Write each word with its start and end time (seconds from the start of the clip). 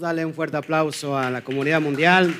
dale 0.00 0.24
un 0.24 0.34
fuerte 0.34 0.56
aplauso 0.56 1.16
a 1.16 1.30
la 1.30 1.42
comunidad 1.42 1.80
mundial. 1.80 2.34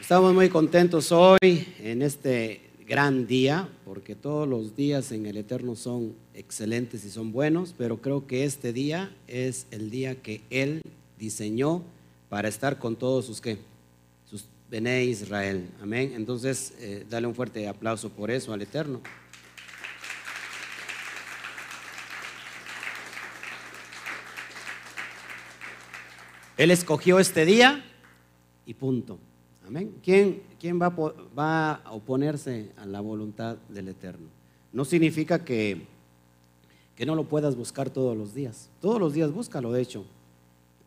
Estamos 0.00 0.34
muy 0.34 0.48
contentos 0.48 1.12
hoy 1.12 1.38
en 1.78 2.02
este 2.02 2.60
gran 2.86 3.26
día, 3.26 3.68
porque 3.84 4.14
todos 4.14 4.46
los 4.46 4.76
días 4.76 5.12
en 5.12 5.24
el 5.26 5.38
Eterno 5.38 5.76
son 5.76 6.14
excelentes 6.34 7.04
y 7.04 7.10
son 7.10 7.32
buenos, 7.32 7.74
pero 7.76 8.02
creo 8.02 8.26
que 8.26 8.44
este 8.44 8.72
día 8.72 9.14
es 9.26 9.66
el 9.70 9.90
día 9.90 10.16
que 10.16 10.42
Él 10.50 10.82
diseñó 11.18 11.82
para 12.28 12.48
estar 12.48 12.78
con 12.78 12.96
todos 12.96 13.26
sus, 13.26 13.40
¿qué? 13.40 13.58
Bene 14.70 15.04
Israel. 15.04 15.68
Amén. 15.82 16.12
Entonces, 16.14 16.74
eh, 16.78 17.06
dale 17.08 17.26
un 17.26 17.34
fuerte 17.34 17.68
aplauso 17.68 18.10
por 18.10 18.30
eso 18.30 18.52
al 18.52 18.62
Eterno. 18.62 19.00
Él 26.56 26.70
escogió 26.70 27.18
este 27.18 27.44
día 27.44 27.84
y 28.64 28.74
punto. 28.74 29.18
Amén. 29.66 29.96
¿Quién, 30.02 30.42
quién 30.60 30.80
va, 30.80 30.88
va, 30.88 31.72
a 31.74 31.92
oponerse 31.92 32.70
a 32.76 32.86
la 32.86 33.00
voluntad 33.00 33.56
del 33.68 33.88
Eterno? 33.88 34.28
No 34.72 34.84
significa 34.84 35.44
que, 35.44 35.86
que 36.96 37.06
no 37.06 37.14
lo 37.14 37.24
puedas 37.24 37.56
buscar 37.56 37.90
todos 37.90 38.16
los 38.16 38.34
días. 38.34 38.70
Todos 38.80 39.00
los 39.00 39.14
días 39.14 39.32
búscalo, 39.32 39.72
de 39.72 39.82
hecho, 39.82 40.04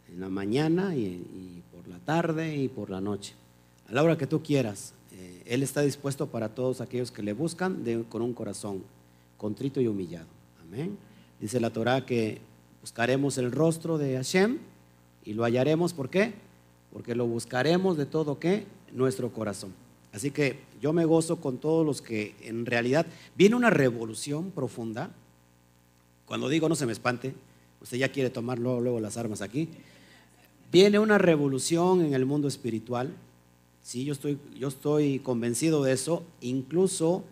en 0.10 0.20
la 0.20 0.30
mañana 0.30 0.96
y, 0.96 1.64
por 1.72 1.88
la 1.88 2.00
tarde 2.00 2.56
y 2.56 2.68
por 2.68 2.90
la 2.90 3.02
noche. 3.02 3.34
A 3.90 3.94
la 3.94 4.04
hora 4.04 4.18
que 4.18 4.28
tú 4.28 4.44
quieras. 4.44 4.94
Eh, 5.14 5.44
él 5.46 5.64
está 5.64 5.82
dispuesto 5.82 6.28
para 6.28 6.50
todos 6.50 6.82
aquellos 6.82 7.12
que 7.12 7.24
le 7.24 7.34
buscan 7.34 7.84
con 8.10 8.22
un 8.22 8.34
corazón 8.34 8.84
contrito 9.38 9.80
y 9.80 9.88
humillado. 9.88 10.28
Amén. 10.62 10.98
Dice 11.40 11.60
la 11.60 11.70
Torah 11.70 12.06
que 12.06 12.42
buscaremos 12.82 13.38
el 13.38 13.52
rostro 13.52 13.98
de 13.98 14.16
Hashem 14.16 14.58
y 15.24 15.34
lo 15.34 15.44
hallaremos. 15.44 15.94
¿Por 15.94 16.10
qué? 16.10 16.34
Porque 16.92 17.16
lo 17.16 17.28
buscaremos 17.28 17.96
de 17.96 18.06
todo 18.06 18.40
qué? 18.40 18.66
Nuestro 18.92 19.32
corazón. 19.32 19.74
Así 20.12 20.32
que 20.32 20.60
yo 20.82 20.94
me 20.94 21.06
gozo 21.06 21.40
con 21.40 21.58
todos 21.58 21.86
los 21.86 22.02
que 22.02 22.36
en 22.42 22.66
realidad 22.66 23.06
viene 23.38 23.56
una 23.56 23.70
revolución 23.70 24.52
profunda. 24.52 25.12
Cuando 26.26 26.50
digo 26.50 26.68
no 26.68 26.76
se 26.76 26.86
me 26.86 26.92
espante, 26.92 27.34
usted 27.82 27.98
ya 27.98 28.12
quiere 28.12 28.30
tomar 28.30 28.60
luego 28.60 29.00
las 29.00 29.16
armas 29.16 29.42
aquí. 29.42 29.70
Viene 30.72 31.00
una 31.00 31.18
revolución 31.18 32.02
en 32.02 32.14
el 32.14 32.26
mundo 32.26 32.48
espiritual. 32.48 33.14
Sí, 33.88 34.04
yo 34.04 34.12
estoy, 34.12 34.38
yo 34.60 34.68
estoy 34.68 35.20
convencido 35.20 35.82
de 35.82 35.94
eso. 35.94 36.22
Incluso 36.42 37.24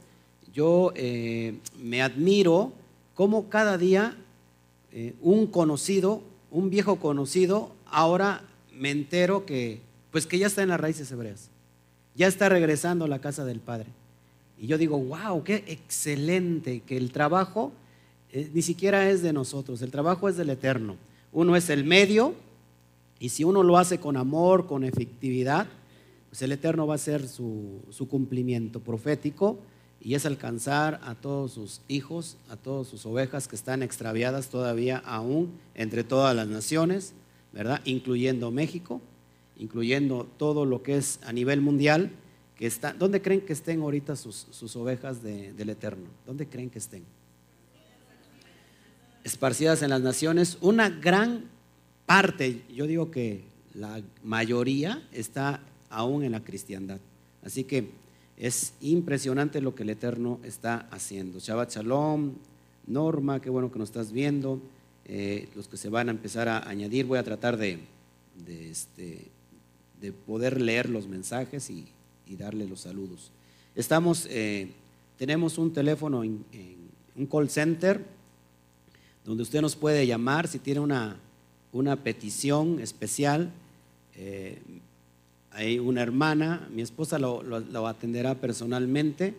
yo 0.54 0.94
eh, 0.96 1.60
me 1.78 2.02
admiro 2.02 2.72
cómo 3.14 3.50
cada 3.50 3.78
día 3.78 4.16
eh, 4.94 5.16
un 5.22 5.48
conocido, 5.48 6.22
un 6.52 6.70
viejo 6.70 6.96
conocido, 6.96 7.74
ahora 7.86 8.42
me 8.74 8.90
entero 8.90 9.46
que, 9.46 9.82
pues 10.12 10.28
que 10.28 10.40
ya 10.40 10.48
está 10.48 10.64
en 10.64 10.70
las 10.70 10.80
raíces 10.80 11.12
hebreas. 11.12 11.50
Ya 12.16 12.28
está 12.28 12.48
regresando 12.48 13.04
a 13.04 13.10
la 13.10 13.20
casa 13.20 13.44
del 13.44 13.60
Padre. 13.60 13.88
Y 14.58 14.68
yo 14.68 14.78
digo, 14.78 14.98
wow, 14.98 15.44
qué 15.44 15.56
excelente 15.68 16.80
que 16.86 16.96
el 16.96 17.12
trabajo 17.12 17.74
eh, 18.32 18.50
ni 18.54 18.62
siquiera 18.62 19.10
es 19.10 19.22
de 19.22 19.34
nosotros, 19.34 19.82
el 19.82 19.92
trabajo 19.92 20.30
es 20.30 20.38
del 20.38 20.52
Eterno. 20.52 20.96
Uno 21.34 21.58
es 21.58 21.70
el 21.70 21.84
medio 21.84 22.34
y 23.20 23.28
si 23.28 23.44
uno 23.44 23.62
lo 23.62 23.78
hace 23.78 24.00
con 24.00 24.16
amor, 24.16 24.68
con 24.68 24.86
efectividad, 24.86 25.68
pues 26.36 26.42
el 26.42 26.52
Eterno 26.52 26.86
va 26.86 26.96
a 26.96 26.98
ser 26.98 27.30
su, 27.30 27.82
cumplimiento 28.10 28.82
profético 28.82 29.58
y 30.02 30.16
es 30.16 30.26
alcanzar 30.26 31.00
a 31.06 31.16
todos 31.16 31.54
sus 31.54 31.80
hijos, 31.88 32.36
a 32.50 32.58
todas 32.58 32.88
sus 32.88 33.06
ovejas 33.06 33.48
que 33.48 33.56
están 33.56 33.82
extraviadas 33.82 34.50
todavía 34.50 34.98
aún 34.98 35.54
entre 35.76 36.04
todas 36.04 36.36
las 36.36 36.50
naciones, 36.50 37.14
¿verdad? 37.54 37.80
Incluyendo 37.86 38.52
México, 38.52 39.00
incluyendo 39.56 40.28
todo 40.36 40.66
lo 40.66 40.84
que 40.84 40.98
es 40.98 41.22
a 41.24 41.32
nivel 41.32 41.62
mundial, 41.62 42.12
que 42.58 42.68
está, 42.68 42.92
¿dónde 42.92 43.22
creen 43.22 43.40
que 43.40 43.54
estén 43.54 43.80
ahorita 43.80 44.18
sus, 44.18 44.76
ovejas 44.76 45.24
de, 45.24 45.54
del 45.54 45.70
Eterno? 45.70 46.10
¿Dónde 46.26 46.50
creen 46.50 46.70
que 46.70 46.80
estén? 46.80 47.06
Esparcidas 49.24 49.82
en 49.84 49.90
las 49.90 50.02
naciones, 50.02 50.58
una 50.60 50.90
gran 50.90 51.46
parte, 52.06 52.66
yo 52.76 52.88
digo 52.88 53.10
que 53.10 53.46
la 53.74 54.02
mayoría 54.22 55.02
está 55.14 55.62
aún 55.96 56.24
en 56.24 56.32
la 56.32 56.44
cristiandad. 56.44 57.00
Así 57.44 57.64
que 57.64 57.90
es 58.38 58.74
impresionante 58.82 59.62
lo 59.62 59.76
que 59.76 59.84
el 59.84 59.90
Eterno 59.90 60.40
está 60.44 60.88
haciendo. 60.92 61.40
Shabbat 61.40 61.72
Shalom, 61.74 62.34
Norma, 62.88 63.42
qué 63.42 63.50
bueno 63.50 63.72
que 63.72 63.80
nos 63.80 63.90
estás 63.90 64.12
viendo. 64.12 64.60
Eh, 65.06 65.48
los 65.56 65.68
que 65.68 65.78
se 65.78 65.90
van 65.90 66.10
a 66.10 66.12
empezar 66.12 66.50
a 66.50 66.68
añadir, 66.68 67.06
voy 67.06 67.20
a 67.20 67.24
tratar 67.24 67.58
de, 67.58 67.80
de, 68.46 68.72
este, 68.72 69.28
de 70.02 70.12
poder 70.12 70.60
leer 70.60 70.90
los 70.90 71.08
mensajes 71.08 71.70
y, 71.70 71.88
darle 72.38 72.68
los 72.68 72.82
saludos. 72.82 73.32
Estamos, 73.76 74.28
eh, 74.32 74.72
tenemos 75.18 75.60
un 75.60 75.72
teléfono, 75.72 76.24
en, 76.24 76.44
un 77.16 77.26
call 77.28 77.50
center, 77.50 78.04
donde 79.24 79.44
usted 79.44 79.62
nos 79.62 79.76
puede 79.76 80.08
llamar 80.08 80.48
si 80.48 80.58
tiene 80.60 80.80
una, 80.80 81.18
una 81.72 81.96
petición 82.04 82.80
especial. 82.80 83.52
Eh, 84.16 84.60
hay 85.56 85.80
una 85.80 86.02
hermana, 86.02 86.68
mi 86.70 86.82
esposa 86.82 87.18
lo, 87.18 87.88
atenderá 87.88 88.36
personalmente. 88.36 89.34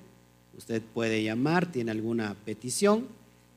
Usted 0.57 0.81
puede 0.81 1.23
llamar, 1.23 1.71
tiene 1.71 1.91
alguna 1.91 2.35
petición 2.47 3.07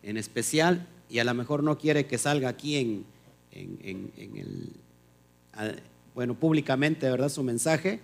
en 0.03 0.17
especial 0.17 0.85
y 1.09 1.19
a 1.19 1.23
lo 1.23 1.33
mejor 1.33 1.63
no 1.63 1.77
quiere 1.77 2.05
que 2.05 2.17
salga 2.17 2.49
aquí 2.49 2.75
en 2.75 3.05
el, 4.19 4.73
bueno, 6.13 6.35
públicamente, 6.35 7.09
¿verdad? 7.09 7.29
Su 7.29 7.43
mensaje. 7.43 8.01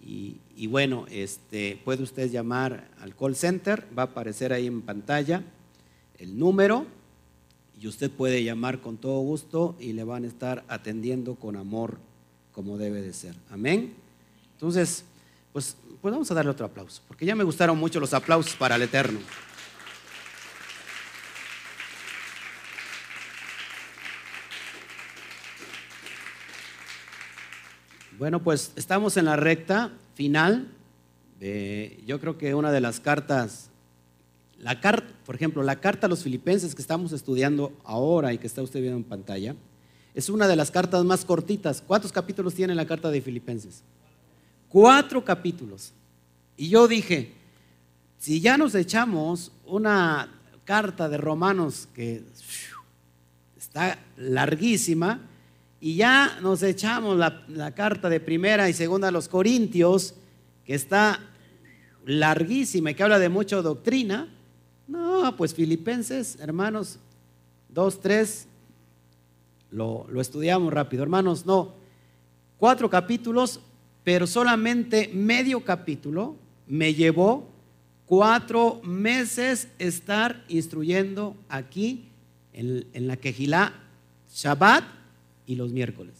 Y, 0.00 0.36
y, 0.56 0.68
bueno, 0.68 1.06
este, 1.10 1.80
puede 1.84 2.04
usted 2.04 2.30
llamar 2.30 2.88
al 3.00 3.16
call 3.16 3.34
center, 3.34 3.86
va 3.98 4.04
a 4.04 4.06
aparecer 4.06 4.52
ahí 4.52 4.68
en 4.68 4.82
pantalla 4.82 5.42
el 6.18 6.38
número 6.38 6.86
y 7.78 7.88
usted 7.88 8.08
puede 8.10 8.44
llamar 8.44 8.80
con 8.80 8.98
todo 8.98 9.20
gusto 9.20 9.74
y 9.80 9.94
le 9.94 10.04
van 10.04 10.24
a 10.24 10.28
estar 10.28 10.64
atendiendo 10.68 11.34
con 11.34 11.56
amor 11.56 11.98
como 12.52 12.78
debe 12.78 13.00
de 13.02 13.12
ser. 13.12 13.34
Amén. 13.50 13.94
Entonces, 14.54 15.04
pues, 15.52 15.76
pues 16.00 16.12
vamos 16.12 16.30
a 16.30 16.34
darle 16.34 16.50
otro 16.50 16.66
aplauso, 16.66 17.02
porque 17.08 17.26
ya 17.26 17.34
me 17.34 17.44
gustaron 17.44 17.78
mucho 17.78 18.00
los 18.00 18.14
aplausos 18.14 18.54
para 18.54 18.76
el 18.76 18.82
Eterno. 18.82 19.20
Bueno, 28.18 28.42
pues 28.42 28.72
estamos 28.76 29.16
en 29.16 29.24
la 29.24 29.36
recta 29.36 29.92
final. 30.14 30.68
Yo 32.04 32.20
creo 32.20 32.36
que 32.36 32.54
una 32.54 32.70
de 32.70 32.82
las 32.82 33.00
cartas, 33.00 33.70
la 34.58 34.78
carta, 34.78 35.10
por 35.24 35.36
ejemplo, 35.36 35.62
la 35.62 35.80
carta 35.80 36.06
a 36.06 36.10
los 36.10 36.22
filipenses 36.22 36.74
que 36.74 36.82
estamos 36.82 37.12
estudiando 37.12 37.72
ahora 37.82 38.34
y 38.34 38.38
que 38.38 38.46
está 38.46 38.60
usted 38.60 38.82
viendo 38.82 38.98
en 38.98 39.04
pantalla, 39.04 39.56
es 40.14 40.28
una 40.28 40.48
de 40.48 40.56
las 40.56 40.70
cartas 40.70 41.04
más 41.04 41.24
cortitas. 41.24 41.82
¿Cuántos 41.86 42.12
capítulos 42.12 42.54
tiene 42.54 42.74
la 42.74 42.86
carta 42.86 43.10
de 43.10 43.20
filipenses? 43.20 43.82
Cuatro 44.68 45.24
capítulos. 45.24 45.92
Y 46.56 46.68
yo 46.68 46.88
dije, 46.88 47.32
si 48.18 48.40
ya 48.40 48.56
nos 48.56 48.74
echamos 48.74 49.52
una 49.64 50.28
carta 50.64 51.08
de 51.08 51.16
Romanos 51.16 51.88
que 51.94 52.22
está 53.56 53.98
larguísima, 54.16 55.20
y 55.80 55.96
ya 55.96 56.38
nos 56.42 56.62
echamos 56.62 57.16
la, 57.16 57.72
carta 57.74 58.10
de 58.10 58.20
primera 58.20 58.68
y 58.68 58.74
segunda 58.74 59.08
a 59.08 59.10
los 59.10 59.28
Corintios, 59.28 60.14
que 60.66 60.74
está 60.74 61.18
larguísima 62.04 62.90
y 62.90 62.94
que 62.94 63.02
habla 63.02 63.18
de 63.18 63.30
mucha 63.30 63.56
doctrina. 63.62 64.28
No, 64.86 65.34
pues 65.36 65.54
Filipenses, 65.54 66.36
hermanos, 66.38 66.98
dos, 67.70 68.00
tres, 68.00 68.46
lo, 69.70 70.06
lo 70.10 70.20
estudiamos 70.20 70.72
rápido. 70.72 71.02
Hermanos, 71.02 71.46
no, 71.46 71.74
cuatro 72.58 72.90
capítulos, 72.90 73.60
pero 74.04 74.26
solamente 74.26 75.10
medio 75.12 75.64
capítulo 75.64 76.36
me 76.66 76.94
llevó 76.94 77.48
cuatro 78.06 78.80
meses 78.82 79.68
estar 79.78 80.44
instruyendo 80.48 81.36
aquí 81.48 82.08
en, 82.52 82.86
en 82.92 83.06
la 83.06 83.16
Quejilá 83.16 83.72
Shabbat 84.32 84.84
y 85.46 85.56
los 85.56 85.72
miércoles. 85.72 86.14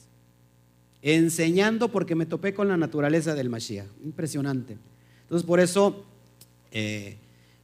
Enseñando 1.03 1.89
porque 1.91 2.15
me 2.15 2.27
topé 2.27 2.53
con 2.53 2.69
la 2.69 2.77
naturaleza 2.77 3.35
del 3.35 3.49
Mashiach. 3.49 3.87
Impresionante. 4.05 4.77
Entonces, 5.23 5.47
por 5.47 5.61
eso 5.61 6.05
eh, 6.73 7.17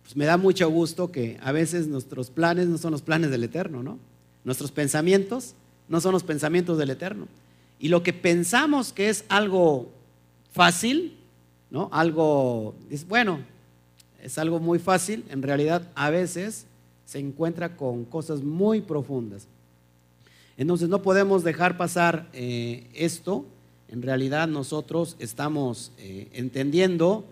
pues 0.02 0.16
me 0.16 0.24
da 0.24 0.36
mucho 0.36 0.68
gusto 0.70 1.10
que 1.10 1.36
a 1.42 1.52
veces 1.52 1.88
nuestros 1.88 2.30
planes 2.30 2.68
no 2.68 2.78
son 2.78 2.92
los 2.92 3.02
planes 3.02 3.30
del 3.30 3.44
Eterno, 3.44 3.82
¿no? 3.82 3.98
Nuestros 4.44 4.70
pensamientos 4.70 5.54
no 5.88 6.00
son 6.00 6.12
los 6.12 6.22
pensamientos 6.22 6.78
del 6.78 6.90
Eterno. 6.90 7.26
Y 7.78 7.88
lo 7.88 8.02
que 8.02 8.12
pensamos 8.12 8.92
que 8.92 9.08
es 9.08 9.24
algo 9.28 9.90
fácil, 10.52 11.16
¿no? 11.70 11.88
Algo, 11.92 12.74
es 12.90 13.06
bueno, 13.06 13.40
es 14.22 14.38
algo 14.38 14.58
muy 14.58 14.78
fácil, 14.78 15.24
en 15.28 15.42
realidad 15.42 15.90
a 15.94 16.10
veces 16.10 16.66
se 17.04 17.18
encuentra 17.18 17.76
con 17.76 18.04
cosas 18.04 18.42
muy 18.42 18.80
profundas. 18.80 19.46
Entonces 20.56 20.88
no 20.88 21.02
podemos 21.02 21.44
dejar 21.44 21.76
pasar 21.76 22.28
eh, 22.32 22.86
esto. 22.94 23.44
En 23.88 24.02
realidad 24.02 24.48
nosotros 24.48 25.16
estamos 25.18 25.92
eh, 25.98 26.28
entendiendo 26.32 27.24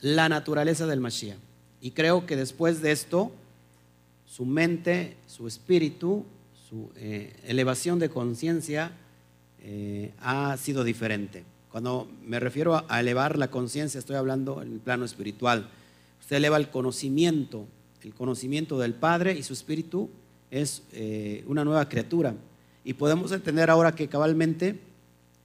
la 0.00 0.28
naturaleza 0.28 0.86
del 0.86 1.00
Mashiach. 1.00 1.38
Y 1.80 1.92
creo 1.92 2.26
que 2.26 2.36
después 2.36 2.82
de 2.82 2.90
esto, 2.90 3.30
su 4.26 4.44
mente, 4.44 5.16
su 5.26 5.46
espíritu, 5.46 6.24
su 6.68 6.90
eh, 6.96 7.34
elevación 7.46 7.98
de 7.98 8.08
conciencia 8.08 8.92
ha 10.20 10.56
sido 10.56 10.82
diferente. 10.82 11.44
Cuando 11.70 12.08
me 12.24 12.40
refiero 12.40 12.84
a 12.88 13.00
elevar 13.00 13.36
la 13.36 13.50
conciencia, 13.50 13.98
estoy 13.98 14.16
hablando 14.16 14.62
en 14.62 14.72
el 14.72 14.78
plano 14.78 15.04
espiritual. 15.04 15.68
Usted 16.20 16.36
eleva 16.36 16.56
el 16.56 16.70
conocimiento, 16.70 17.66
el 18.02 18.14
conocimiento 18.14 18.78
del 18.78 18.94
Padre 18.94 19.36
y 19.36 19.42
su 19.42 19.52
espíritu 19.52 20.08
es 20.50 20.84
una 21.46 21.64
nueva 21.64 21.86
criatura 21.88 22.34
y 22.84 22.94
podemos 22.94 23.32
entender 23.32 23.68
ahora 23.68 23.94
que 23.94 24.08
cabalmente 24.08 24.78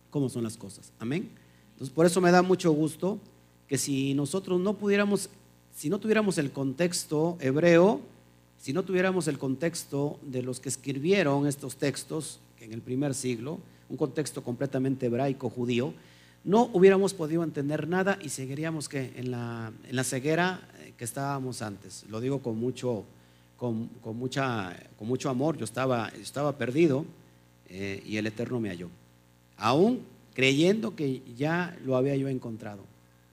cómo 0.10 0.30
son 0.30 0.44
las 0.44 0.56
cosas. 0.56 0.94
Amén. 1.00 1.30
Entonces, 1.74 1.94
por 1.94 2.06
eso 2.06 2.22
me 2.22 2.32
da 2.32 2.42
mucho 2.42 2.72
gusto 2.72 3.20
que 3.68 3.78
si 3.78 4.14
nosotros 4.14 4.60
no 4.62 4.78
pudiéramos, 4.78 5.30
si 5.76 5.90
no 5.90 6.00
tuviéramos 6.00 6.38
el 6.38 6.52
contexto 6.52 7.38
hebreo, 7.42 8.00
si 8.64 8.72
no 8.72 8.84
tuviéramos 8.84 9.28
el 9.28 9.38
contexto 9.38 10.18
de 10.22 10.42
los 10.42 10.62
que 10.62 10.70
escribieron 10.70 11.48
estos 11.48 11.76
textos 11.76 12.40
en 12.62 12.72
el 12.72 12.82
primer 12.82 13.14
siglo, 13.14 13.60
un 13.90 13.98
contexto 13.98 14.42
completamente 14.42 15.08
hebraico, 15.08 15.50
judío, 15.50 15.94
no 16.46 16.70
hubiéramos 16.72 17.14
podido 17.14 17.44
entender 17.44 17.90
nada 17.90 18.18
y 18.22 18.30
seguiríamos 18.30 18.88
que 18.88 19.12
en 19.18 19.32
la, 19.32 19.74
en 19.86 19.94
la 19.94 20.06
ceguera 20.06 20.62
eh, 20.80 20.94
que 20.98 21.04
estábamos 21.04 21.62
antes. 21.62 22.06
Lo 22.08 22.22
digo 22.22 22.40
con 22.42 22.58
mucho, 22.58 23.04
con, 23.58 23.90
con, 24.02 24.16
mucha, 24.16 24.74
con 24.98 25.10
mucho 25.10 25.30
amor, 25.30 25.58
yo 25.58 25.66
estaba, 25.66 26.08
estaba 26.22 26.58
perdido 26.58 27.06
eh, 27.68 28.02
y 28.06 28.16
el 28.16 28.28
Eterno 28.28 28.62
me 28.62 28.70
halló. 28.70 28.88
Aún 29.58 30.04
creyendo 30.34 30.96
que 30.96 31.22
ya 31.36 31.78
lo 31.84 31.98
había 31.98 32.16
yo 32.16 32.30
encontrado. 32.30 32.86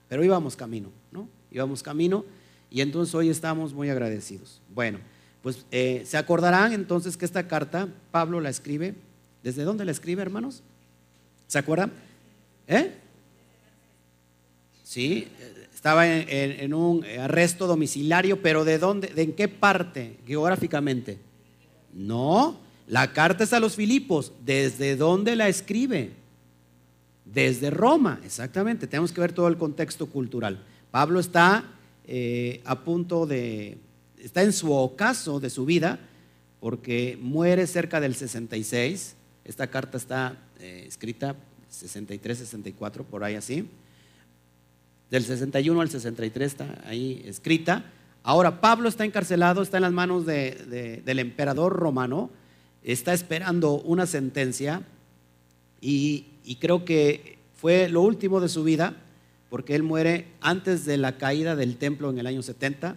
Pero 0.09 0.25
íbamos 0.25 0.57
camino, 0.57 0.89
¿no? 1.09 1.25
Íbamos 1.53 1.81
camino 1.81 2.25
y 2.69 2.81
entonces 2.81 3.15
hoy 3.15 3.29
estamos 3.29 3.73
muy 3.73 3.89
agradecidos. 3.89 4.59
Bueno, 4.75 4.99
pues 5.41 5.65
eh, 5.71 6.03
se 6.05 6.17
acordarán 6.17 6.73
entonces 6.73 7.17
que 7.17 7.25
esta 7.25 7.47
carta 7.47 7.87
Pablo 8.11 8.39
la 8.41 8.49
escribe. 8.49 8.95
¿Desde 9.43 9.63
dónde 9.63 9.85
la 9.85 9.91
escribe, 9.91 10.21
hermanos? 10.21 10.61
¿Se 11.47 11.57
acuerdan? 11.57 11.91
¿Eh? 12.67 12.93
Sí, 14.83 15.27
estaba 15.73 16.07
en, 16.07 16.73
un 16.73 17.03
arresto 17.19 17.65
domiciliario, 17.65 18.41
pero 18.41 18.63
¿de 18.65 18.77
dónde? 18.77 19.07
¿De 19.07 19.23
en 19.23 19.33
qué 19.33 19.47
parte 19.47 20.17
geográficamente? 20.27 21.17
No, 21.93 22.59
la 22.87 23.13
carta 23.13 23.43
es 23.43 23.53
a 23.53 23.59
los 23.59 23.75
Filipos. 23.75 24.31
¿Desde 24.45 24.95
dónde 24.95 25.35
la 25.35 25.47
escribe? 25.47 26.11
Desde 27.25 27.69
Roma, 27.71 28.19
exactamente. 28.23 28.85
Tenemos 28.85 29.11
que 29.11 29.21
ver 29.21 29.33
todo 29.33 29.47
el 29.47 29.57
contexto 29.57 30.05
cultural. 30.07 30.63
Pablo 30.91 31.19
está 31.19 31.63
eh, 32.05 32.61
a 32.65 32.79
punto 32.81 33.25
de, 33.25 33.77
está 34.21 34.43
en 34.43 34.53
su 34.53 34.71
ocaso 34.71 35.39
de 35.39 35.49
su 35.49 35.65
vida, 35.65 35.99
porque 36.59 37.17
muere 37.21 37.67
cerca 37.67 37.99
del 37.99 38.15
66. 38.15 39.15
Esta 39.43 39.67
carta 39.67 39.97
está 39.97 40.37
eh, 40.59 40.85
escrita 40.87 41.35
63, 41.69 42.37
64, 42.37 43.03
por 43.03 43.23
ahí 43.23 43.35
así. 43.35 43.67
Del 45.09 45.23
61 45.23 45.81
al 45.81 45.89
63 45.89 46.51
está 46.51 46.81
ahí 46.85 47.23
escrita. 47.25 47.85
Ahora, 48.23 48.61
Pablo 48.61 48.87
está 48.87 49.03
encarcelado, 49.03 49.61
está 49.61 49.77
en 49.77 49.83
las 49.83 49.91
manos 49.91 50.25
del 50.25 51.19
emperador 51.19 51.73
romano 51.73 52.29
está 52.83 53.13
esperando 53.13 53.73
una 53.81 54.05
sentencia 54.05 54.83
y, 55.79 56.27
creo 56.59 56.85
que 56.85 57.37
fue 57.55 57.89
lo 57.89 58.01
último 58.01 58.39
de 58.39 58.49
su 58.49 58.63
vida, 58.63 58.95
porque 59.49 59.75
él 59.75 59.83
muere 59.83 60.27
antes 60.41 60.85
de 60.85 60.97
la 60.97 61.17
caída 61.17 61.55
del 61.55 61.77
templo 61.77 62.09
en 62.09 62.19
el 62.19 62.27
año 62.27 62.41
70, 62.41 62.95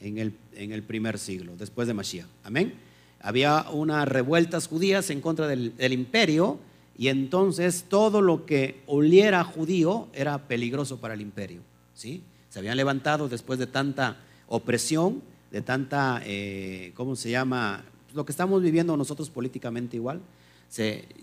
en 0.00 0.18
el, 0.18 0.34
en 0.54 0.72
el 0.72 0.82
primer 0.82 1.18
siglo, 1.18 1.52
después 1.56 1.88
de 1.88 1.94
Mashiach. 1.94 2.26
Amén. 2.44 2.74
Había 3.20 3.66
unas 3.70 4.06
revueltas 4.06 4.68
judías 4.68 5.10
en 5.10 5.20
contra 5.20 5.46
del, 5.46 5.92
imperio 5.92 6.58
y 6.96 7.08
entonces 7.08 7.86
todo 7.88 8.20
lo 8.22 8.46
que 8.46 8.82
oliera 8.86 9.42
judío 9.44 10.08
era 10.12 10.46
peligroso 10.46 10.98
para 10.98 11.14
el 11.14 11.20
imperio. 11.20 11.60
¿sí? 11.94 12.22
Se 12.50 12.58
habían 12.58 12.76
levantado 12.76 13.28
después 13.28 13.58
de 13.58 13.66
tanta 13.66 14.18
opresión, 14.48 15.22
de 15.50 15.62
tanta, 15.62 16.20
eh, 16.24 16.92
¿cómo 16.94 17.16
se 17.16 17.30
llama? 17.30 17.84
lo 18.16 18.24
que 18.24 18.32
estamos 18.32 18.62
viviendo 18.62 18.96
nosotros 18.96 19.30
políticamente 19.30 19.96
igual. 19.96 20.20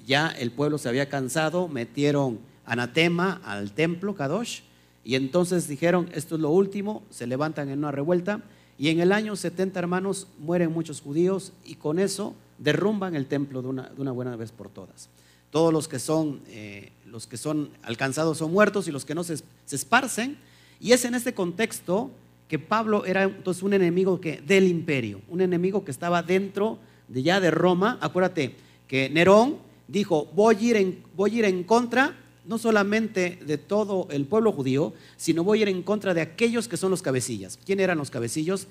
ya 0.06 0.30
el 0.30 0.52
pueblo 0.52 0.78
se 0.78 0.90
había 0.90 1.10
cansado, 1.10 1.68
metieron 1.68 2.40
anatema 2.66 3.42
al 3.44 3.72
templo 3.74 4.16
Kadosh 4.16 4.62
y 5.04 5.16
entonces 5.16 5.68
dijeron, 5.68 6.10
esto 6.14 6.36
es 6.36 6.42
lo 6.42 6.50
último, 6.50 7.04
se 7.10 7.28
levantan 7.28 7.70
en 7.70 7.80
una 7.80 7.92
revuelta 7.92 8.42
y 8.78 8.90
en 8.90 9.00
el 9.00 9.12
año 9.12 9.36
70, 9.36 9.80
hermanos, 9.80 10.28
mueren 10.40 10.72
muchos 10.72 11.02
judíos 11.02 11.54
y 11.66 11.76
con 11.76 12.00
eso 12.00 12.36
derrumban 12.58 13.16
el 13.16 13.28
templo 13.28 13.62
de 13.62 13.68
una, 13.68 14.12
buena 14.12 14.36
vez 14.36 14.52
por 14.52 14.70
todas. 14.70 15.10
Todos 15.52 15.72
los 15.72 15.88
que 15.88 16.00
son, 16.00 16.42
eh, 16.48 16.92
los 17.06 17.28
que 17.28 17.38
son 17.38 17.70
alcanzados 17.84 18.40
son 18.40 18.52
muertos 18.52 18.88
y 18.88 18.92
los 18.92 19.06
que 19.06 19.14
no 19.14 19.24
se, 19.24 19.38
se 19.38 19.76
esparcen. 19.76 20.38
Y 20.80 20.92
es 20.92 21.06
en 21.06 21.14
este 21.14 21.34
contexto 21.34 22.10
que 22.48 22.60
Pablo 22.60 23.06
era 23.06 23.24
entonces 23.24 23.64
un 23.64 23.74
enemigo 23.74 24.20
que, 24.20 24.42
del 24.42 24.68
imperio, 24.68 25.22
un 25.28 25.42
enemigo 25.42 25.86
que 25.86 25.92
estaba 25.92 26.24
dentro 26.24 26.80
de 27.08 27.24
ya 27.24 27.40
de 27.40 27.52
Roma. 27.52 27.98
Acuérdate 28.02 28.56
que 28.88 29.10
Nerón 29.10 29.58
dijo, 29.88 30.26
voy 30.34 30.56
a 30.56 30.62
ir 30.62 30.76
en, 30.78 31.04
voy 31.16 31.36
a 31.36 31.40
ir 31.40 31.46
en 31.46 31.64
contra 31.64 32.16
no 32.46 32.58
solamente 32.58 33.40
de 33.46 33.58
todo 33.58 34.08
el 34.12 34.26
pueblo 34.26 34.52
judío, 34.52 34.94
sino 35.18 35.44
voy 35.44 35.60
a 35.60 35.62
ir 35.64 35.70
en 35.70 35.84
contra 35.84 36.14
de 36.14 36.22
aquellos 36.22 36.68
que 36.68 36.78
son 36.78 36.92
los 36.92 37.02
cabecillas. 37.02 37.58
¿Quién 37.66 37.80
eran 37.80 37.98
los 37.98 38.12
cabecillos? 38.12 38.68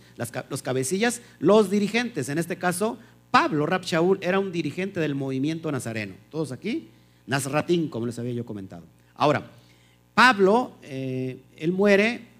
los 0.50 0.62
cabecillas, 0.62 1.22
los 1.38 1.70
dirigentes. 1.70 2.28
En 2.28 2.38
este 2.38 2.56
caso, 2.56 2.98
Pablo 3.30 3.66
Rab 3.66 3.82
Shaul 3.82 4.18
era 4.20 4.38
un 4.38 4.52
dirigente 4.52 5.00
del 5.00 5.14
movimiento 5.14 5.72
nazareno. 5.72 6.14
¿Todos 6.30 6.52
aquí? 6.52 6.88
Nazratín, 7.26 7.88
como 7.88 8.06
les 8.06 8.18
había 8.18 8.32
yo 8.32 8.44
comentado. 8.44 8.84
Ahora, 9.14 9.50
Pablo, 10.14 10.72
eh, 10.82 11.38
él 11.56 11.72
muere 11.72 12.32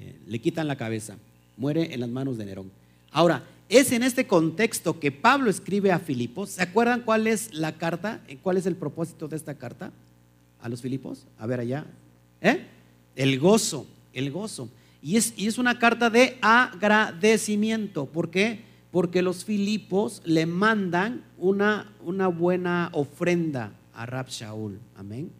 eh, 0.00 0.14
le 0.26 0.38
quitan 0.38 0.68
la 0.68 0.76
cabeza, 0.76 1.16
muere 1.56 1.94
en 1.94 2.00
las 2.00 2.08
manos 2.08 2.36
de 2.36 2.44
Nerón. 2.44 2.70
Ahora, 3.10 3.44
es 3.68 3.92
en 3.92 4.02
este 4.02 4.26
contexto 4.26 5.00
que 5.00 5.10
Pablo 5.10 5.50
escribe 5.50 5.90
a 5.92 5.98
Filipos. 5.98 6.50
¿Se 6.50 6.62
acuerdan 6.62 7.00
cuál 7.00 7.26
es 7.26 7.54
la 7.54 7.72
carta? 7.72 8.20
¿Cuál 8.42 8.56
es 8.56 8.66
el 8.66 8.76
propósito 8.76 9.28
de 9.28 9.36
esta 9.36 9.54
carta 9.54 9.90
a 10.64 10.68
los 10.70 10.80
Filipos? 10.80 11.26
A 11.38 11.46
ver 11.46 11.60
allá. 11.60 11.84
¿Eh? 12.40 12.64
El 13.14 13.38
gozo, 13.38 13.86
el 14.14 14.30
gozo. 14.30 14.70
Y 15.02 15.18
es, 15.18 15.34
y 15.36 15.46
es 15.46 15.58
una 15.58 15.78
carta 15.78 16.08
de 16.08 16.38
agradecimiento. 16.40 18.06
¿Por 18.06 18.30
qué? 18.30 18.60
Porque 18.90 19.20
los 19.20 19.44
Filipos 19.44 20.22
le 20.24 20.46
mandan 20.46 21.22
una, 21.36 21.92
una 22.02 22.28
buena 22.28 22.88
ofrenda 22.94 23.74
a 23.92 24.06
Rab 24.06 24.28
Shaul. 24.30 24.80
Amén. 24.96 25.30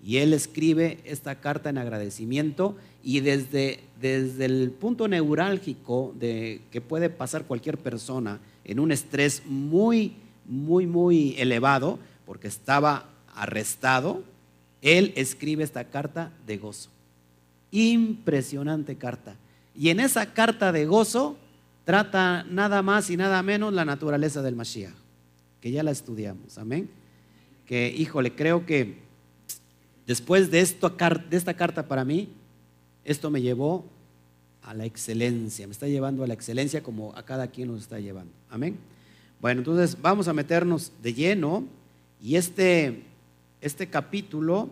Y 0.00 0.18
él 0.18 0.32
escribe 0.32 0.98
esta 1.04 1.40
carta 1.40 1.70
en 1.70 1.78
agradecimiento 1.78 2.76
y 3.02 3.18
desde, 3.18 3.80
desde 4.00 4.44
el 4.44 4.70
punto 4.70 5.08
neurálgico 5.08 6.14
de 6.20 6.60
que 6.70 6.80
puede 6.80 7.10
pasar 7.10 7.46
cualquier 7.46 7.78
persona 7.78 8.38
en 8.64 8.78
un 8.78 8.92
estrés 8.92 9.42
muy, 9.44 10.12
muy, 10.46 10.86
muy 10.86 11.34
elevado, 11.36 11.98
porque 12.24 12.46
estaba 12.46 13.08
arrestado, 13.34 14.22
él 14.82 15.12
escribe 15.16 15.64
esta 15.64 15.84
carta 15.84 16.32
de 16.46 16.58
gozo. 16.58 16.90
Impresionante 17.70 18.96
carta. 18.96 19.36
Y 19.76 19.90
en 19.90 20.00
esa 20.00 20.32
carta 20.32 20.72
de 20.72 20.86
gozo 20.86 21.36
trata 21.84 22.44
nada 22.44 22.82
más 22.82 23.10
y 23.10 23.16
nada 23.16 23.42
menos 23.42 23.72
la 23.72 23.84
naturaleza 23.84 24.42
del 24.42 24.56
Mashiach, 24.56 24.94
que 25.60 25.70
ya 25.70 25.82
la 25.82 25.90
estudiamos. 25.90 26.58
Amén. 26.58 26.88
Que, 27.66 27.94
híjole, 27.96 28.34
creo 28.34 28.64
que 28.64 29.08
Después 30.08 30.50
de, 30.50 30.66
de 31.28 31.36
esta 31.36 31.54
carta 31.54 31.86
para 31.86 32.02
mí, 32.02 32.30
esto 33.04 33.30
me 33.30 33.42
llevó 33.42 33.84
a 34.62 34.72
la 34.72 34.86
excelencia, 34.86 35.66
me 35.66 35.72
está 35.72 35.86
llevando 35.86 36.24
a 36.24 36.26
la 36.26 36.32
excelencia 36.32 36.82
como 36.82 37.14
a 37.14 37.22
cada 37.24 37.48
quien 37.48 37.68
nos 37.68 37.82
está 37.82 38.00
llevando. 38.00 38.32
Amén. 38.48 38.78
Bueno, 39.38 39.60
entonces 39.60 40.00
vamos 40.00 40.26
a 40.26 40.32
meternos 40.32 40.92
de 41.02 41.12
lleno 41.12 41.64
y 42.22 42.36
este, 42.36 43.02
este 43.60 43.88
capítulo 43.88 44.70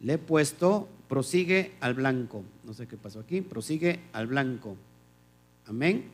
le 0.00 0.14
he 0.14 0.18
puesto, 0.18 0.88
prosigue 1.08 1.72
al 1.80 1.94
blanco. 1.94 2.44
No 2.64 2.74
sé 2.74 2.86
qué 2.86 2.96
pasó 2.96 3.20
aquí, 3.20 3.40
prosigue 3.40 4.00
al 4.12 4.26
blanco. 4.26 4.76
Amén. 5.66 6.04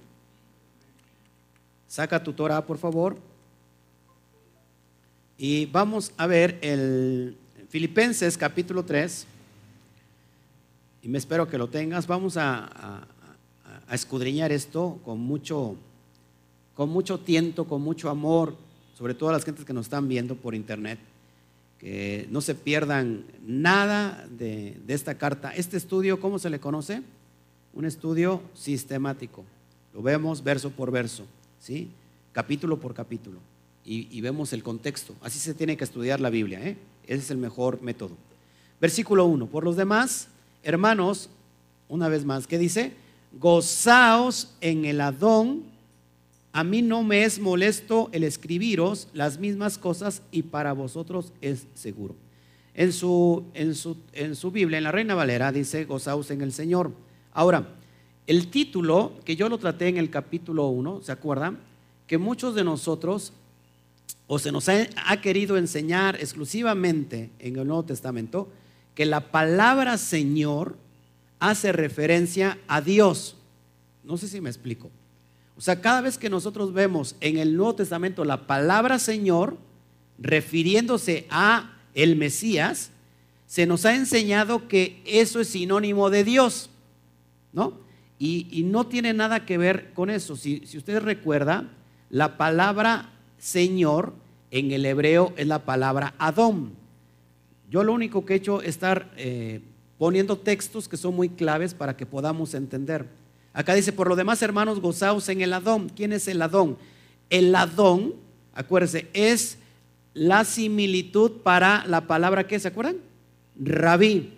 Saca 1.87 2.23
tu 2.23 2.33
Torah, 2.33 2.67
por 2.67 2.79
favor. 2.79 3.17
Y 5.37 5.67
vamos 5.67 6.13
a 6.17 6.27
ver 6.27 6.59
el 6.63 7.37
Filipenses 7.69 8.39
capítulo 8.39 8.85
3, 8.85 9.27
y 11.03 11.09
me 11.09 11.19
espero 11.19 11.49
que 11.49 11.59
lo 11.59 11.69
tengas, 11.69 12.07
vamos 12.07 12.37
a, 12.37 13.05
a 13.89 13.95
escudriñar 13.95 14.53
esto 14.53 15.01
con 15.05 15.21
mucho, 15.21 15.77
con 16.75 16.89
mucho 16.89 17.19
tiento, 17.19 17.67
con 17.67 17.83
mucho 17.83 18.11
amor, 18.11 18.57
sobre 18.97 19.15
todo 19.15 19.31
a 19.31 19.33
las 19.33 19.45
gentes 19.45 19.65
que 19.65 19.73
nos 19.73 19.87
están 19.87 20.09
viendo 20.09 20.37
por 20.37 20.55
internet, 20.55 20.99
que 21.85 22.27
no 22.31 22.41
se 22.41 22.55
pierdan 22.55 23.27
nada 23.47 24.27
de, 24.31 24.81
esta 24.89 25.19
carta. 25.19 25.55
Este 25.55 25.77
estudio, 25.77 26.19
¿cómo 26.19 26.39
se 26.39 26.49
le 26.49 26.59
conoce? 26.59 27.03
Un 27.75 27.85
estudio 27.85 28.41
sistemático. 28.55 29.45
Lo 29.93 30.01
vemos 30.01 30.43
verso 30.43 30.71
por 30.71 30.91
verso, 30.91 31.27
¿sí? 31.61 31.91
capítulo 32.33 32.81
por 32.81 32.95
capítulo. 32.95 33.39
Y, 33.85 34.19
vemos 34.23 34.55
el 34.55 34.63
contexto. 34.63 35.15
Así 35.21 35.39
se 35.39 35.53
tiene 35.53 35.77
que 35.77 35.85
estudiar 35.85 36.21
la 36.21 36.31
Biblia. 36.31 36.67
¿eh? 36.67 36.79
Ese 37.07 37.21
es 37.21 37.31
el 37.31 37.37
mejor 37.37 37.83
método. 37.83 38.17
Versículo 38.81 39.27
1. 39.27 39.47
Por 39.49 39.63
los 39.65 39.77
demás, 39.77 40.29
hermanos, 40.63 41.29
una 41.91 42.09
vez 42.09 42.25
más, 42.25 42.47
¿qué 42.47 42.57
dice? 42.57 42.95
Gozaos 43.39 44.55
en 44.63 44.87
el 44.87 45.03
Adón 45.03 45.65
a 46.55 46.63
mí 46.63 46.83
no 46.83 47.03
me 47.03 47.25
es 47.25 47.41
molesto 47.41 48.09
el 48.13 48.23
escribiros 48.23 49.09
las 49.13 49.41
mismas 49.41 49.77
cosas 49.77 50.23
y 50.31 50.43
para 50.43 50.73
vosotros 50.73 51.33
es 51.41 51.67
seguro. 51.75 52.15
En 52.75 52.93
su, 52.93 53.43
en 53.55 53.75
su, 53.75 53.97
en 54.13 54.37
su 54.37 54.53
Biblia, 54.53 54.79
en 54.79 54.85
la 54.85 54.93
Reina 54.93 55.17
Valera, 55.17 55.51
dice, 55.51 55.85
gozaos 55.85 56.31
en 56.31 56.43
el 56.43 56.53
Señor. 56.53 56.93
Ahora, 57.33 57.75
el 58.29 58.53
título, 58.53 59.15
que 59.25 59.35
yo 59.35 59.49
lo 59.49 59.59
traté 59.59 59.89
en 59.89 59.97
el 59.97 60.11
capítulo 60.11 60.69
1, 60.69 61.03
¿se 61.03 61.11
acuerdan? 61.11 61.59
Que 62.07 62.19
muchos 62.19 62.55
de 62.55 62.63
nosotros, 62.63 63.33
o 64.29 64.39
se 64.39 64.53
nos 64.53 64.69
ha, 64.69 64.87
ha 65.07 65.21
querido 65.21 65.57
enseñar 65.57 66.15
exclusivamente 66.21 67.31
en 67.41 67.59
el 67.59 67.67
Nuevo 67.67 67.83
Testamento, 67.83 68.49
que 68.95 69.07
la 69.07 69.33
palabra 69.33 69.99
Señor 69.99 70.77
hace 71.41 71.73
referencia 71.73 72.59
a 72.69 72.81
Dios. 72.81 73.35
No 74.05 74.17
sé 74.17 74.29
si 74.29 74.41
me 74.41 74.51
explico. 74.51 74.89
O 75.57 75.61
sea, 75.61 75.81
cada 75.81 76.01
vez 76.01 76.19
que 76.19 76.31
nosotros 76.31 76.73
vemos 76.73 77.17
en 77.21 77.39
el 77.39 77.57
Nuevo 77.57 77.77
Testamento 77.77 78.25
la 78.25 78.47
palabra 78.47 78.99
Señor, 78.99 79.57
refiriéndose 80.19 81.27
a 81.31 81.77
el 81.95 82.17
Mesías, 82.17 82.91
se 83.47 83.67
nos 83.67 83.85
ha 83.85 83.95
enseñado 83.95 84.67
que 84.69 85.01
eso 85.07 85.41
es 85.41 85.49
sinónimo 85.49 86.11
de 86.11 86.25
Dios, 86.25 86.71
¿no? 87.53 87.85
Y, 88.19 88.63
no 88.65 88.87
tiene 88.87 89.13
nada 89.13 89.45
que 89.45 89.59
ver 89.59 89.93
con 89.93 90.09
eso. 90.09 90.35
Si, 90.37 90.63
si 90.67 90.79
usted 90.79 91.01
recuerda, 91.01 91.69
la 92.11 92.39
palabra 92.39 93.11
Señor 93.39 94.15
en 94.51 94.71
el 94.71 94.87
hebreo 94.87 95.35
es 95.37 95.47
la 95.47 95.65
palabra 95.65 96.15
Adón. 96.19 96.73
Yo 97.71 97.83
lo 97.83 97.93
único 97.93 98.25
que 98.25 98.35
he 98.35 98.37
hecho 98.37 98.63
es 98.63 98.69
estar 98.69 99.13
eh, 99.17 99.61
poniendo 99.99 100.39
textos 100.39 100.89
que 100.89 100.97
son 100.97 101.15
muy 101.17 101.29
claves 101.29 101.75
para 101.75 101.97
que 101.97 102.07
podamos 102.07 102.55
entender. 102.55 103.07
Acá 103.55 103.73
dice, 103.75 103.93
por 103.93 104.09
lo 104.09 104.17
demás, 104.17 104.43
hermanos, 104.43 104.81
gozaos 104.81 105.29
en 105.29 105.41
el 105.41 105.53
Adón. 105.53 105.89
¿Quién 105.89 106.13
es 106.13 106.27
el 106.27 106.43
Adón? 106.43 106.77
El 107.31 107.55
Adón, 107.55 108.15
acuérdense, 108.53 109.09
es 109.13 109.59
la 110.13 110.45
similitud 110.45 111.31
para 111.45 111.87
la 111.87 112.09
palabra 112.09 112.49
que, 112.49 112.59
¿se 112.59 112.67
acuerdan? 112.67 112.97
Rabí. 113.57 114.33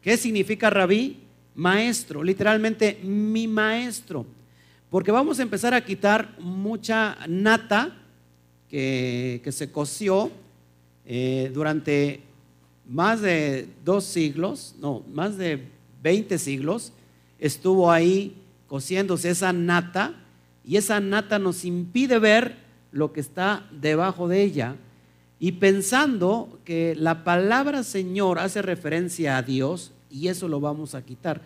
¿Qué 0.00 0.16
significa 0.16 0.70
rabí? 0.70 1.18
Maestro, 1.56 2.22
literalmente 2.22 3.00
mi 3.02 3.48
maestro. 3.48 4.24
Porque 4.90 5.10
vamos 5.10 5.40
a 5.40 5.42
empezar 5.42 5.74
a 5.74 5.84
quitar 5.84 6.36
mucha 6.38 7.18
nata 7.26 7.96
que, 8.68 9.42
se 9.50 9.72
coció 9.72 10.30
eh, 11.04 11.50
durante 11.52 12.20
más 12.88 13.22
de 13.22 13.68
dos 13.84 14.04
siglos, 14.04 14.76
no, 14.78 15.02
más 15.12 15.36
de 15.36 15.64
20 16.02 16.38
siglos 16.38 16.92
estuvo 17.38 17.90
ahí 17.90 18.36
cociéndose 18.66 19.30
esa 19.30 19.52
nata 19.52 20.14
y 20.64 20.76
esa 20.76 21.00
nata 21.00 21.38
nos 21.38 21.64
impide 21.64 22.18
ver 22.18 22.56
lo 22.92 23.12
que 23.12 23.20
está 23.20 23.66
debajo 23.70 24.28
de 24.28 24.42
ella. 24.42 24.76
Y 25.38 25.52
pensando 25.52 26.58
que 26.64 26.94
la 26.96 27.22
palabra 27.22 27.82
Señor 27.82 28.38
hace 28.38 28.62
referencia 28.62 29.36
a 29.36 29.42
Dios 29.42 29.92
y 30.10 30.28
eso 30.28 30.48
lo 30.48 30.60
vamos 30.60 30.94
a 30.94 31.04
quitar. 31.04 31.42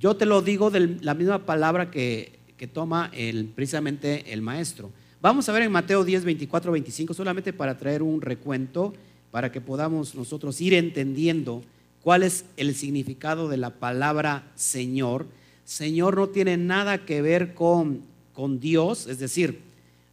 Yo 0.00 0.16
te 0.16 0.26
lo 0.26 0.42
digo 0.42 0.70
de 0.70 0.98
la 1.00 1.14
misma 1.14 1.44
palabra 1.44 1.90
que, 1.90 2.38
que 2.56 2.66
toma 2.66 3.10
el, 3.12 3.46
precisamente 3.46 4.32
el 4.32 4.42
maestro. 4.42 4.90
Vamos 5.20 5.48
a 5.48 5.52
ver 5.52 5.62
en 5.62 5.72
Mateo 5.72 6.04
10, 6.04 6.24
24, 6.24 6.72
25, 6.72 7.14
solamente 7.14 7.52
para 7.52 7.76
traer 7.76 8.02
un 8.02 8.20
recuento, 8.20 8.94
para 9.30 9.52
que 9.52 9.60
podamos 9.60 10.14
nosotros 10.14 10.60
ir 10.60 10.74
entendiendo 10.74 11.62
cuál 12.06 12.22
es 12.22 12.44
el 12.56 12.76
significado 12.76 13.48
de 13.48 13.56
la 13.56 13.80
palabra 13.80 14.48
Señor. 14.54 15.26
Señor 15.64 16.14
no 16.14 16.28
tiene 16.28 16.56
nada 16.56 17.04
que 17.04 17.20
ver 17.20 17.52
con, 17.52 18.02
con 18.32 18.60
Dios, 18.60 19.08
es 19.08 19.18
decir, 19.18 19.58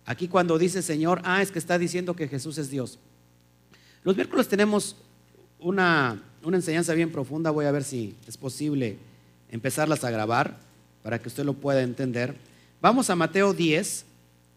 aquí 0.03 0.27
cuando 0.27 0.57
dice 0.57 0.81
Señor, 0.81 1.21
ah, 1.23 1.43
es 1.43 1.51
que 1.51 1.59
está 1.59 1.77
diciendo 1.77 2.15
que 2.15 2.27
Jesús 2.27 2.57
es 2.57 2.71
Dios. 2.71 2.97
Los 4.03 4.15
miércoles 4.15 4.47
tenemos 4.47 4.95
una, 5.59 6.19
una 6.41 6.57
enseñanza 6.57 6.95
bien 6.95 7.11
profunda, 7.11 7.51
voy 7.51 7.65
a 7.65 7.71
ver 7.71 7.83
si 7.83 8.15
es 8.27 8.37
posible 8.37 8.97
empezarlas 9.51 10.03
a 10.03 10.09
grabar 10.09 10.57
para 11.03 11.19
que 11.19 11.27
usted 11.27 11.45
lo 11.45 11.53
pueda 11.53 11.83
entender. 11.83 12.33
Vamos 12.81 13.11
a 13.11 13.15
Mateo 13.15 13.53
10, 13.53 14.05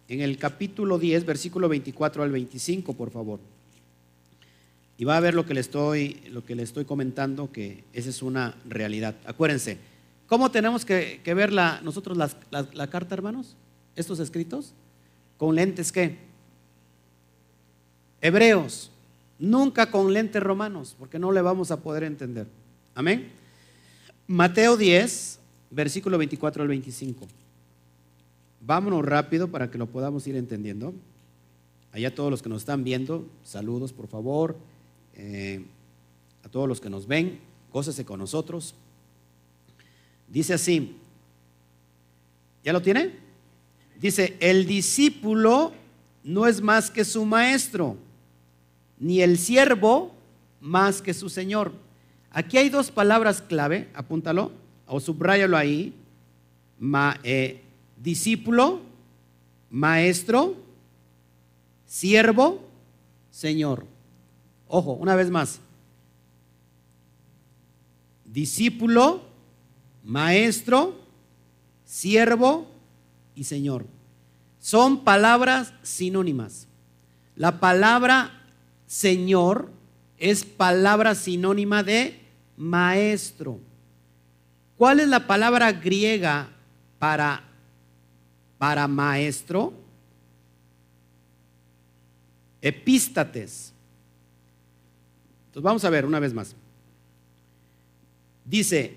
en 0.09 0.23
el 0.23 0.39
capítulo 0.39 0.99
10, 0.99 1.27
versículo 1.27 1.69
24 1.69 2.23
al 2.23 2.31
25, 2.31 2.95
por 2.95 3.11
favor. 3.11 3.41
Y 4.99 5.05
va 5.05 5.17
a 5.17 5.21
ver 5.21 5.35
lo 5.35 5.45
que 5.45 5.55
le 5.55 5.61
estoy, 5.61 6.23
lo 6.31 6.45
que 6.45 6.55
le 6.55 6.63
estoy 6.63 6.85
comentando, 6.85 7.53
que 7.53 7.85
esa 7.93 8.09
es 8.09 8.23
una 8.23 8.55
realidad. 8.67 9.15
Acuérdense, 9.27 9.79
¿cómo 10.27 10.51
tenemos 10.51 10.85
que, 10.85 11.21
ver 11.25 11.53
nosotros 11.53 12.17
la, 12.17 12.87
carta, 12.89 13.15
hermanos? 13.15 13.57
Estos 13.95 14.21
escritos, 14.21 14.73
con 15.37 15.55
lentes 15.55 15.93
qué? 15.93 16.17
Hebreos, 18.23 18.91
nunca 19.39 19.91
con 19.91 20.13
lentes 20.13 20.43
romanos, 20.43 20.97
porque 20.99 21.19
no 21.19 21.31
le 21.31 21.43
vamos 21.43 21.71
a 21.71 21.83
poder 21.83 22.05
entender. 22.05 22.47
Amén. 22.95 23.31
Mateo 24.27 24.79
10, 24.79 25.39
versículo 25.71 26.17
24 26.17 26.63
al 26.63 26.69
25. 26.69 27.27
Vámonos 28.63 29.05
rápido 29.05 29.49
para 29.49 29.71
que 29.71 29.77
lo 29.77 29.87
podamos 29.87 30.27
ir 30.27 30.37
entendiendo. 30.37 30.95
Allá 31.93 32.15
todos 32.15 32.31
los 32.31 32.43
que 32.43 32.49
nos 32.49 32.63
están 32.63 32.83
viendo, 32.83 33.27
saludos 33.45 33.93
por 33.93 34.09
favor. 34.09 34.57
Eh, 35.17 35.65
a 36.45 36.49
todos 36.49 36.69
los 36.69 36.81
que 36.81 36.91
nos 36.91 37.07
ven, 37.07 37.41
gócese 37.73 38.05
con 38.05 38.21
nosotros. 38.21 38.75
Dice 40.29 40.55
así, 40.55 40.97
¿ya 42.63 42.73
lo 42.73 42.83
tiene? 42.83 43.15
Dice, 43.99 44.37
el 44.41 44.67
discípulo 44.67 45.73
no 46.23 46.47
es 46.47 46.61
más 46.61 46.91
que 46.91 47.05
su 47.05 47.25
maestro, 47.25 47.97
ni 48.99 49.23
el 49.23 49.39
siervo 49.39 50.15
más 50.61 51.01
que 51.01 51.15
su 51.15 51.29
señor. 51.29 51.73
Aquí 52.31 52.59
hay 52.59 52.69
dos 52.69 52.91
palabras 52.91 53.41
clave, 53.41 53.89
apúntalo 53.95 54.53
o 54.87 55.01
subráyalo 55.01 55.57
ahí. 55.57 55.95
Eh, 57.23 57.63
discípulo, 57.97 58.81
maestro, 59.71 60.57
siervo, 61.87 62.69
señor. 63.31 63.96
Ojo, 64.69 64.93
una 64.93 65.15
vez 65.15 65.31
más. 65.31 65.61
Discípulo, 68.25 69.23
maestro, 70.05 71.01
siervo 71.85 72.67
y 73.35 73.45
señor. 73.45 73.87
Son 74.59 75.05
palabras 75.05 75.73
sinónimas. 75.83 76.67
La 77.37 77.61
palabra 77.61 78.43
señor 78.87 79.71
es 80.19 80.45
palabra 80.45 81.15
sinónima 81.15 81.83
de 81.83 82.21
maestro. 82.57 83.61
¿Cuál 84.77 85.01
es 85.01 85.09
la 85.09 85.27
palabra 85.27 85.73
griega 85.73 86.49
para, 86.99 87.45
para 88.59 88.89
maestro? 88.89 89.73
Epístates 92.61 93.73
vamos 95.63 95.85
a 95.85 95.91
ver 95.91 96.05
una 96.05 96.21
vez 96.21 96.33
más. 96.35 96.55
Dice, 98.45 98.97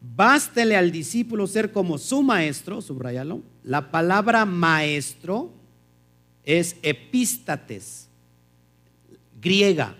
bástele 0.00 0.76
al 0.76 0.90
discípulo 0.90 1.46
ser 1.46 1.72
como 1.72 1.98
su 1.98 2.22
maestro, 2.22 2.82
subrayalo. 2.82 3.42
La 3.64 3.90
palabra 3.90 4.44
maestro 4.44 5.50
es 6.44 6.76
epístates, 6.82 8.08
griega. 9.40 9.94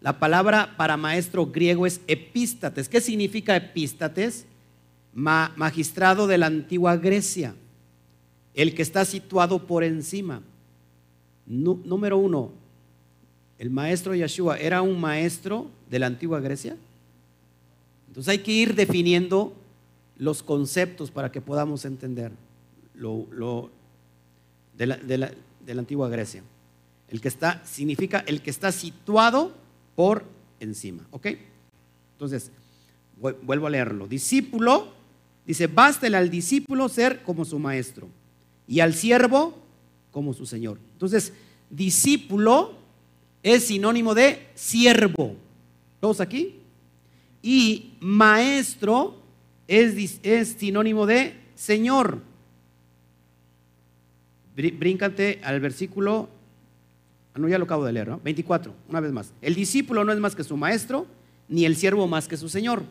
La 0.00 0.18
palabra 0.18 0.74
para 0.76 0.96
maestro 0.96 1.46
griego 1.46 1.86
es 1.86 2.00
epístates. 2.06 2.88
¿Qué 2.88 3.00
significa 3.00 3.56
epístates? 3.56 4.46
magistrado 5.14 6.26
de 6.26 6.38
la 6.38 6.46
antigua 6.46 6.96
Grecia, 6.96 7.54
el 8.54 8.74
que 8.74 8.80
está 8.80 9.04
situado 9.04 9.66
por 9.66 9.84
encima. 9.84 10.42
número 11.46 12.16
uno, 12.16 12.52
el 13.62 13.70
maestro 13.70 14.12
Yeshua 14.12 14.58
era 14.58 14.82
un 14.82 15.00
maestro 15.00 15.70
de 15.88 16.00
la 16.00 16.08
antigua 16.08 16.40
Grecia. 16.40 16.76
Entonces 18.08 18.28
hay 18.28 18.38
que 18.38 18.50
ir 18.50 18.74
definiendo 18.74 19.54
los 20.16 20.42
conceptos 20.42 21.12
para 21.12 21.30
que 21.30 21.40
podamos 21.40 21.84
entender 21.84 22.32
lo, 22.94 23.70
de, 24.76 24.86
la, 24.86 24.96
de, 24.96 25.16
la, 25.16 25.32
de 25.64 25.74
la 25.76 25.80
antigua 25.80 26.08
Grecia. 26.08 26.42
El 27.06 27.20
que 27.20 27.28
está 27.28 27.64
significa 27.64 28.24
el 28.26 28.42
que 28.42 28.50
está 28.50 28.72
situado 28.72 29.54
por 29.94 30.24
encima. 30.58 31.06
¿Ok? 31.12 31.28
Entonces, 32.14 32.50
vuelvo 33.16 33.68
a 33.68 33.70
leerlo. 33.70 34.08
Discípulo, 34.08 34.88
dice, 35.46 35.68
bástele 35.68 36.16
al 36.16 36.30
discípulo 36.30 36.88
ser 36.88 37.22
como 37.22 37.44
su 37.44 37.60
maestro 37.60 38.08
y 38.66 38.80
al 38.80 38.92
siervo 38.92 39.54
como 40.10 40.34
su 40.34 40.46
señor. 40.46 40.80
Entonces, 40.94 41.32
discípulo 41.70 42.81
es 43.42 43.66
sinónimo 43.66 44.14
de 44.14 44.46
siervo. 44.54 45.36
¿Todos 46.00 46.20
aquí? 46.20 46.60
Y 47.42 47.94
maestro 48.00 49.20
es, 49.66 50.20
es 50.22 50.48
sinónimo 50.58 51.06
de 51.06 51.34
señor. 51.54 52.20
Bríncate 54.54 55.40
al 55.42 55.60
versículo, 55.60 56.28
ah, 57.34 57.38
no, 57.38 57.48
ya 57.48 57.58
lo 57.58 57.64
acabo 57.64 57.84
de 57.84 57.92
leer, 57.92 58.08
¿no? 58.08 58.20
24, 58.22 58.74
una 58.88 59.00
vez 59.00 59.12
más. 59.12 59.32
El 59.40 59.54
discípulo 59.54 60.04
no 60.04 60.12
es 60.12 60.18
más 60.18 60.36
que 60.36 60.44
su 60.44 60.56
maestro, 60.56 61.06
ni 61.48 61.64
el 61.64 61.76
siervo 61.76 62.06
más 62.06 62.28
que 62.28 62.36
su 62.36 62.48
señor. 62.48 62.82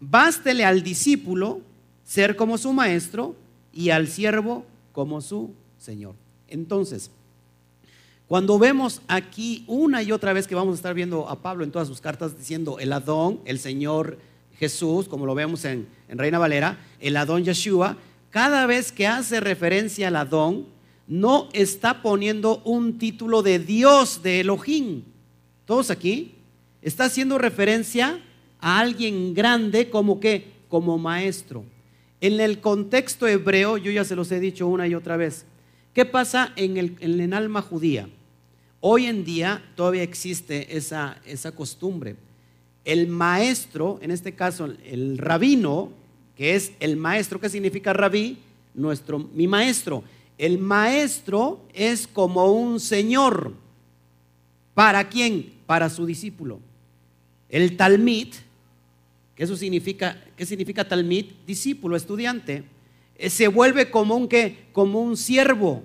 Bástele 0.00 0.64
al 0.64 0.82
discípulo 0.82 1.60
ser 2.04 2.36
como 2.36 2.58
su 2.58 2.72
maestro 2.72 3.34
y 3.72 3.90
al 3.90 4.08
siervo 4.08 4.64
como 4.92 5.20
su 5.20 5.54
señor. 5.78 6.14
Entonces, 6.48 7.10
cuando 8.32 8.58
vemos 8.58 9.02
aquí 9.08 9.62
una 9.66 10.02
y 10.02 10.10
otra 10.10 10.32
vez 10.32 10.46
que 10.46 10.54
vamos 10.54 10.72
a 10.72 10.76
estar 10.76 10.94
viendo 10.94 11.28
a 11.28 11.42
Pablo 11.42 11.64
en 11.64 11.70
todas 11.70 11.86
sus 11.86 12.00
cartas 12.00 12.38
diciendo 12.38 12.78
el 12.78 12.90
Adón, 12.94 13.40
el 13.44 13.58
Señor 13.58 14.16
Jesús, 14.58 15.06
como 15.06 15.26
lo 15.26 15.34
vemos 15.34 15.66
en, 15.66 15.86
Reina 16.08 16.38
Valera, 16.38 16.78
el 16.98 17.18
Adón 17.18 17.44
Yeshua, 17.44 17.98
cada 18.30 18.64
vez 18.64 18.90
que 18.90 19.06
hace 19.06 19.38
referencia 19.40 20.08
al 20.08 20.16
Adón, 20.16 20.64
no 21.06 21.50
está 21.52 22.00
poniendo 22.00 22.62
un 22.64 22.96
título 22.96 23.42
de 23.42 23.58
Dios, 23.58 24.22
de 24.22 24.40
Elohim. 24.40 25.02
¿Todos 25.66 25.90
aquí? 25.90 26.36
Está 26.80 27.04
haciendo 27.04 27.36
referencia 27.36 28.18
a 28.60 28.78
alguien 28.78 29.34
grande 29.34 29.90
como 29.90 30.20
que, 30.20 30.52
como 30.68 30.96
maestro. 30.96 31.66
En 32.22 32.40
el 32.40 32.62
contexto 32.62 33.28
hebreo, 33.28 33.76
yo 33.76 33.90
ya 33.90 34.04
se 34.04 34.16
los 34.16 34.32
he 34.32 34.40
dicho 34.40 34.68
una 34.68 34.88
y 34.88 34.94
otra 34.94 35.18
vez, 35.18 35.44
¿qué 35.92 36.06
pasa 36.06 36.54
en 36.56 36.78
el, 36.78 36.96
en 37.00 37.20
el 37.20 37.34
alma 37.34 37.60
judía? 37.60 38.08
Hoy 38.84 39.06
en 39.06 39.24
día 39.24 39.62
todavía 39.76 40.02
existe 40.02 40.76
esa, 40.76 41.16
esa 41.24 41.52
costumbre. 41.52 42.16
El 42.84 43.06
maestro, 43.06 44.00
en 44.02 44.10
este 44.10 44.34
caso 44.34 44.64
el 44.84 45.18
rabino, 45.18 45.92
que 46.36 46.56
es 46.56 46.72
el 46.80 46.96
maestro, 46.96 47.40
¿qué 47.40 47.48
significa 47.48 47.92
rabí? 47.92 48.38
Nuestro, 48.74 49.20
mi 49.20 49.46
maestro. 49.46 50.02
El 50.36 50.58
maestro 50.58 51.60
es 51.72 52.08
como 52.08 52.52
un 52.52 52.80
señor. 52.80 53.52
¿Para 54.74 55.08
quién? 55.08 55.52
Para 55.64 55.88
su 55.88 56.04
discípulo. 56.04 56.58
El 57.48 57.76
talmid, 57.76 58.34
que 59.36 59.44
eso 59.44 59.56
significa, 59.56 60.20
¿qué 60.36 60.44
significa 60.44 60.88
talmid? 60.88 61.26
Discípulo, 61.46 61.94
estudiante. 61.94 62.64
Eh, 63.14 63.30
se 63.30 63.46
vuelve 63.46 63.92
como 63.92 64.16
un, 64.16 64.26
¿qué? 64.26 64.64
Como 64.72 65.00
un 65.00 65.16
siervo 65.16 65.84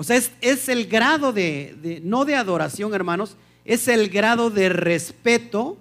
o 0.00 0.02
sea, 0.02 0.18
es, 0.40 0.68
el 0.70 0.86
grado 0.86 1.30
de, 1.30 2.00
no 2.02 2.24
de 2.24 2.34
adoración, 2.34 2.94
hermanos, 2.94 3.36
es 3.66 3.86
el 3.86 4.08
grado 4.08 4.48
de 4.48 4.70
respeto 4.70 5.76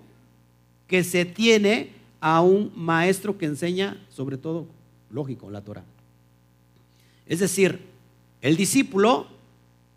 que 0.87 1.05
se 1.05 1.23
tiene 1.23 1.91
a 2.19 2.41
un 2.41 2.69
maestro 2.75 3.37
que 3.37 3.45
enseña, 3.45 4.05
sobre 4.09 4.37
todo, 4.37 4.67
lógico, 5.09 5.49
la 5.49 5.61
Torah. 5.61 5.85
Es 7.27 7.39
decir, 7.39 7.79
el 8.41 8.57
discípulo 8.57 9.27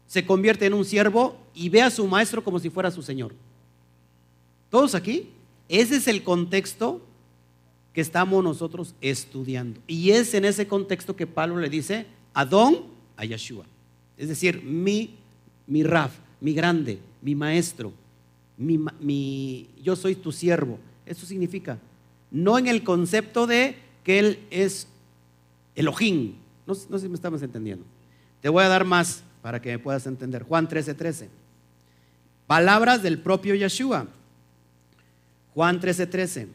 se 0.06 0.24
convierte 0.24 0.66
en 0.66 0.74
un 0.74 0.84
siervo 0.84 1.36
y 1.52 1.68
ve 1.68 1.82
a 1.82 1.90
su 1.90 2.06
maestro 2.06 2.44
como 2.44 2.60
si 2.60 2.70
fuera 2.70 2.92
su 2.92 3.02
señor. 3.02 3.34
¿Todos 4.70 4.94
aquí? 4.94 5.30
Ese 5.68 5.96
es 5.96 6.06
el 6.06 6.22
contexto 6.22 7.00
que 7.92 8.02
estamos 8.02 8.44
nosotros 8.44 8.94
estudiando. 9.00 9.80
Y 9.88 10.12
es 10.12 10.32
en 10.34 10.44
ese 10.44 10.68
contexto 10.68 11.16
que 11.16 11.26
Pablo 11.26 11.56
le 11.56 11.68
dice 11.68 12.06
Adón 12.34 12.84
a 13.16 13.24
Yeshua. 13.24 13.66
Es 14.16 14.28
decir, 14.28 14.62
mi, 14.62 15.16
mi 15.66 15.82
Raf, 15.82 16.12
mi 16.40 16.54
grande, 16.54 16.98
mi 17.20 17.34
maestro, 17.34 17.92
mi, 18.56 19.68
yo 19.82 19.96
soy 19.96 20.14
tu 20.14 20.32
siervo. 20.32 20.78
Eso 21.06 21.26
significa, 21.26 21.78
no 22.30 22.58
en 22.58 22.66
el 22.66 22.84
concepto 22.84 23.46
de 23.46 23.76
que 24.04 24.18
Él 24.18 24.38
es 24.50 24.86
Elohim. 25.74 26.34
No, 26.66 26.74
no 26.88 26.98
sé 26.98 27.04
si 27.04 27.08
me 27.08 27.14
estamos 27.14 27.42
entendiendo. 27.42 27.84
Te 28.40 28.48
voy 28.48 28.64
a 28.64 28.68
dar 28.68 28.84
más 28.84 29.22
para 29.40 29.60
que 29.60 29.70
me 29.70 29.78
puedas 29.78 30.06
entender. 30.06 30.42
Juan 30.44 30.68
13:13. 30.68 30.94
13. 30.96 31.28
Palabras 32.46 33.02
del 33.02 33.18
propio 33.18 33.54
Yeshua. 33.54 34.06
Juan 35.54 35.80
13:13. 35.80 36.10
13. 36.10 36.48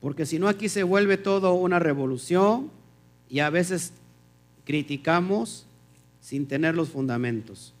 Porque 0.00 0.26
si 0.26 0.38
no 0.40 0.48
aquí 0.48 0.68
se 0.68 0.82
vuelve 0.82 1.16
todo 1.16 1.54
una 1.54 1.78
revolución 1.78 2.70
y 3.30 3.38
a 3.38 3.50
veces 3.50 3.92
criticamos 4.64 5.64
sin 6.22 6.46
tener 6.46 6.74
los 6.74 6.88
fundamentos. 6.88 7.74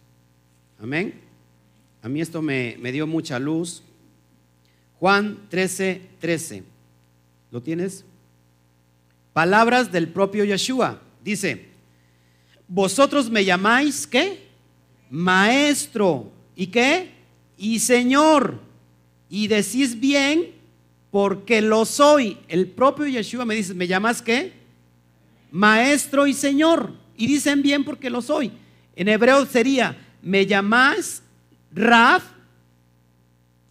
Amén. 0.78 1.14
A 2.02 2.08
mí 2.08 2.20
esto 2.20 2.42
me, 2.42 2.76
dio 2.92 3.06
mucha 3.06 3.38
luz. 3.38 3.82
Juan 4.98 5.38
13, 5.48 6.02
13. 6.18 6.64
¿Lo 7.52 7.62
tienes? 7.62 8.04
Palabras 9.32 9.92
del 9.92 10.08
propio 10.08 10.44
Yeshua. 10.44 11.00
Dice, 11.24 11.68
vosotros 12.66 13.30
me 13.30 13.44
llamáis, 13.44 14.06
¿qué? 14.06 14.48
Maestro. 15.08 16.32
¿Y 16.56 16.66
qué? 16.66 17.10
Y 17.56 17.78
Señor. 17.78 18.58
Y 19.30 19.46
decís 19.46 19.98
bien 19.98 20.52
porque 21.12 21.62
lo 21.62 21.84
soy. 21.84 22.38
El 22.48 22.66
propio 22.66 23.06
Yeshua 23.06 23.44
me 23.44 23.54
dice, 23.54 23.72
¿me 23.72 23.86
llamas 23.86 24.20
qué? 24.20 24.52
Maestro 25.52 26.26
y 26.26 26.34
Señor. 26.34 27.01
Y 27.22 27.28
dicen 27.28 27.62
bien 27.62 27.84
porque 27.84 28.10
lo 28.10 28.20
soy. 28.20 28.50
En 28.96 29.06
hebreo 29.06 29.46
sería, 29.46 29.96
me 30.22 30.44
llamás 30.44 31.22
Raf 31.72 32.24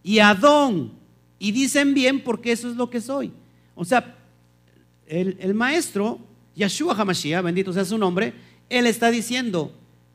y 0.02 0.20
Adón. 0.20 0.92
Y 1.38 1.52
dicen 1.52 1.92
bien 1.92 2.24
porque 2.24 2.52
eso 2.52 2.70
es 2.70 2.76
lo 2.76 2.88
que 2.88 3.02
soy. 3.02 3.30
O 3.74 3.84
sea, 3.84 4.16
el, 5.06 5.52
maestro, 5.52 6.18
Yeshua 6.54 6.94
HaMashiach, 6.94 7.44
bendito 7.44 7.74
sea 7.74 7.84
su 7.84 7.98
nombre, 7.98 8.32
él 8.70 8.86
está 8.86 9.10
diciendo, 9.10 9.70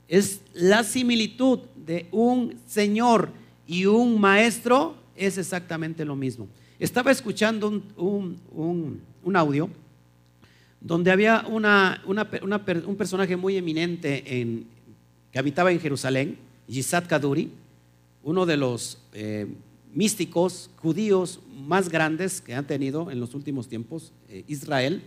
es 0.08 0.42
la 0.56 0.84
similitud 0.84 1.60
de 1.76 2.08
un 2.10 2.56
señor 2.66 3.30
y 3.68 3.86
un 3.86 4.20
maestro, 4.20 4.96
es 5.16 5.38
exactamente 5.38 6.04
lo 6.06 6.16
mismo. 6.16 6.48
Estaba 6.80 7.12
escuchando 7.12 7.84
un 7.98 9.36
audio 9.36 9.70
donde 10.82 11.12
había 11.12 11.46
un 11.48 12.96
personaje 12.98 13.36
muy 13.36 13.58
eminente 13.58 14.66
que 15.32 15.40
habitaba 15.40 15.72
en 15.72 15.80
Jerusalén, 15.80 16.38
Yisad 16.68 17.08
Kaduri, 17.08 17.52
uno 18.24 18.46
de 18.46 18.58
los 18.58 18.98
eh, 19.14 19.48
místicos 19.94 20.70
judíos 20.78 21.40
más 21.66 21.90
grandes 21.90 22.42
que 22.42 22.54
han 22.54 22.68
tenido 22.68 23.10
en 23.10 23.20
los 23.20 23.34
últimos 23.34 23.68
tiempos 23.68 24.12
eh, 24.30 24.44
Israel. 24.48 25.02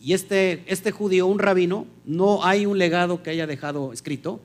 Y 0.00 0.14
este, 0.14 0.64
este 0.66 0.90
judío, 0.90 1.26
un 1.26 1.38
rabino, 1.38 1.86
no 2.04 2.44
hay 2.44 2.66
un 2.66 2.78
legado 2.78 3.22
que 3.22 3.30
haya 3.30 3.46
dejado 3.46 3.92
escrito, 3.92 4.40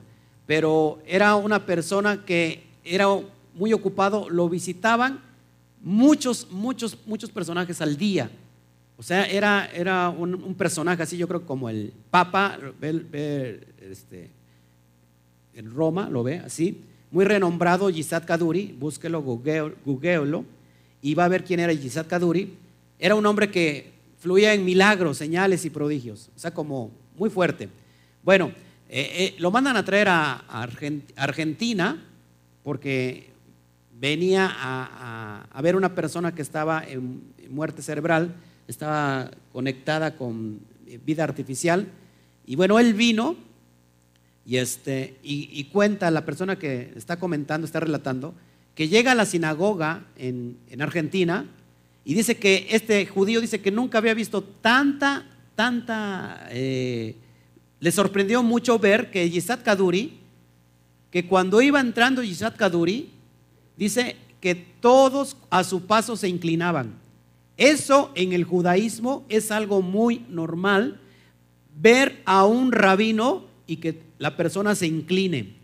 pero 0.46 1.00
era 1.06 1.34
una 1.34 1.66
persona 1.66 2.24
que 2.24 2.62
era 2.84 3.06
muy 3.54 3.72
ocupado, 3.72 4.28
lo 4.30 4.48
visitaban 4.48 5.20
muchos, 5.82 6.48
muchos, 6.50 6.98
muchos 7.06 7.30
personajes 7.30 7.80
al 7.80 7.96
día 7.96 8.30
o 8.98 9.02
sea, 9.02 9.26
era, 9.26 9.68
era 9.74 10.08
un, 10.08 10.54
personaje 10.54 11.02
así, 11.02 11.18
yo 11.18 11.28
creo 11.28 11.44
como 11.44 11.68
el 11.68 11.92
Papa, 12.10 12.58
este, 13.80 14.30
en 15.54 15.74
Roma, 15.74 16.08
lo 16.08 16.22
ve 16.22 16.38
así, 16.38 16.80
muy 17.10 17.24
renombrado 17.24 17.90
Yisad 17.90 18.24
Kaduri, 18.24 18.74
búsquelo, 18.78 19.22
googleelo, 19.22 20.44
y 21.02 21.14
va 21.14 21.26
a 21.26 21.28
ver 21.28 21.44
quién 21.44 21.60
era 21.60 21.72
Yisad 21.72 22.06
Kaduri. 22.06 22.54
Era 22.98 23.14
un 23.14 23.26
hombre 23.26 23.50
que 23.50 23.92
fluía 24.18 24.54
en 24.54 24.64
milagros, 24.64 25.18
señales 25.18 25.64
y 25.66 25.70
prodigios, 25.70 26.30
o 26.34 26.38
sea, 26.38 26.52
como 26.52 26.90
muy 27.16 27.28
fuerte. 27.28 27.68
Bueno, 28.22 28.50
eh, 28.88 29.10
eh, 29.12 29.34
lo 29.38 29.50
mandan 29.50 29.76
a 29.76 29.84
traer 29.84 30.08
a, 30.08 30.42
Argentina 31.16 32.02
porque 32.62 33.30
venía 33.98 34.50
a, 34.50 35.46
a, 35.52 35.62
ver 35.62 35.76
una 35.76 35.94
persona 35.94 36.34
que 36.34 36.42
estaba 36.42 36.82
en 36.86 37.22
muerte 37.50 37.82
cerebral 37.82 38.34
estaba 38.68 39.30
conectada 39.52 40.16
con 40.16 40.60
vida 41.04 41.24
artificial. 41.24 41.88
Y 42.46 42.56
bueno, 42.56 42.78
él 42.78 42.94
vino 42.94 43.36
y, 44.46 44.58
este, 44.58 45.16
y, 45.24 45.64
cuenta, 45.64 46.10
la 46.12 46.24
persona 46.24 46.56
que 46.56 46.92
está 46.94 47.18
comentando, 47.18 47.64
está 47.64 47.80
relatando, 47.80 48.32
que 48.76 48.88
llega 48.88 49.12
a 49.12 49.16
la 49.16 49.26
sinagoga 49.26 50.04
en, 50.16 50.56
Argentina 50.78 51.46
Y 52.04 52.14
dice 52.14 52.36
que 52.36 52.68
este 52.70 53.06
judío 53.06 53.40
dice 53.40 53.60
que 53.60 53.72
nunca 53.72 53.98
había 53.98 54.14
visto 54.14 54.42
tanta, 54.42 55.26
tanta... 55.56 56.46
Eh, 56.50 57.16
le 57.80 57.92
sorprendió 57.92 58.42
mucho 58.44 58.78
ver 58.78 59.10
que 59.10 59.28
Yisat 59.28 59.62
Kaduri, 59.62 60.18
que 61.10 61.26
cuando 61.26 61.60
iba 61.60 61.80
entrando 61.80 62.22
Yisat 62.22 62.56
Kaduri, 62.56 63.10
dice 63.76 64.16
que 64.40 64.54
todos 64.54 65.36
a 65.50 65.64
su 65.64 65.86
paso 65.86 66.16
se 66.16 66.28
inclinaban. 66.28 66.94
Eso 67.56 68.12
en 68.14 68.32
el 68.32 68.44
judaísmo 68.44 69.24
es 69.28 69.50
algo 69.50 69.82
muy 69.82 70.24
normal, 70.28 71.00
ver 71.74 72.22
a 72.24 72.44
un 72.44 72.72
rabino 72.72 73.44
y 73.66 73.76
que 73.76 74.02
la 74.18 74.36
persona 74.36 74.74
se 74.74 74.86
incline 74.86 75.54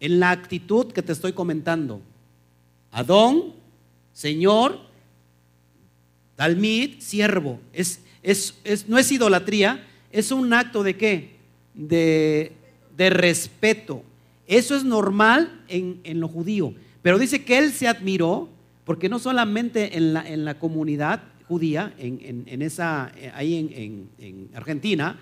en 0.00 0.20
la 0.20 0.30
actitud 0.30 0.92
que 0.92 1.02
te 1.02 1.12
estoy 1.12 1.32
comentando. 1.32 2.00
Adón, 2.90 3.52
Señor, 4.12 4.80
Talmid, 6.36 7.00
siervo. 7.00 7.60
Es, 7.72 8.00
no 8.88 8.98
es 8.98 9.12
idolatría, 9.12 9.86
es 10.10 10.32
un 10.32 10.52
acto 10.52 10.82
de 10.82 10.96
qué? 10.96 11.36
De, 11.74 12.52
de 12.96 13.10
respeto. 13.10 14.02
Eso 14.46 14.74
es 14.74 14.84
normal 14.84 15.62
en, 15.68 16.00
en, 16.04 16.20
lo 16.20 16.28
judío. 16.28 16.74
Pero 17.02 17.18
dice 17.18 17.44
que 17.44 17.58
él 17.58 17.72
se 17.72 17.88
admiró, 17.88 18.48
porque 18.90 19.08
no 19.08 19.20
solamente 19.20 19.96
en 19.96 20.14
la, 20.14 20.28
en 20.28 20.44
la 20.44 20.58
comunidad 20.58 21.22
judía, 21.46 21.94
en, 21.96 22.42
en 22.44 22.60
esa, 22.60 23.12
ahí 23.34 23.56
en 23.56 24.50
Argentina, 24.52 25.16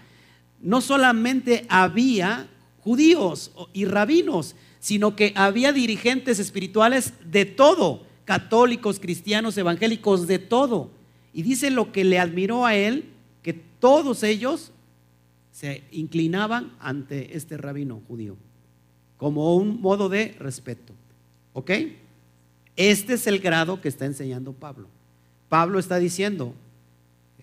no 0.63 0.81
solamente 0.81 1.67
había 1.69 2.49
judíos 2.81 3.53
y 3.75 3.85
rabinos, 3.85 4.57
sino 4.81 5.15
que 5.15 5.35
había 5.37 5.75
dirigentes 5.75 6.39
espirituales 6.39 7.13
de 7.31 7.45
todo, 7.45 8.07
católicos, 8.25 8.99
cristianos, 9.01 9.59
evangélicos, 9.59 10.27
de 10.27 10.39
todo. 10.39 10.91
Y 11.35 11.43
dice 11.43 11.71
lo 11.71 11.93
que 11.93 12.05
le 12.05 12.19
admiró 12.19 12.65
a 12.65 12.75
él, 12.75 13.05
que 13.43 13.53
todos 13.53 14.23
ellos 14.23 14.73
se 15.53 15.83
inclinaban 15.93 16.73
ante 16.81 17.37
este 17.37 17.59
rabino 17.59 18.01
judío, 18.09 18.39
como 19.19 19.57
un 19.57 19.83
modo 19.83 20.09
de 20.09 20.35
respeto. 20.39 20.95
¿Ok? 21.53 21.71
Este 22.79 23.13
es 23.13 23.27
el 23.27 23.41
grado 23.41 23.83
que 23.83 23.89
está 23.89 24.07
enseñando 24.07 24.55
Pablo. 24.55 24.89
Pablo 25.51 25.79
está 25.79 25.99
diciendo, 25.99 26.55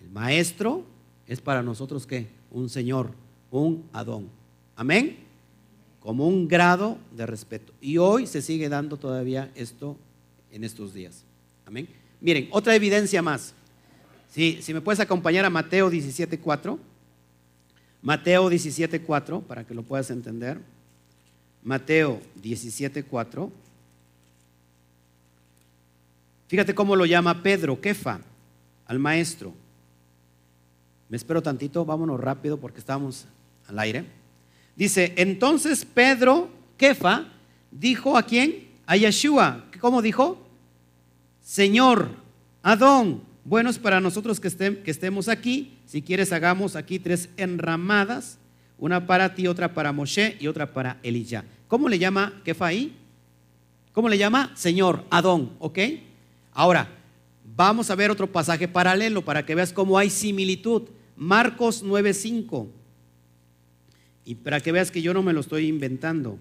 el 0.00 0.10
maestro 0.10 0.84
es 1.28 1.40
para 1.40 1.62
nosotros 1.62 2.08
qué? 2.08 2.26
Un 2.50 2.68
señor, 2.68 3.10
un 3.52 3.84
Adón. 3.92 4.28
Amén 4.74 5.26
como 6.06 6.28
un 6.28 6.46
grado 6.46 6.98
de 7.10 7.26
respeto. 7.26 7.72
Y 7.80 7.98
hoy 7.98 8.28
se 8.28 8.40
sigue 8.40 8.68
dando 8.68 8.96
todavía 8.96 9.50
esto 9.56 9.96
en 10.52 10.62
estos 10.62 10.94
días. 10.94 11.24
Amén. 11.66 11.88
Miren, 12.20 12.46
otra 12.52 12.76
evidencia 12.76 13.22
más. 13.22 13.54
Si, 14.30 14.62
si 14.62 14.72
me 14.72 14.80
puedes 14.80 15.00
acompañar 15.00 15.44
a 15.44 15.50
Mateo 15.50 15.90
17.4. 15.90 16.78
Mateo 18.02 18.48
17.4, 18.48 19.42
para 19.42 19.66
que 19.66 19.74
lo 19.74 19.82
puedas 19.82 20.08
entender. 20.12 20.60
Mateo 21.64 22.20
17.4. 22.40 23.50
Fíjate 26.48 26.74
cómo 26.74 26.94
lo 26.94 27.06
llama 27.06 27.42
Pedro, 27.42 27.80
Kefa, 27.80 28.20
al 28.86 28.98
maestro. 28.98 29.52
Me 31.08 31.16
espero 31.16 31.42
tantito, 31.42 31.84
vámonos 31.84 32.20
rápido 32.20 32.58
porque 32.58 32.78
estamos 32.78 33.26
al 33.68 33.78
aire. 33.78 34.04
Dice, 34.76 35.12
entonces 35.16 35.84
Pedro, 35.84 36.48
Kefa, 36.76 37.26
dijo 37.70 38.16
a 38.16 38.22
quién? 38.22 38.68
A 38.86 38.96
Yeshua. 38.96 39.64
¿Cómo 39.80 40.02
dijo? 40.02 40.38
Señor, 41.42 42.10
Adón, 42.62 43.22
bueno 43.44 43.70
es 43.70 43.78
para 43.78 44.00
nosotros 44.00 44.40
que, 44.40 44.48
estemos 44.84 45.28
aquí. 45.28 45.78
Si 45.86 46.02
quieres, 46.02 46.32
hagamos 46.32 46.74
aquí 46.76 46.98
tres 46.98 47.28
enramadas, 47.36 48.38
una 48.78 49.06
para 49.06 49.34
ti, 49.34 49.46
otra 49.46 49.72
para 49.72 49.92
Moshe 49.92 50.36
y 50.40 50.48
otra 50.48 50.72
para 50.72 50.98
Elías. 51.02 51.44
¿Cómo 51.68 51.88
le 51.88 51.98
llama 51.98 52.32
Kefa 52.44 52.66
ahí? 52.66 52.96
¿Cómo 53.92 54.08
le 54.08 54.18
llama? 54.18 54.52
Señor, 54.56 55.04
Adón, 55.10 55.52
¿ok? 55.58 55.78
Ahora, 56.56 56.88
vamos 57.54 57.90
a 57.90 57.94
ver 57.94 58.10
otro 58.10 58.32
pasaje 58.32 58.66
paralelo 58.66 59.22
para 59.22 59.44
que 59.44 59.54
veas 59.54 59.74
cómo 59.74 59.98
hay 59.98 60.08
similitud. 60.08 60.84
Marcos 61.14 61.84
9:5. 61.84 62.68
Y 64.24 64.36
para 64.36 64.60
que 64.60 64.72
veas 64.72 64.90
que 64.90 65.02
yo 65.02 65.12
no 65.12 65.22
me 65.22 65.34
lo 65.34 65.40
estoy 65.40 65.68
inventando. 65.68 66.38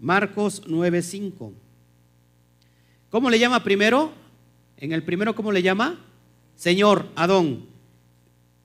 Marcos 0.00 0.64
9:5. 0.66 1.52
¿Cómo 3.08 3.30
le 3.30 3.38
llama 3.38 3.62
primero? 3.62 4.10
En 4.78 4.90
el 4.90 5.04
primero, 5.04 5.36
¿cómo 5.36 5.52
le 5.52 5.62
llama? 5.62 5.96
Señor, 6.56 7.08
Adón. 7.14 7.66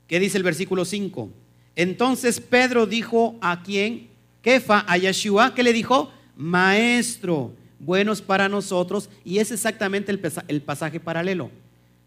¿Qué 0.07 0.19
dice 0.19 0.39
el 0.39 0.43
versículo 0.43 0.83
5? 0.83 1.29
Entonces 1.75 2.41
Pedro 2.41 2.87
dijo 2.87 3.37
a 3.39 3.61
quién? 3.61 4.09
Kefa, 4.41 4.83
a 4.87 4.97
Yeshua, 4.97 5.53
¿qué 5.53 5.61
le 5.61 5.73
dijo? 5.73 6.11
Maestro, 6.35 7.53
buenos 7.85 8.21
para 8.21 8.49
nosotros. 8.49 9.09
Y 9.23 9.39
es 9.39 9.51
exactamente 9.51 10.11
el 10.47 10.61
pasaje 10.61 10.99
paralelo. 10.99 11.51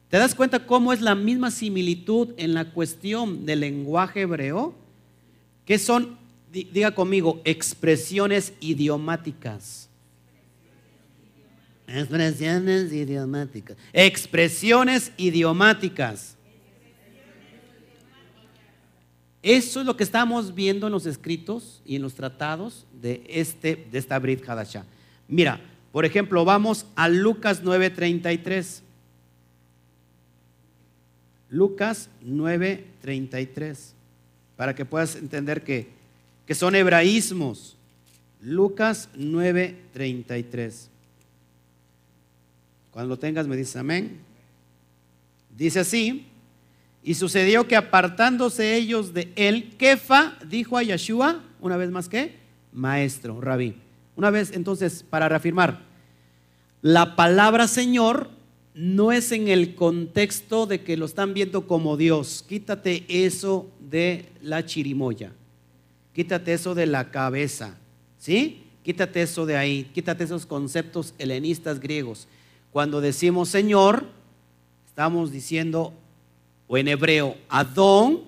¿Te 0.09 0.19
das 0.19 0.35
cuenta 0.35 0.67
cómo 0.67 0.93
es 0.93 1.01
la 1.01 1.15
misma 1.15 1.51
similitud 1.51 2.35
en 2.37 2.55
la 2.55 2.71
cuestión 2.71 3.45
del 3.47 3.61
lenguaje 3.61 4.23
hebreo? 4.23 4.75
Que 5.65 5.79
son 5.79 6.25
diga 6.63 6.95
conmigo, 6.95 7.41
expresiones 7.45 8.53
idiomáticas. 8.61 9.89
Expresiones 11.87 12.93
idiomáticas. 12.93 13.77
Expresiones 13.93 15.13
idiomáticas. 15.17 16.37
Eso 19.43 19.81
es 19.81 19.87
lo 19.87 19.97
que 19.97 20.05
estamos 20.05 20.55
viendo 20.55 20.87
en 20.87 20.93
los 20.93 21.05
escritos 21.05 21.83
y 21.85 21.97
en 21.97 22.03
los 22.03 22.15
tratados 22.15 22.87
de, 22.93 23.23
este, 23.29 23.87
de 23.91 23.99
esta 23.99 24.19
Brit 24.19 24.49
Hadashah. 24.49 24.87
Mira, 25.29 25.61
por 25.93 26.05
ejemplo, 26.05 26.45
vamos 26.45 26.87
a 26.97 27.09
Lucas 27.09 27.63
9:33. 27.63 28.83
Lucas 31.51 32.09
9:33. 32.25 33.95
Para 34.57 34.75
que 34.75 34.85
puedas 34.85 35.17
entender 35.17 35.63
que 35.63 35.95
que 36.47 36.55
son 36.55 36.75
hebraísmos. 36.75 37.77
Lucas 38.41 39.09
9:33. 39.17 40.89
Cuando 42.91 43.15
lo 43.15 43.19
tengas 43.19 43.47
me 43.47 43.57
dices 43.57 43.77
amén. 43.77 44.21
Dice 45.57 45.81
así, 45.81 46.27
y 47.03 47.15
sucedió 47.15 47.67
que 47.69 47.77
apartándose 47.77 48.75
ellos 48.75 49.15
de 49.15 49.33
él, 49.37 49.75
Kefa 49.77 50.37
dijo 50.47 50.77
a 50.77 50.83
Yeshua, 50.83 51.43
una 51.61 51.77
vez 51.77 51.91
más 51.91 52.09
que, 52.09 52.37
maestro, 52.73 53.41
rabí. 53.41 53.77
Una 54.17 54.31
vez 54.31 54.53
entonces, 54.53 55.05
para 55.09 55.29
reafirmar, 55.29 55.83
la 56.83 57.17
palabra 57.17 57.67
Señor 57.67 58.31
no 58.75 59.13
es 59.13 59.33
en 59.33 59.49
el 59.49 59.75
contexto 59.75 60.67
de 60.67 60.83
que 60.83 60.97
lo 60.97 61.07
están 61.07 61.33
viendo 61.33 61.67
como 61.67 61.97
Dios. 61.97 62.45
Quítate 62.47 63.05
eso 63.09 63.69
de 63.81 64.27
la 64.43 64.67
chirimoya. 64.67 65.33
Quítate 66.13 66.53
eso 66.53 66.75
de 66.75 66.87
la 66.87 67.11
cabeza, 67.11 67.77
¿sí? 68.19 68.63
Quítate 68.85 69.23
eso 69.23 69.47
de 69.47 69.57
ahí, 69.57 69.91
quítate 69.95 70.25
esos 70.25 70.47
conceptos 70.47 71.15
helenistas 71.19 71.81
griegos. 71.81 72.29
Cuando 72.71 73.01
decimos 73.01 73.49
Señor, 73.49 74.07
estamos 74.87 75.33
diciendo, 75.33 75.93
o 76.69 76.77
en 76.77 76.89
hebreo, 76.89 77.37
Adón, 77.49 78.21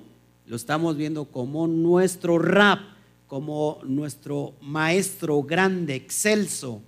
lo 0.47 0.57
estamos 0.57 0.97
viendo 0.97 1.27
como 1.27 1.69
nuestro 1.69 2.39
rap, 2.39 2.81
como 3.27 3.81
nuestro 3.85 4.55
maestro 4.61 5.43
grande, 5.43 5.95
excelso, 5.95 6.81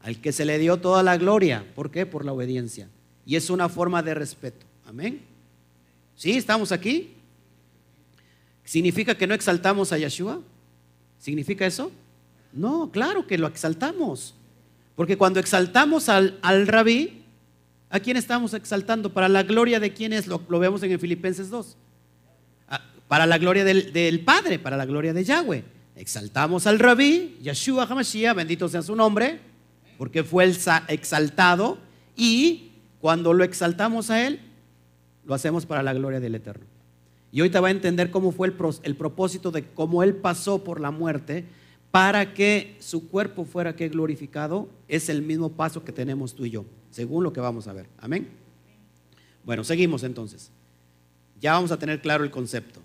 al 0.00 0.20
que 0.20 0.32
se 0.32 0.44
le 0.44 0.58
dio 0.58 0.78
toda 0.78 1.02
la 1.02 1.16
gloria. 1.16 1.64
¿Por 1.74 1.90
qué? 1.90 2.06
Por 2.06 2.24
la 2.24 2.32
obediencia. 2.32 2.88
Y 3.24 3.36
es 3.36 3.50
una 3.50 3.68
forma 3.68 4.02
de 4.02 4.14
respeto. 4.14 4.66
Amén. 4.86 5.22
¿Sí? 6.16 6.32
¿Estamos 6.32 6.72
aquí? 6.72 7.14
¿Significa 8.64 9.16
que 9.16 9.26
no 9.26 9.34
exaltamos 9.34 9.92
a 9.92 9.98
Yeshua? 9.98 10.40
¿Significa 11.18 11.66
eso? 11.66 11.90
No, 12.52 12.90
claro 12.90 13.26
que 13.26 13.38
lo 13.38 13.46
exaltamos. 13.46 14.34
Porque 14.96 15.16
cuando 15.16 15.40
exaltamos 15.40 16.08
al, 16.08 16.38
al 16.42 16.66
rabí, 16.66 17.22
¿a 17.88 18.00
quién 18.00 18.16
estamos 18.16 18.54
exaltando? 18.54 19.12
¿Para 19.12 19.28
la 19.28 19.42
gloria 19.42 19.80
de 19.80 19.92
quién 19.92 20.12
es? 20.12 20.26
Lo, 20.26 20.38
vemos 20.38 20.82
en 20.82 20.92
el 20.92 20.98
Filipenses 20.98 21.48
2. 21.50 21.76
Para 23.12 23.26
la 23.26 23.36
gloria 23.36 23.62
del, 23.62 23.92
del, 23.92 24.20
Padre, 24.20 24.58
para 24.58 24.78
la 24.78 24.86
gloria 24.86 25.12
de 25.12 25.22
Yahweh. 25.22 25.64
Exaltamos 25.96 26.66
al 26.66 26.78
rabí, 26.78 27.36
Yeshua 27.42 27.84
HaMashiach, 27.84 28.34
bendito 28.34 28.70
sea 28.70 28.80
su 28.80 28.96
nombre, 28.96 29.38
porque 29.98 30.24
fue 30.24 30.44
el 30.44 30.56
exaltado. 30.88 31.76
Y 32.16 32.70
cuando 33.02 33.34
lo 33.34 33.44
exaltamos 33.44 34.08
a 34.08 34.26
Él, 34.26 34.40
lo 35.26 35.34
hacemos 35.34 35.66
para 35.66 35.82
la 35.82 35.92
gloria 35.92 36.20
del 36.20 36.36
Eterno. 36.36 36.64
Y 37.30 37.42
hoy 37.42 37.50
te 37.50 37.60
va 37.60 37.68
a 37.68 37.70
entender 37.70 38.10
cómo 38.10 38.32
fue 38.32 38.48
el, 38.48 38.54
el, 38.82 38.96
propósito 38.96 39.50
de 39.50 39.66
cómo 39.66 40.02
Él 40.02 40.14
pasó 40.14 40.64
por 40.64 40.80
la 40.80 40.90
muerte 40.90 41.44
para 41.90 42.32
que 42.32 42.76
su 42.80 43.10
cuerpo 43.10 43.44
fuera 43.44 43.76
que 43.76 43.90
glorificado. 43.90 44.70
Es 44.88 45.10
el 45.10 45.20
mismo 45.20 45.52
paso 45.52 45.84
que 45.84 45.92
tenemos 45.92 46.34
tú 46.34 46.46
y 46.46 46.50
yo, 46.50 46.64
según 46.90 47.24
lo 47.24 47.34
que 47.34 47.40
vamos 47.40 47.68
a 47.68 47.74
ver. 47.74 47.88
Amén. 47.98 48.30
Bueno, 49.44 49.64
seguimos 49.64 50.02
entonces. 50.02 50.50
Ya 51.42 51.52
vamos 51.52 51.72
a 51.72 51.78
tener 51.78 52.00
claro 52.00 52.24
el 52.24 52.30
concepto. 52.30 52.80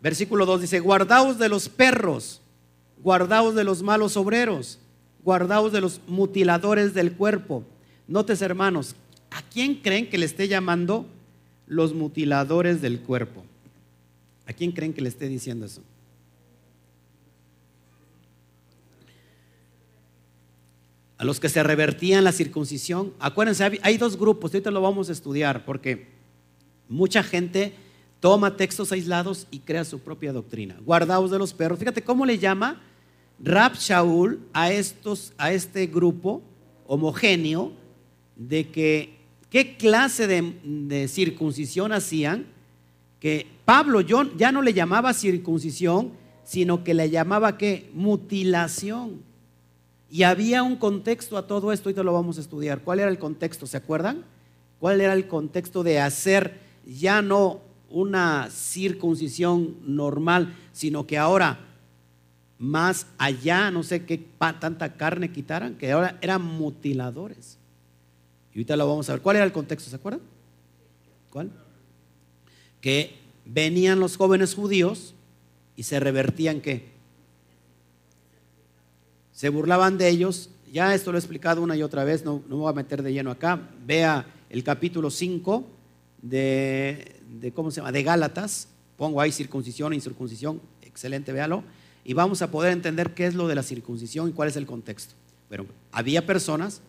Versículo 0.00 0.46
2 0.46 0.62
dice, 0.62 0.80
guardaos 0.80 1.38
de 1.38 1.48
los 1.48 1.68
perros, 1.68 2.40
guardaos 3.02 3.54
de 3.54 3.64
los 3.64 3.82
malos 3.82 4.16
obreros, 4.16 4.78
guardaos 5.24 5.72
de 5.72 5.80
los 5.80 6.00
mutiladores 6.06 6.94
del 6.94 7.12
cuerpo. 7.12 7.64
Notes, 8.06 8.40
hermanos, 8.42 8.94
¿a 9.30 9.42
quién 9.42 9.76
creen 9.76 10.08
que 10.08 10.18
le 10.18 10.26
esté 10.26 10.46
llamando 10.48 11.06
los 11.66 11.94
mutiladores 11.94 12.80
del 12.80 13.00
cuerpo? 13.00 13.44
¿A 14.46 14.52
quién 14.52 14.72
creen 14.72 14.94
que 14.94 15.02
le 15.02 15.08
esté 15.08 15.28
diciendo 15.28 15.66
eso? 15.66 15.82
A 21.18 21.24
los 21.24 21.40
que 21.40 21.48
se 21.48 21.62
revertían 21.64 22.22
la 22.22 22.30
circuncisión. 22.30 23.12
Acuérdense, 23.18 23.80
hay 23.82 23.98
dos 23.98 24.16
grupos, 24.16 24.54
ahorita 24.54 24.70
lo 24.70 24.80
vamos 24.80 25.08
a 25.08 25.12
estudiar, 25.12 25.64
porque 25.64 26.06
mucha 26.88 27.24
gente 27.24 27.74
toma 28.20 28.56
textos 28.56 28.92
aislados 28.92 29.46
y 29.50 29.60
crea 29.60 29.84
su 29.84 29.98
propia 30.00 30.32
doctrina. 30.32 30.76
Guardaos 30.84 31.30
de 31.30 31.38
los 31.38 31.52
perros. 31.54 31.78
Fíjate 31.78 32.02
cómo 32.02 32.26
le 32.26 32.38
llama 32.38 32.80
Rab 33.40 33.74
Shaul 33.74 34.40
a, 34.52 34.72
estos, 34.72 35.32
a 35.38 35.52
este 35.52 35.86
grupo 35.86 36.42
homogéneo 36.86 37.72
de 38.36 38.68
que 38.68 39.18
qué 39.50 39.76
clase 39.76 40.26
de, 40.26 41.08
circuncisión 41.08 41.92
hacían, 41.92 42.46
que 43.20 43.46
Pablo 43.64 44.00
ya 44.00 44.52
no 44.52 44.62
le 44.62 44.72
llamaba 44.72 45.12
circuncisión, 45.12 46.12
sino 46.44 46.84
que 46.84 46.94
le 46.94 47.10
llamaba 47.10 47.58
que 47.58 47.90
mutilación. 47.94 49.22
Y 50.10 50.22
había 50.22 50.62
un 50.62 50.76
contexto 50.76 51.36
a 51.36 51.46
todo 51.46 51.72
esto, 51.72 51.92
te 51.92 52.02
lo 52.02 52.12
vamos 52.12 52.38
a 52.38 52.40
estudiar. 52.40 52.80
¿Cuál 52.80 53.00
era 53.00 53.10
el 53.10 53.18
contexto? 53.18 53.66
¿Se 53.66 53.76
acuerdan? 53.76 54.24
¿Cuál 54.80 55.00
era 55.00 55.12
el 55.12 55.28
contexto 55.28 55.82
de 55.82 56.00
hacer 56.00 56.58
ya 56.86 57.20
no 57.20 57.60
una 57.90 58.48
circuncisión 58.50 59.76
normal, 59.84 60.54
sino 60.72 61.06
que 61.06 61.18
ahora 61.18 61.68
más 62.58 63.06
allá, 63.18 63.70
no 63.70 63.84
sé 63.84 64.04
qué 64.04 64.18
tanta 64.18 64.94
carne 64.94 65.30
quitaran, 65.30 65.76
que 65.76 65.92
ahora 65.92 66.18
eran 66.20 66.42
mutiladores. 66.42 67.56
Y 68.52 68.58
ahorita 68.58 68.76
lo 68.76 68.88
vamos 68.88 69.08
a 69.08 69.12
ver. 69.12 69.22
¿Cuál 69.22 69.36
era 69.36 69.44
el 69.44 69.52
contexto? 69.52 69.88
¿Se 69.88 69.96
acuerdan? 69.96 70.20
¿Cuál? 71.30 71.50
Que 72.80 73.16
venían 73.44 74.00
los 74.00 74.16
jóvenes 74.16 74.54
judíos 74.54 75.14
y 75.76 75.84
se 75.84 76.00
revertían 76.00 76.60
qué? 76.60 76.90
Se 79.32 79.48
burlaban 79.50 79.96
de 79.96 80.08
ellos. 80.08 80.50
Ya 80.72 80.94
esto 80.94 81.12
lo 81.12 81.18
he 81.18 81.20
explicado 81.20 81.62
una 81.62 81.76
y 81.76 81.82
otra 81.84 82.02
vez, 82.02 82.24
no, 82.24 82.42
no 82.48 82.56
me 82.56 82.62
voy 82.62 82.70
a 82.70 82.74
meter 82.74 83.04
de 83.04 83.12
lleno 83.12 83.30
acá. 83.30 83.70
Vea 83.86 84.26
el 84.50 84.64
capítulo 84.64 85.10
5 85.10 85.64
de, 86.22 87.17
de, 87.28 87.52
¿cómo 87.52 87.70
se 87.70 87.76
llama? 87.80 87.92
De 87.92 88.02
Gálatas. 88.02 88.68
Pongo 88.96 89.20
ahí 89.20 89.32
circuncisión 89.32 89.92
incircuncisión. 89.94 90.60
Excelente, 90.82 91.32
véalo 91.32 91.62
y 92.08 92.14
vamos 92.14 92.40
a 92.40 92.50
poder 92.50 92.72
entender 92.72 93.12
qué 93.12 93.26
es 93.26 93.34
lo 93.34 93.48
de 93.48 93.54
la 93.54 93.62
circuncisión 93.62 94.30
y 94.30 94.32
cuál 94.32 94.48
es 94.48 94.56
el 94.56 94.64
contexto. 94.64 95.14
Pero 95.50 95.66
había 95.92 96.24
personas 96.24 96.80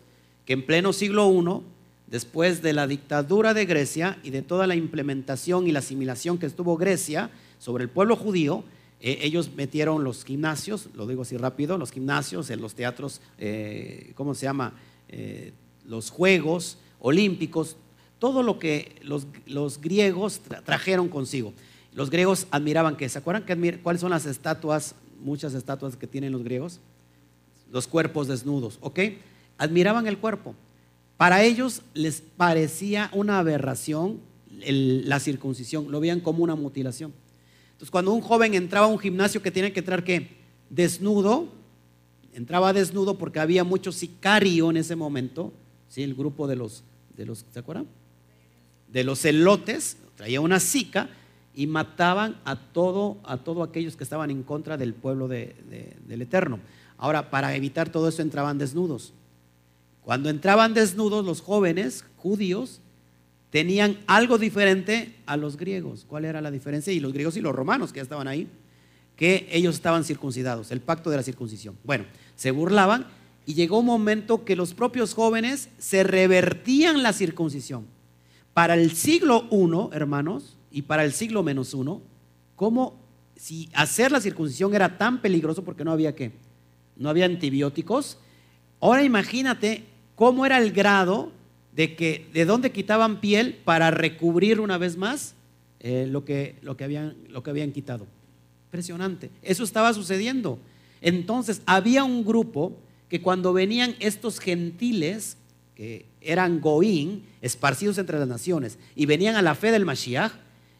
que 0.46 0.54
en 0.54 0.64
pleno 0.64 0.94
siglo 0.94 1.30
I, 1.30 1.62
después 2.06 2.62
de 2.62 2.72
la 2.72 2.86
dictadura 2.86 3.52
de 3.52 3.66
Grecia 3.66 4.18
y 4.22 4.30
de 4.30 4.40
toda 4.40 4.66
la 4.66 4.76
implementación 4.76 5.66
y 5.66 5.72
la 5.72 5.80
asimilación 5.80 6.38
que 6.38 6.46
estuvo 6.46 6.78
Grecia 6.78 7.30
sobre 7.58 7.84
el 7.84 7.90
pueblo 7.90 8.16
judío, 8.16 8.64
eh, 9.02 9.18
ellos 9.20 9.50
metieron 9.54 10.04
los 10.04 10.24
gimnasios, 10.24 10.88
lo 10.94 11.06
digo 11.06 11.20
así 11.20 11.36
rápido, 11.36 11.76
los 11.76 11.92
gimnasios, 11.92 12.48
en 12.48 12.62
los 12.62 12.74
teatros, 12.74 13.20
eh, 13.36 14.12
¿cómo 14.14 14.34
se 14.34 14.46
llama? 14.46 14.72
Eh, 15.10 15.52
los 15.84 16.08
Juegos 16.08 16.78
Olímpicos, 16.98 17.76
todo 18.20 18.44
lo 18.44 18.60
que 18.60 18.94
los, 19.02 19.26
griegos 19.80 20.40
trajeron 20.64 21.08
consigo. 21.08 21.52
Los 21.92 22.10
griegos 22.10 22.46
admiraban 22.52 22.96
que, 22.96 23.08
¿se 23.08 23.18
acuerdan 23.18 23.44
que 23.44 23.80
cuáles 23.80 24.00
son 24.00 24.10
las 24.10 24.26
estatuas 24.26 24.94
muchas 25.20 25.54
estatuas 25.54 25.96
que 25.96 26.06
tienen 26.06 26.32
los 26.32 26.42
griegos, 26.42 26.80
los 27.70 27.86
cuerpos 27.86 28.28
desnudos, 28.28 28.78
¿ok? 28.80 29.00
Admiraban 29.58 30.06
el 30.06 30.18
cuerpo. 30.18 30.54
Para 31.16 31.42
ellos 31.42 31.82
les 31.94 32.20
parecía 32.20 33.10
una 33.12 33.38
aberración 33.38 34.18
la 34.62 35.20
circuncisión, 35.20 35.90
lo 35.90 36.00
veían 36.00 36.20
como 36.20 36.42
una 36.42 36.54
mutilación. 36.54 37.12
Entonces, 37.72 37.90
cuando 37.90 38.12
un 38.12 38.20
joven 38.20 38.54
entraba 38.54 38.86
a 38.86 38.90
un 38.90 38.98
gimnasio 38.98 39.40
que 39.40 39.50
tiene 39.50 39.72
que 39.72 39.80
entrar 39.80 40.04
¿qué? 40.04 40.36
desnudo, 40.68 41.48
entraba 42.34 42.72
desnudo 42.72 43.16
porque 43.16 43.40
había 43.40 43.64
mucho 43.64 43.90
sicario 43.92 44.70
en 44.70 44.76
ese 44.76 44.96
momento, 44.96 45.52
¿sí? 45.88 46.02
el 46.02 46.14
grupo 46.14 46.46
de 46.46 46.56
los, 46.56 46.82
de 47.16 47.24
los 47.24 47.46
¿se 47.50 47.58
acuerdan? 47.58 47.86
De 48.92 49.04
los 49.04 49.20
celotes, 49.20 49.96
traía 50.16 50.40
una 50.40 50.60
sica 50.60 51.08
y 51.54 51.66
mataban 51.66 52.36
a 52.44 52.56
todo 52.56 53.18
a 53.24 53.38
todos 53.38 53.68
aquellos 53.68 53.96
que 53.96 54.04
estaban 54.04 54.30
en 54.30 54.42
contra 54.42 54.76
del 54.76 54.94
pueblo 54.94 55.28
del 55.28 56.22
Eterno. 56.22 56.60
Ahora, 56.98 57.30
para 57.30 57.54
evitar 57.56 57.88
todo 57.88 58.08
eso 58.08 58.22
entraban 58.22 58.58
desnudos. 58.58 59.12
Cuando 60.02 60.28
entraban 60.28 60.74
desnudos 60.74 61.24
los 61.24 61.40
jóvenes 61.40 62.04
judíos 62.16 62.80
tenían 63.50 63.98
algo 64.06 64.38
diferente 64.38 65.16
a 65.26 65.36
los 65.36 65.56
griegos. 65.56 66.04
¿Cuál 66.08 66.24
era 66.24 66.40
la 66.40 66.50
diferencia? 66.50 66.92
Y 66.92 67.00
los 67.00 67.12
griegos 67.12 67.36
y 67.36 67.40
los 67.40 67.54
romanos 67.54 67.92
que 67.92 67.98
ya 67.98 68.02
estaban 68.02 68.28
ahí, 68.28 68.48
que 69.16 69.48
ellos 69.50 69.74
estaban 69.74 70.04
circuncidados, 70.04 70.70
el 70.70 70.80
pacto 70.80 71.10
de 71.10 71.16
la 71.16 71.22
circuncisión. 71.22 71.76
Bueno, 71.84 72.04
se 72.36 72.50
burlaban 72.52 73.06
y 73.46 73.54
llegó 73.54 73.80
un 73.80 73.86
momento 73.86 74.44
que 74.44 74.56
los 74.56 74.72
propios 74.74 75.14
jóvenes 75.14 75.68
se 75.78 76.04
revertían 76.04 77.02
la 77.02 77.12
circuncisión. 77.12 77.86
Para 78.54 78.74
el 78.74 78.92
siglo 78.92 79.46
I, 79.50 79.94
hermanos, 79.94 80.56
y 80.70 80.82
para 80.82 81.04
el 81.04 81.12
siglo 81.12 81.42
menos 81.42 81.74
uno, 81.74 82.02
como 82.56 83.00
si 83.36 83.68
hacer 83.72 84.12
la 84.12 84.20
circuncisión 84.20 84.74
era 84.74 84.98
tan 84.98 85.22
peligroso 85.22 85.64
porque 85.64 85.84
no 85.84 85.92
había 85.92 86.14
qué, 86.14 86.32
no 86.96 87.08
había 87.08 87.24
antibióticos. 87.24 88.18
Ahora 88.80 89.02
imagínate 89.02 89.84
cómo 90.14 90.44
era 90.44 90.58
el 90.58 90.72
grado 90.72 91.32
de 91.72 91.96
que 91.96 92.28
de 92.32 92.44
dónde 92.44 92.72
quitaban 92.72 93.20
piel 93.20 93.58
para 93.64 93.90
recubrir 93.90 94.60
una 94.60 94.76
vez 94.76 94.96
más 94.96 95.34
eh, 95.80 96.06
lo, 96.08 96.24
que, 96.24 96.56
lo, 96.62 96.76
que 96.76 96.84
habían, 96.84 97.16
lo 97.28 97.42
que 97.42 97.50
habían 97.50 97.72
quitado. 97.72 98.06
Impresionante. 98.66 99.30
Eso 99.42 99.64
estaba 99.64 99.94
sucediendo. 99.94 100.58
Entonces 101.00 101.62
había 101.64 102.04
un 102.04 102.24
grupo 102.24 102.76
que 103.08 103.22
cuando 103.22 103.52
venían 103.52 103.96
estos 103.98 104.38
gentiles, 104.38 105.38
que 105.74 106.04
eran 106.20 106.60
goín, 106.60 107.26
esparcidos 107.40 107.98
entre 107.98 108.18
las 108.18 108.28
naciones, 108.28 108.78
y 108.94 109.06
venían 109.06 109.36
a 109.36 109.42
la 109.42 109.54
fe 109.54 109.70
del 109.72 109.84
Mashiach, 109.84 110.32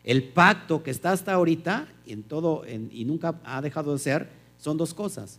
el 0.05 0.24
pacto 0.24 0.83
que 0.83 0.90
está 0.90 1.12
hasta 1.12 1.33
ahorita 1.33 1.88
en 2.07 2.22
todo, 2.22 2.64
y 2.66 3.05
nunca 3.05 3.40
ha 3.44 3.61
dejado 3.61 3.92
de 3.92 3.98
ser, 3.98 4.29
son 4.59 4.76
dos 4.76 4.94
cosas. 4.94 5.38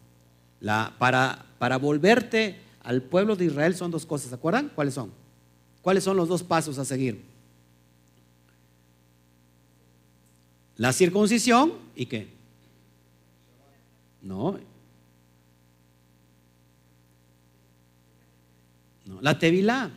La, 0.59 0.95
para, 0.99 1.45
para 1.59 1.77
volverte 1.77 2.59
al 2.83 3.01
pueblo 3.01 3.35
de 3.35 3.45
Israel 3.45 3.75
son 3.75 3.91
dos 3.91 4.05
cosas, 4.05 4.29
¿se 4.29 4.35
acuerdan? 4.35 4.71
¿Cuáles 4.73 4.93
son? 4.93 5.11
¿Cuáles 5.81 6.03
son 6.03 6.17
los 6.17 6.27
dos 6.27 6.43
pasos 6.43 6.77
a 6.77 6.85
seguir? 6.85 7.21
La 10.77 10.93
circuncisión 10.93 11.73
y 11.95 12.05
qué? 12.05 12.27
No. 14.21 14.59
La 19.21 19.39
tevilá. 19.39 19.91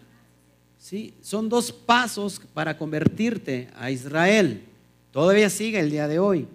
¿sí? 0.79 1.15
Son 1.21 1.49
dos 1.49 1.73
pasos 1.73 2.41
para 2.53 2.77
convertirte 2.77 3.69
a 3.77 3.91
Israel. 3.91 4.63
Todavía 5.11 5.49
sigue 5.49 5.81
el 5.81 5.91
día 5.91 6.07
de 6.07 6.19
hoy. 6.19 6.47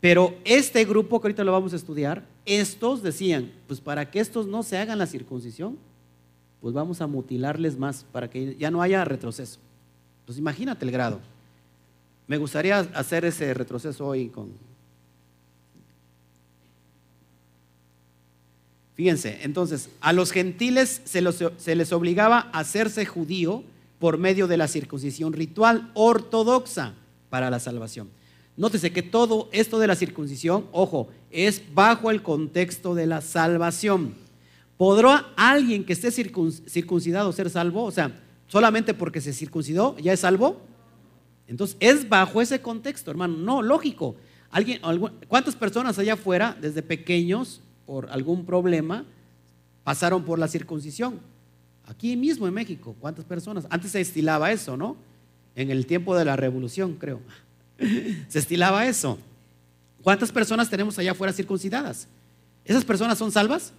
Pero 0.00 0.36
este 0.44 0.84
grupo 0.84 1.20
que 1.20 1.28
ahorita 1.28 1.42
lo 1.42 1.52
vamos 1.52 1.72
a 1.72 1.76
estudiar, 1.76 2.24
estos 2.44 3.02
decían, 3.02 3.50
pues 3.66 3.80
para 3.80 4.10
que 4.10 4.20
estos 4.20 4.46
no 4.46 4.62
se 4.62 4.78
hagan 4.78 4.98
la 4.98 5.06
circuncisión, 5.06 5.76
pues 6.60 6.74
vamos 6.74 7.00
a 7.00 7.06
mutilarles 7.06 7.78
más 7.78 8.04
para 8.12 8.28
que 8.28 8.56
ya 8.56 8.70
no 8.70 8.82
haya 8.82 9.04
retroceso. 9.04 9.58
Pues 10.26 10.38
imagínate 10.38 10.84
el 10.84 10.90
grado. 10.90 11.20
Me 12.26 12.36
gustaría 12.36 12.78
hacer 12.78 13.24
ese 13.24 13.54
retroceso 13.54 14.06
hoy 14.06 14.28
con... 14.28 14.52
Fíjense, 18.98 19.38
entonces, 19.42 19.90
a 20.00 20.12
los 20.12 20.32
gentiles 20.32 21.02
se, 21.04 21.76
les 21.76 21.92
obligaba 21.92 22.50
a 22.52 22.58
hacerse 22.58 23.06
judío 23.06 23.62
por 24.00 24.18
medio 24.18 24.48
de 24.48 24.56
la 24.56 24.66
circuncisión 24.66 25.32
ritual 25.32 25.92
ortodoxa 25.94 26.94
para 27.30 27.48
la 27.48 27.60
salvación. 27.60 28.08
Nótese 28.56 28.90
que 28.90 29.04
todo 29.04 29.48
esto 29.52 29.78
de 29.78 29.86
la 29.86 29.94
circuncisión, 29.94 30.66
ojo, 30.72 31.06
es 31.30 31.62
bajo 31.72 32.10
el 32.10 32.22
contexto 32.22 32.96
de 32.96 33.06
la 33.06 33.20
salvación. 33.20 34.14
¿Podrá 34.76 35.28
alguien 35.36 35.84
que 35.84 35.92
esté 35.92 36.10
circuncidado 36.10 37.30
ser 37.30 37.50
salvo? 37.50 37.84
O 37.84 37.92
sea, 37.92 38.20
solamente 38.48 38.94
porque 38.94 39.20
se 39.20 39.32
circuncidó 39.32 39.96
ya 39.98 40.12
es 40.12 40.20
salvo. 40.20 40.60
Entonces, 41.46 41.76
es 41.78 42.08
bajo 42.08 42.42
ese 42.42 42.60
contexto, 42.60 43.12
hermano. 43.12 43.36
No, 43.36 43.62
lógico. 43.62 44.16
¿Alguien, 44.50 44.80
¿Cuántas 45.28 45.54
personas 45.54 46.00
allá 46.00 46.14
afuera, 46.14 46.58
desde 46.60 46.82
pequeños, 46.82 47.60
por 47.88 48.12
algún 48.12 48.44
problema, 48.44 49.04
pasaron 49.82 50.22
por 50.22 50.38
la 50.38 50.46
circuncisión? 50.46 51.18
Aquí 51.86 52.16
mismo 52.16 52.46
en 52.46 52.52
México, 52.52 52.94
¿cuántas 53.00 53.24
personas? 53.24 53.66
Antes 53.70 53.92
se 53.92 54.00
estilaba 54.00 54.52
eso, 54.52 54.76
¿no? 54.76 55.08
en 55.58 55.72
el 55.72 55.86
tiempo 55.86 56.16
de 56.16 56.24
la 56.24 56.36
revolución, 56.36 56.94
creo. 56.94 57.20
Se 58.28 58.38
estilaba 58.38 58.86
eso. 58.86 59.18
¿Cuántas 60.02 60.30
personas 60.30 60.70
tenemos 60.70 60.96
allá 61.00 61.10
afuera 61.10 61.32
circuncidadas? 61.32 62.06
¿Esas 62.64 62.84
personas 62.84 63.18
son 63.18 63.32
salvas? 63.32 63.72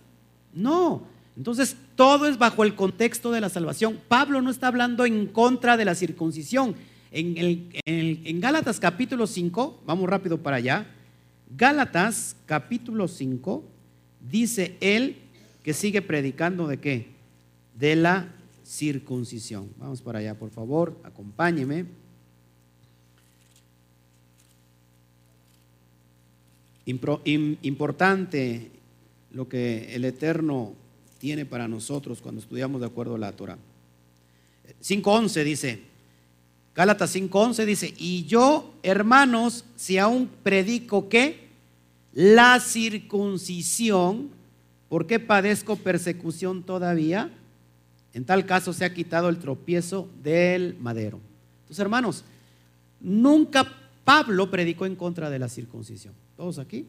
No. 0.54 1.04
Entonces, 1.38 1.78
todo 1.96 2.28
es 2.28 2.38
bajo 2.38 2.66
el 2.66 2.76
contexto 2.76 3.32
de 3.32 3.40
la 3.40 3.48
salvación. 3.48 3.98
Pablo 4.10 4.42
no 4.42 4.52
está 4.52 4.68
hablando 4.68 5.06
en 5.06 5.28
contra 5.28 5.78
de 5.78 5.86
la 5.86 5.96
circuncisión. 5.96 6.76
En, 7.12 8.42
Gálatas 8.42 8.78
capítulo 8.82 9.26
5, 9.26 9.84
vamos 9.86 10.10
rápido 10.10 10.38
para 10.38 10.58
allá. 10.58 10.86
Gálatas 11.56 12.36
capítulo 12.46 13.08
5, 13.08 13.64
dice 14.20 14.76
él 14.82 15.18
que 15.64 15.74
sigue 15.74 16.02
predicando 16.02 16.68
de 16.68 16.80
qué? 16.80 17.08
De 17.78 17.96
la 17.96 18.34
circuncisión. 18.66 19.70
Vamos 19.78 20.02
para 20.02 20.20
allá, 20.20 20.36
por 20.36 20.52
favor, 20.52 20.98
acompáñeme. 21.04 21.86
Importante 26.86 28.72
lo 29.32 29.48
que 29.48 29.94
el 29.94 30.06
Eterno 30.06 30.74
tiene 31.20 31.46
para 31.46 31.68
nosotros 31.68 32.22
cuando 32.22 32.42
estudiamos 32.42 32.82
de 32.82 32.88
acuerdo 32.88 33.16
a 33.16 33.20
la 33.20 33.32
Torah. 33.32 33.58
5.11 34.82 35.44
dice, 35.44 35.82
Gálatas 36.76 37.16
5.11 37.16 37.66
dice, 37.66 37.94
y 37.98 38.26
yo, 38.26 38.74
hermanos, 38.82 39.66
si 39.76 39.98
aún 39.98 40.30
predico 40.42 41.10
que 41.10 41.49
la 42.14 42.60
circuncisión, 42.60 44.30
¿por 44.88 45.08
qué 45.08 45.20
padezco 45.20 45.76
persecución 45.76 46.64
todavía? 46.64 47.32
En 48.14 48.26
tal 48.26 48.46
caso 48.46 48.74
se 48.74 48.86
ha 48.86 48.94
quitado 48.94 49.30
el 49.30 49.38
tropiezo 49.38 50.10
del 50.24 50.76
madero. 50.80 51.20
Entonces, 51.62 51.80
hermanos, 51.80 52.24
nunca 53.00 53.72
Pablo 54.04 54.50
predicó 54.50 54.86
en 54.86 54.96
contra 54.96 55.30
de 55.30 55.40
la 55.40 55.50
circuncisión. 55.50 56.14
¿Todos 56.36 56.58
aquí? 56.58 56.88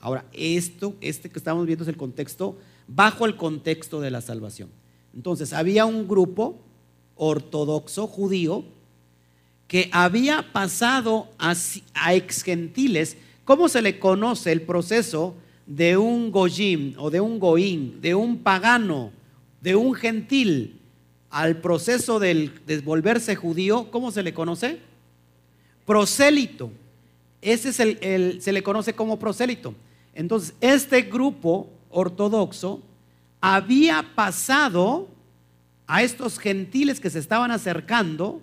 Ahora, 0.00 0.24
esto, 0.32 0.96
este 1.00 1.30
que 1.30 1.38
estamos 1.38 1.66
viendo 1.66 1.84
es 1.84 1.88
el 1.88 1.96
contexto, 1.96 2.58
bajo 2.88 3.26
el 3.26 3.36
contexto 3.36 4.00
de 4.00 4.10
la 4.10 4.20
salvación. 4.20 4.70
Entonces, 5.14 5.52
había 5.52 5.84
un 5.84 6.08
grupo 6.08 6.58
ortodoxo 7.16 8.06
judío 8.06 8.64
que 9.68 9.88
había 9.92 10.52
pasado 10.52 11.28
a, 11.38 11.54
a 11.94 12.14
ex 12.14 12.42
gentiles. 12.42 13.16
¿Cómo 13.44 13.68
se 13.68 13.82
le 13.82 13.98
conoce 13.98 14.52
el 14.52 14.62
proceso 14.62 15.34
de 15.66 15.96
un 15.96 16.30
goyim 16.30 16.94
o 16.98 17.10
de 17.10 17.20
un 17.20 17.38
goín, 17.38 18.00
de 18.00 18.14
un 18.14 18.38
pagano, 18.38 19.12
de 19.60 19.76
un 19.76 19.94
gentil 19.94 20.80
al 21.30 21.58
proceso 21.58 22.18
del 22.18 22.52
de 22.66 22.78
volverse 22.80 23.36
judío? 23.36 23.90
¿Cómo 23.90 24.10
se 24.10 24.22
le 24.22 24.32
conoce? 24.32 24.78
Prosélito. 25.84 26.70
Ese 27.42 27.68
es 27.68 27.80
el, 27.80 28.40
se 28.40 28.52
le 28.52 28.62
conoce 28.62 28.94
como 28.94 29.18
prosélito. 29.18 29.74
Entonces, 30.14 30.54
este 30.62 31.02
grupo 31.02 31.68
ortodoxo 31.90 32.80
había 33.42 34.14
pasado 34.14 35.08
a 35.86 36.02
estos 36.02 36.38
gentiles 36.38 36.98
que 36.98 37.10
se 37.10 37.18
estaban 37.18 37.50
acercando 37.50 38.40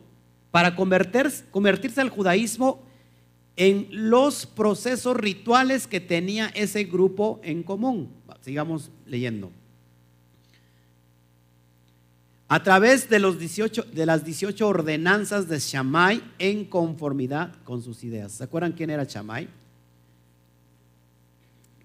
para 0.52 0.76
convertirse 0.76 2.02
al 2.02 2.10
judaísmo 2.10 2.84
en 3.56 3.88
los 3.92 4.46
procesos 4.46 5.18
rituales 5.18 5.88
que 5.88 6.00
tenía 6.00 6.48
ese 6.48 6.86
grupo 6.86 7.40
en 7.44 7.64
común. 7.64 8.10
Sigamos 8.42 8.90
leyendo. 9.06 9.52
A 12.48 12.64
través 12.64 13.10
de, 13.10 13.20
los 13.20 13.40
18, 13.40 13.84
de 13.94 14.06
las 14.06 14.26
18 14.26 14.68
ordenanzas 14.68 15.48
de 15.48 15.58
Shammai 15.60 16.22
en 16.38 16.66
conformidad 16.66 17.56
con 17.64 17.82
sus 17.82 18.04
ideas. 18.04 18.34
¿Se 18.34 18.44
acuerdan 18.44 18.74
quién 18.74 18.90
era 18.90 19.06
Shammai? 19.06 19.48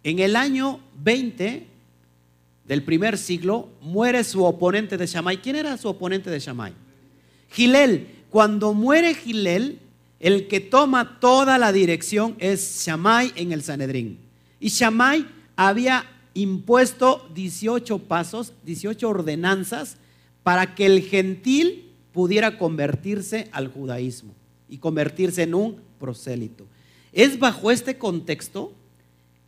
En 0.02 0.18
el 0.18 0.34
año 0.34 0.80
20 1.02 1.66
del 2.66 2.82
primer 2.82 3.16
siglo 3.16 3.68
muere 3.80 4.24
su 4.24 4.44
oponente 4.44 4.96
de 4.96 5.06
Shammai. 5.06 5.40
¿Quién 5.40 5.56
era 5.56 5.76
su 5.76 5.88
oponente 5.88 6.30
de 6.30 6.40
Shammai? 6.40 6.72
Gilel. 7.50 8.08
Cuando 8.30 8.74
muere 8.74 9.14
Gilel, 9.14 9.78
el 10.20 10.48
que 10.48 10.60
toma 10.60 11.20
toda 11.20 11.58
la 11.58 11.72
dirección 11.72 12.36
es 12.38 12.84
Shammai 12.84 13.32
en 13.36 13.52
el 13.52 13.62
Sanedrín. 13.62 14.18
Y 14.60 14.68
Shammai 14.68 15.26
había 15.56 16.06
impuesto 16.34 17.28
18 17.34 17.98
pasos, 18.00 18.52
18 18.64 19.08
ordenanzas 19.08 19.96
para 20.42 20.74
que 20.74 20.86
el 20.86 21.02
gentil 21.02 21.90
pudiera 22.12 22.58
convertirse 22.58 23.48
al 23.52 23.68
judaísmo 23.68 24.34
y 24.68 24.78
convertirse 24.78 25.42
en 25.42 25.54
un 25.54 25.80
prosélito. 25.98 26.66
Es 27.12 27.38
bajo 27.38 27.70
este 27.70 27.98
contexto 27.98 28.72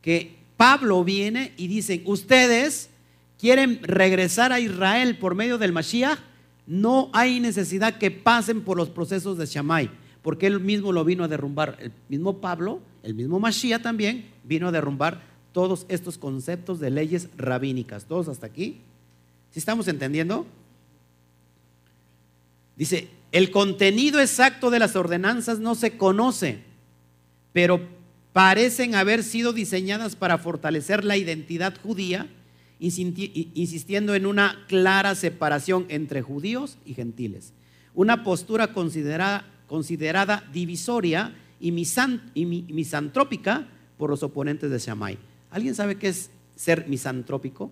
que 0.03 0.37
Pablo 0.57 1.05
viene 1.05 1.53
y 1.57 1.69
dice, 1.69 2.03
ustedes 2.05 2.91
quieren 3.39 3.81
regresar 3.83 4.53
a 4.53 4.61
Israel 4.61 5.17
por 5.19 5.35
medio 5.35 5.59
del 5.59 5.73
Mashiach, 5.73 6.19
no 6.67 7.11
hay 7.13 7.41
necesidad 7.41 7.97
que 7.99 8.11
pasen 8.11 8.63
por 8.63 8.77
los 8.77 8.91
procesos 8.91 9.39
de 9.39 9.47
Shammai, 9.47 9.91
porque 10.29 10.47
él 10.47 10.61
mismo 10.61 10.93
lo 10.93 11.07
vino 11.07 11.25
a 11.25 11.29
derrumbar. 11.29 11.79
El 11.81 11.91
mismo 12.11 12.37
Pablo, 12.37 12.83
el 13.03 13.15
mismo 13.15 13.41
Mashiach 13.41 13.81
también 13.81 14.27
vino 14.45 14.69
a 14.69 14.73
derrumbar 14.73 15.23
todos 15.53 15.87
estos 15.89 16.19
conceptos 16.19 16.81
de 16.81 16.91
leyes 16.91 17.31
rabínicas. 17.39 18.05
¿Todos 18.05 18.29
hasta 18.29 18.45
aquí? 18.45 18.77
¿Sí 19.53 19.59
estamos 19.59 19.89
entendiendo? 19.89 20.45
Dice, 22.77 23.09
el 23.33 23.51
contenido 23.51 24.21
exacto 24.21 24.69
de 24.69 24.79
las 24.79 24.97
ordenanzas 24.97 25.61
no 25.61 25.75
se 25.75 25.97
conoce, 25.97 26.59
pero 27.55 27.81
parecen 28.35 28.97
haber 28.97 29.23
sido 29.23 29.55
diseñadas 29.55 30.15
para 30.15 30.37
fortalecer 30.37 31.07
la 31.07 31.17
identidad 31.17 31.75
judía 31.83 32.29
insistiendo 32.79 34.15
en 34.15 34.27
una 34.27 34.67
clara 34.69 35.15
separación 35.15 35.87
entre 35.89 36.21
judíos 36.21 36.77
y 36.85 36.93
gentiles. 36.93 37.55
Una 37.95 38.25
postura 38.25 38.75
considerada, 38.75 39.47
considerada 39.69 40.45
divisoria 40.53 41.33
y, 41.61 41.71
misantrópica 41.71 43.69
por 43.97 44.11
los 44.11 44.23
oponentes 44.25 44.71
de 44.71 44.79
Shammai. 44.79 45.19
¿Alguien 45.51 45.75
sabe 45.75 45.97
qué 45.97 46.09
es 46.09 46.31
ser 46.57 46.89
misantrópico? 46.89 47.71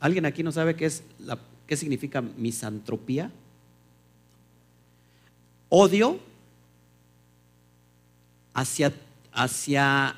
¿Alguien 0.00 0.26
aquí 0.26 0.42
no 0.42 0.52
sabe 0.52 0.76
qué, 0.76 0.86
es 0.86 1.02
qué 1.66 1.76
significa 1.76 2.20
misantropía? 2.20 3.30
Odio 5.70 6.18
hacia, 8.52 8.92
hacia, 9.32 10.16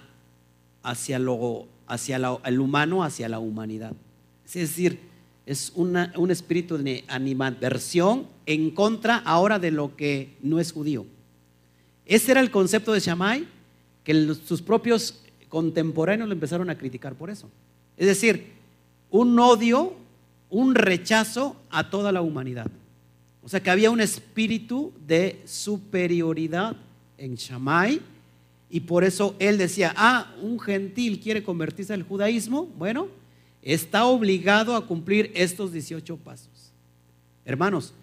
hacia 0.82 1.18
lo 1.20 1.68
hacia 1.86 2.16
el 2.44 2.60
humano, 2.60 3.04
hacia 3.04 3.28
la 3.28 3.38
humanidad. 3.38 3.92
Es 4.46 4.54
decir, 4.54 5.00
es 5.46 5.72
un 5.74 6.30
espíritu 6.30 6.78
de 6.78 7.04
animadversión 7.08 8.26
en 8.46 8.70
contra 8.70 9.16
ahora 9.18 9.58
de 9.58 9.70
lo 9.70 9.96
que 9.96 10.36
no 10.42 10.60
es 10.60 10.72
judío. 10.72 11.06
Ese 12.06 12.32
era 12.32 12.40
el 12.40 12.50
concepto 12.50 12.92
de 12.92 13.00
Shammai, 13.00 13.46
que 14.02 14.34
sus 14.46 14.60
propios 14.60 15.20
contemporáneos 15.48 16.28
lo 16.28 16.34
empezaron 16.34 16.68
a 16.68 16.76
criticar 16.76 17.14
por 17.14 17.30
eso. 17.30 17.48
Es 17.96 18.06
decir, 18.06 18.52
un 19.10 19.38
odio, 19.38 19.94
un 20.50 20.74
rechazo 20.74 21.56
a 21.70 21.88
toda 21.90 22.12
la 22.12 22.20
humanidad. 22.20 22.70
O 23.42 23.48
sea 23.48 23.62
que 23.62 23.70
había 23.70 23.90
un 23.90 24.00
espíritu 24.00 24.92
de 25.06 25.40
superioridad 25.44 26.76
en 27.18 27.36
Shammai 27.36 28.00
y 28.70 28.80
por 28.80 29.04
eso 29.04 29.36
él 29.38 29.58
decía, 29.58 29.94
ah, 29.96 30.34
un 30.42 30.58
gentil 30.58 31.20
quiere 31.20 31.44
convertirse 31.44 31.94
al 31.94 32.02
judaísmo, 32.02 32.66
bueno, 32.78 33.08
está 33.62 34.06
obligado 34.06 34.74
a 34.74 34.86
cumplir 34.86 35.30
estos 35.34 35.72
18 35.72 36.16
pasos. 36.16 36.72
Hermanos, 37.44 37.94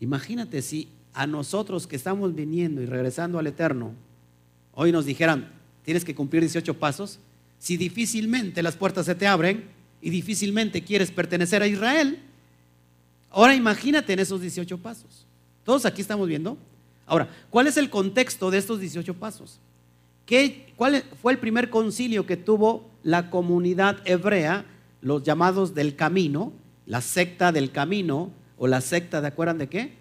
imagínate 0.00 0.62
si 0.62 0.88
a 1.14 1.26
nosotros 1.26 1.86
que 1.86 1.96
estamos 1.96 2.34
viniendo 2.34 2.82
y 2.82 2.86
regresando 2.86 3.38
al 3.38 3.46
Eterno, 3.46 3.94
hoy 4.74 4.92
nos 4.92 5.06
dijeran, 5.06 5.50
tienes 5.84 6.04
que 6.04 6.14
cumplir 6.14 6.42
18 6.42 6.78
pasos, 6.78 7.18
si 7.58 7.76
difícilmente 7.76 8.62
las 8.62 8.76
puertas 8.76 9.06
se 9.06 9.14
te 9.14 9.26
abren 9.26 9.64
y 10.02 10.10
difícilmente 10.10 10.82
quieres 10.82 11.10
pertenecer 11.10 11.62
a 11.62 11.66
Israel, 11.66 12.18
ahora 13.30 13.54
imagínate 13.54 14.12
en 14.12 14.18
esos 14.18 14.40
18 14.40 14.78
pasos. 14.78 15.26
Todos 15.64 15.86
aquí 15.86 16.00
estamos 16.00 16.28
viendo. 16.28 16.58
Ahora, 17.06 17.28
¿cuál 17.50 17.66
es 17.66 17.76
el 17.76 17.90
contexto 17.90 18.50
de 18.50 18.58
estos 18.58 18.80
18 18.80 19.14
pasos? 19.14 19.58
¿Cuál 20.76 21.04
fue 21.22 21.32
el 21.32 21.38
primer 21.38 21.70
concilio 21.70 22.26
que 22.26 22.36
tuvo 22.36 22.90
la 23.04 23.30
comunidad 23.30 23.98
hebrea, 24.04 24.64
los 25.00 25.22
llamados 25.22 25.74
del 25.74 25.94
camino, 25.94 26.52
la 26.84 27.00
secta 27.00 27.52
del 27.52 27.70
camino, 27.70 28.30
o 28.56 28.66
la 28.66 28.80
secta, 28.80 29.20
¿de 29.20 29.28
acuerdan 29.28 29.58
de 29.58 29.68
qué? 29.68 29.92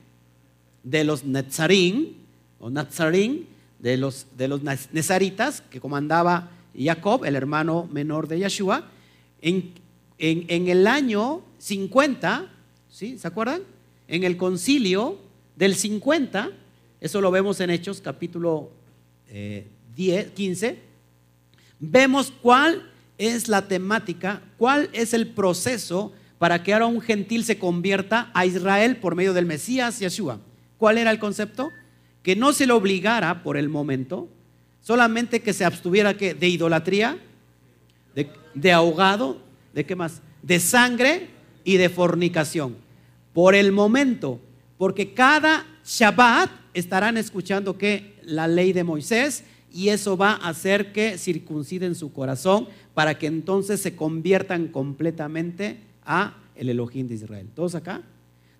De 0.84 1.04
los 1.04 1.24
Netzarín, 1.24 2.18
o 2.60 2.70
Nazarín, 2.70 3.48
de 3.80 3.98
los, 3.98 4.28
de 4.38 4.48
los 4.48 4.62
Nezaritas, 4.64 5.62
que 5.70 5.80
comandaba 5.80 6.52
Jacob, 6.78 7.26
el 7.26 7.36
hermano 7.36 7.88
menor 7.92 8.28
de 8.28 8.40
Yeshua, 8.40 8.90
en, 9.42 9.74
en, 10.18 10.68
el 10.68 10.88
año 10.88 11.42
50, 11.60 12.52
¿sí? 12.90 13.18
¿Se 13.18 13.28
acuerdan? 13.28 13.62
En 14.08 14.24
el 14.24 14.38
concilio 14.38 15.18
del 15.56 15.76
50, 15.76 16.50
eso 17.02 17.22
lo 17.22 17.32
vemos 17.32 17.60
en 17.60 17.70
Hechos 17.70 18.02
capítulo 18.02 18.72
10, 19.96 20.32
15, 20.32 20.80
vemos 21.80 22.34
cuál 22.42 22.92
es 23.18 23.48
la 23.48 23.68
temática, 23.68 24.42
cuál 24.58 24.90
es 24.94 25.14
el 25.14 25.28
proceso 25.28 26.14
para 26.38 26.64
que 26.64 26.74
ahora 26.74 26.86
un 26.86 27.02
gentil 27.02 27.44
se 27.44 27.58
convierta 27.58 28.30
a 28.34 28.46
Israel 28.46 28.98
por 28.98 29.16
medio 29.16 29.34
del 29.34 29.46
Mesías 29.46 30.00
Yeshua. 30.00 30.40
¿Cuál 30.78 30.98
era 30.98 31.12
el 31.12 31.20
concepto? 31.20 31.72
Que 32.22 32.36
no 32.36 32.54
se 32.54 32.68
le 32.68 32.74
obligara 32.74 33.44
por 33.44 33.58
el 33.58 33.70
momento, 33.70 34.28
solamente 34.82 35.42
que 35.42 35.54
se 35.54 35.66
abstuviera 35.66 36.14
de 36.14 36.48
idolatría, 36.48 37.18
de, 38.54 38.72
ahogado, 38.72 39.42
de 39.74 39.86
qué 39.86 39.96
más, 39.96 40.22
de 40.42 40.60
sangre 40.60 41.30
y 41.64 41.78
de 41.78 41.90
fornicación. 41.90 42.78
Por 43.34 43.56
el 43.56 43.72
momento, 43.72 44.40
porque 44.78 45.14
cada 45.14 45.66
Shabbat 45.86 46.50
estarán 46.74 47.18
escuchando 47.18 47.78
que 47.78 48.16
la 48.24 48.48
ley 48.48 48.74
de 48.74 48.84
Moisés 48.84 49.44
y 49.74 49.90
eso 49.90 50.16
va 50.16 50.32
a 50.32 50.50
hacer 50.50 50.94
que 50.94 51.18
circunciden 51.18 51.96
su 51.96 52.14
corazón 52.14 52.68
para 52.94 53.18
que 53.18 53.28
entonces 53.28 53.82
se 53.82 53.96
conviertan 53.96 54.68
completamente 54.68 55.80
a 56.06 56.36
el 56.56 56.70
Elohim 56.70 57.08
de 57.08 57.16
Israel. 57.16 57.50
¿Todos 57.54 57.76
acá? 57.76 58.02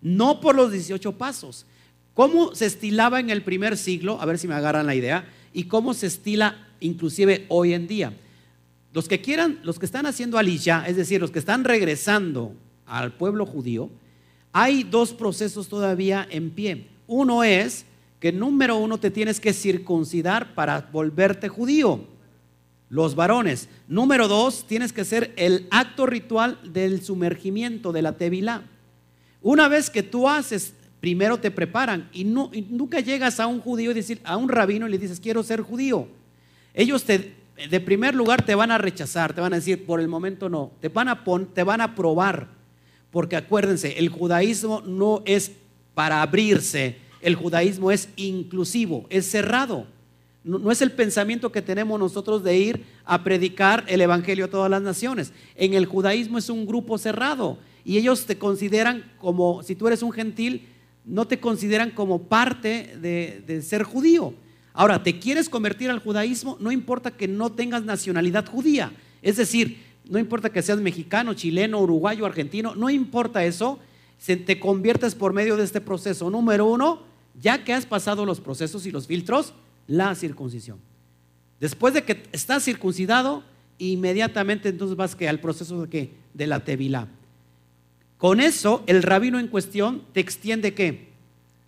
No 0.02 0.42
por 0.42 0.56
los 0.56 0.72
18 0.72 1.14
pasos. 1.14 1.66
¿Cómo 2.14 2.56
se 2.56 2.66
estilaba 2.66 3.20
en 3.20 3.30
el 3.30 3.44
primer 3.44 3.78
siglo? 3.78 4.20
A 4.22 4.26
ver 4.26 4.38
si 4.38 4.48
me 4.48 4.56
agarran 4.56 4.86
la 4.86 4.96
idea. 4.96 5.28
Y 5.54 5.66
cómo 5.66 5.94
se 5.94 6.08
estila 6.08 6.68
inclusive 6.80 7.46
hoy 7.50 7.74
en 7.74 7.88
día. 7.88 8.14
Los 8.94 9.08
que 9.08 9.22
quieran, 9.22 9.60
los 9.64 9.80
que 9.80 9.86
están 9.86 10.06
haciendo 10.06 10.38
aliyah, 10.38 10.88
es 10.88 10.96
decir, 10.96 11.20
los 11.20 11.32
que 11.32 11.40
están 11.40 11.64
regresando 11.64 12.54
al 12.86 13.14
pueblo 13.14 13.46
judío, 13.46 13.90
hay 14.54 14.84
dos 14.84 15.14
procesos 15.14 15.68
todavía 15.68 16.26
en 16.30 16.50
pie. 16.50 16.88
Uno 17.08 17.44
es 17.44 17.86
que 18.20 18.32
número 18.32 18.78
uno 18.78 18.98
te 18.98 19.12
tienes 19.12 19.42
que 19.42 19.52
circuncidar 19.52 20.56
para 20.56 20.90
volverte 20.92 21.50
judío, 21.50 22.06
los 22.90 23.16
varones. 23.16 23.70
Número 23.88 24.28
dos, 24.28 24.66
tienes 24.68 24.94
que 24.94 25.02
hacer 25.02 25.34
el 25.38 25.68
acto 25.72 26.06
ritual 26.06 26.60
del 26.64 27.02
sumergimiento 27.04 27.92
de 27.92 28.02
la 28.02 28.14
tevilá. 28.14 28.64
Una 29.42 29.68
vez 29.68 29.90
que 29.90 30.04
tú 30.04 30.28
haces, 30.30 30.74
primero 31.00 31.38
te 31.38 31.52
preparan 31.52 32.10
y, 32.14 32.24
no, 32.24 32.52
nunca 32.70 33.00
llegas 33.00 33.40
a 33.40 33.48
un 33.48 33.60
judío 33.60 33.92
y 33.92 33.94
decir, 33.94 34.22
a 34.24 34.38
un 34.38 34.50
rabino 34.50 34.88
y 34.88 34.92
le 34.92 34.98
dices, 34.98 35.20
quiero 35.20 35.44
ser 35.44 35.62
judío. 35.62 36.08
Ellos 36.74 37.04
te, 37.04 37.36
de 37.70 37.80
primer 37.80 38.16
lugar 38.16 38.44
te 38.44 38.56
van 38.56 38.72
a 38.72 38.78
rechazar, 38.78 39.34
te 39.34 39.42
van 39.42 39.54
a 39.54 39.58
decir, 39.58 39.86
por 39.86 40.00
el 40.00 40.08
momento 40.08 40.50
no, 40.50 40.72
te 40.82 40.90
van 40.90 41.08
a, 41.08 41.24
te 41.54 41.64
van 41.64 41.82
a 41.82 41.96
probar, 41.96 42.48
porque 43.12 43.36
acuérdense, 43.36 44.00
el 44.00 44.10
judaísmo 44.10 44.82
no 44.82 45.22
es 45.26 45.52
para 45.94 46.22
abrirse, 46.22 46.98
el 47.22 47.36
judaísmo 47.36 47.92
es 47.92 48.10
inclusivo, 48.18 49.06
es 49.10 49.30
cerrado. 49.30 49.88
No, 50.46 50.72
es 50.72 50.84
el 50.84 50.92
pensamiento 50.92 51.52
que 51.52 51.64
tenemos 51.64 52.00
nosotros 52.00 52.44
de 52.44 52.56
ir 52.56 52.86
a 53.04 53.24
predicar 53.24 53.84
el 53.88 54.00
Evangelio 54.00 54.46
a 54.46 54.48
todas 54.48 54.70
las 54.70 54.84
naciones. 54.84 55.34
En 55.56 55.74
el 55.74 55.88
judaísmo 55.88 56.38
es 56.38 56.52
un 56.52 56.68
grupo 56.68 57.00
cerrado 57.00 57.58
y 57.84 57.98
ellos 57.98 58.28
te 58.28 58.38
consideran 58.38 59.12
como, 59.18 59.64
si 59.64 59.76
tú 59.76 59.88
eres 59.88 60.04
un 60.04 60.12
gentil, 60.12 60.68
no 61.04 61.26
te 61.26 61.40
consideran 61.40 61.90
como 61.90 62.24
parte 62.28 62.96
de, 63.02 63.62
ser 63.64 63.82
judío. 63.82 64.36
Ahora, 64.72 65.02
¿te 65.02 65.18
quieres 65.18 65.50
convertir 65.50 65.90
al 65.90 65.98
judaísmo? 65.98 66.58
No 66.60 66.72
importa 66.72 67.10
que 67.10 67.28
no 67.28 67.52
tengas 67.52 67.84
nacionalidad 67.84 68.46
judía. 68.46 68.92
Es 69.24 69.38
decir, 69.38 69.80
no 70.08 70.20
importa 70.20 70.52
que 70.52 70.62
seas 70.62 70.80
mexicano, 70.80 71.34
chileno, 71.34 71.80
uruguayo, 71.80 72.24
argentino, 72.24 72.76
no 72.76 72.92
importa 72.92 73.44
eso, 73.46 73.80
se 74.20 74.36
te 74.36 74.60
conviertes 74.60 75.16
por 75.16 75.34
medio 75.34 75.58
de 75.58 75.64
este 75.64 75.82
proceso. 75.82 76.30
Número 76.30 76.68
uno, 76.68 77.02
ya 77.42 77.64
que 77.64 77.74
has 77.74 77.88
pasado 77.88 78.28
los 78.28 78.42
procesos 78.42 78.86
y 78.86 78.92
los 78.92 79.08
filtros, 79.08 79.54
la 79.88 80.16
circuncisión. 80.16 80.80
Después 81.60 81.94
de 81.94 82.04
que 82.04 82.24
estás 82.32 82.64
circuncidado, 82.64 83.44
inmediatamente 83.78 84.70
entonces 84.70 84.98
vas 84.98 85.16
que 85.16 85.30
al 85.30 85.40
proceso 85.40 85.84
de 85.84 85.90
que 85.90 86.12
de 86.34 86.48
la 86.48 86.62
tevilá. 86.64 87.08
Con 88.18 88.40
eso, 88.40 88.84
el 88.88 89.04
rabino 89.04 89.40
en 89.40 89.48
cuestión 89.48 90.02
te 90.14 90.20
extiende 90.20 90.74
que 90.74 91.10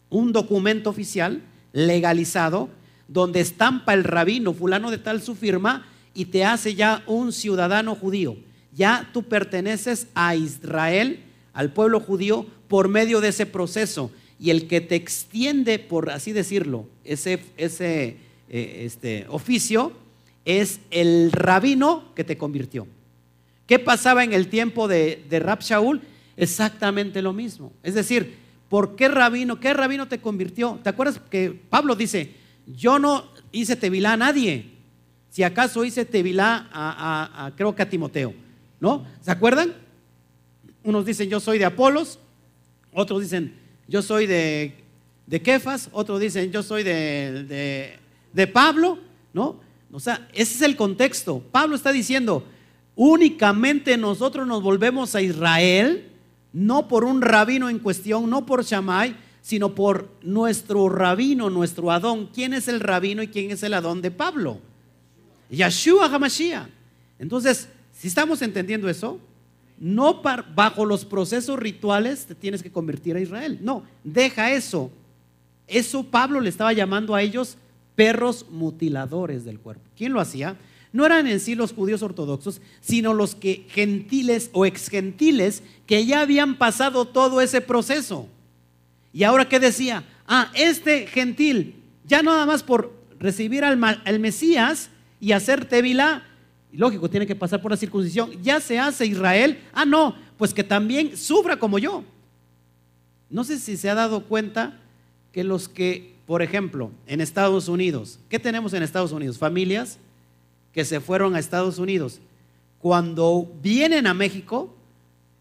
un 0.10 0.32
documento 0.32 0.90
oficial 0.90 1.42
legalizado 1.74 2.70
donde 3.08 3.42
estampa 3.42 3.94
el 3.94 4.04
rabino 4.04 4.54
fulano 4.54 4.92
de 4.92 4.98
tal 4.98 5.22
su 5.22 5.36
firma 5.36 5.86
y 6.14 6.26
te 6.26 6.44
hace 6.46 6.76
ya 6.76 7.04
un 7.06 7.32
ciudadano 7.32 7.96
judío. 7.96 8.38
Ya 8.74 9.10
tú 9.14 9.24
perteneces 9.24 10.08
a 10.16 10.36
Israel, 10.36 11.24
al 11.54 11.72
pueblo 11.72 12.00
judío, 12.00 12.46
por 12.68 12.88
medio 12.88 13.22
de 13.22 13.30
ese 13.30 13.46
proceso 13.46 14.12
y 14.40 14.52
el 14.52 14.68
que 14.68 14.82
te 14.82 14.96
extiende, 14.96 15.80
por 15.80 16.10
así 16.10 16.32
decirlo, 16.32 16.86
ese, 17.04 17.40
ese 17.58 18.18
eh, 18.50 18.84
este, 18.86 19.26
oficio 19.30 19.92
es 20.46 20.80
el 20.92 21.32
rabino 21.32 22.14
que 22.16 22.24
te 22.24 22.38
convirtió. 22.38 22.88
¿Qué 23.66 23.80
pasaba 23.80 24.24
en 24.24 24.34
el 24.34 24.48
tiempo 24.48 24.88
de, 24.88 25.26
de 25.30 25.40
Rab 25.40 25.62
Shaul? 25.62 26.02
Exactamente 26.38 27.22
lo 27.22 27.34
mismo. 27.34 27.74
Es 27.84 27.96
decir, 27.96 28.38
¿por 28.70 28.96
qué 28.96 29.08
rabino? 29.08 29.60
¿Qué 29.60 29.74
rabino 29.74 30.08
te 30.08 30.20
convirtió? 30.20 30.80
¿Te 30.84 30.90
acuerdas 30.90 31.20
que 31.30 31.52
Pablo 31.70 31.96
dice, 31.96 32.32
yo 32.68 33.00
no 33.00 33.26
hice 33.52 33.76
tevilá 33.76 34.14
a 34.14 34.18
nadie? 34.18 34.68
Si 35.32 35.44
acaso 35.44 35.84
hice 35.84 36.06
tevilá 36.06 36.70
a, 36.72 37.46
a, 37.46 37.56
creo 37.56 37.76
que 37.76 37.82
a 37.82 37.90
Timoteo, 37.90 38.34
¿no? 38.80 39.06
¿Se 39.22 39.32
acuerdan? 39.32 39.74
Unos 40.84 41.06
dicen, 41.06 41.30
yo 41.30 41.40
soy 41.40 41.58
de 41.58 41.66
Apolos, 41.66 42.20
otros 42.94 43.22
dicen, 43.22 43.54
yo 43.88 44.02
soy 44.02 44.26
de, 44.28 44.76
de 45.26 45.42
Kefas, 45.42 45.90
otros 45.92 46.20
dicen, 46.20 46.52
yo 46.52 46.64
soy 46.64 46.84
de, 46.84 47.98
de, 48.34 48.48
Pablo, 48.48 49.00
¿no? 49.34 49.60
O 49.92 50.00
sea, 50.00 50.28
ese 50.34 50.56
es 50.56 50.62
el 50.62 50.76
contexto. 50.76 51.44
Pablo 51.52 51.76
está 51.76 51.92
diciendo, 51.92 52.44
únicamente 52.96 53.98
nosotros 53.98 54.46
nos 54.48 54.62
volvemos 54.62 55.16
a 55.16 55.22
Israel, 55.22 56.10
no 56.54 56.88
por 56.88 57.04
un 57.04 57.22
rabino 57.22 57.70
en 57.70 57.80
cuestión, 57.80 58.30
no 58.30 58.46
por 58.46 58.64
Shammai, 58.64 59.16
sino 59.42 59.76
por 59.76 60.10
nuestro 60.22 60.90
rabino, 60.90 61.50
nuestro 61.50 61.92
Adón. 61.92 62.30
¿Quién 62.34 62.54
es 62.54 62.68
el 62.68 62.80
rabino 62.80 63.24
y 63.24 63.28
quién 63.30 63.52
es 63.52 63.64
el 63.64 63.74
Adón 63.74 64.02
de 64.02 64.12
Pablo? 64.12 64.60
Yeshua 65.50 66.08
HaMashiach. 66.08 66.68
Entonces, 67.20 67.70
si 67.94 68.08
estamos 68.10 68.42
entendiendo 68.42 68.90
eso, 68.90 69.20
no 69.80 70.22
bajo 70.56 70.86
los 70.86 71.06
procesos 71.06 71.60
rituales 71.60 72.26
te 72.26 72.36
tienes 72.36 72.64
que 72.64 72.72
convertir 72.72 73.16
a 73.16 73.20
Israel. 73.20 73.60
No, 73.62 73.84
deja 74.04 74.52
eso. 74.52 74.92
Eso 75.68 76.04
Pablo 76.04 76.42
le 76.42 76.50
estaba 76.50 76.74
llamando 76.74 77.14
a 77.14 77.22
ellos 77.22 77.58
perros 77.96 78.46
mutiladores 78.50 79.46
del 79.46 79.60
cuerpo. 79.60 79.84
¿Quién 79.96 80.14
lo 80.14 80.20
hacía? 80.20 80.58
No 80.94 81.06
eran 81.06 81.28
en 81.28 81.40
sí 81.40 81.56
los 81.56 81.74
judíos 81.74 82.02
ortodoxos, 82.02 82.62
sino 82.80 83.14
los 83.14 83.36
que 83.36 83.66
gentiles 83.70 84.50
o 84.54 84.66
exgentiles 84.66 85.64
que 85.86 86.06
ya 86.06 86.22
habían 86.22 86.58
pasado 86.58 87.06
todo 87.06 87.42
ese 87.42 87.62
proceso. 87.62 88.28
Y 89.14 89.24
ahora 89.24 89.50
qué 89.50 89.60
decía? 89.60 90.04
Ah, 90.28 90.52
este 90.56 91.08
gentil, 91.08 91.76
ya 92.06 92.22
nada 92.22 92.46
más 92.46 92.64
por 92.64 92.94
recibir 93.20 93.64
al, 93.64 93.84
al 93.84 94.20
Mesías 94.20 94.90
y 95.20 95.32
hacer 95.32 95.66
tevila, 95.66 96.27
lógico, 96.78 97.10
tiene 97.10 97.28
que 97.28 97.36
pasar 97.36 97.62
por 97.62 97.72
la 97.72 97.78
circuncisión. 97.78 98.32
Ya 98.42 98.62
se 98.62 98.80
hace 98.80 99.06
Israel. 99.06 99.62
Ah, 99.74 99.84
no, 99.84 100.16
pues 100.38 100.54
que 100.54 100.64
también 100.64 101.18
sufra 101.18 101.58
como 101.58 101.80
yo. 101.80 102.04
No 103.30 103.44
sé 103.44 103.60
si 103.60 103.76
se 103.76 103.90
ha 103.90 103.96
dado 103.96 104.24
cuenta 104.24 104.80
que 105.34 105.44
los 105.44 105.68
que, 105.68 106.16
por 106.26 106.42
ejemplo, 106.42 106.92
en 107.08 107.20
Estados 107.20 107.68
Unidos, 107.68 108.20
¿qué 108.30 108.40
tenemos 108.40 108.74
en 108.74 108.84
Estados 108.84 109.12
Unidos? 109.12 109.38
Familias 109.38 109.98
que 110.72 110.86
se 110.86 111.02
fueron 111.02 111.36
a 111.36 111.40
Estados 111.40 111.80
Unidos. 111.80 112.20
Cuando 112.80 113.52
vienen 113.62 114.06
a 114.06 114.14
México, 114.14 114.74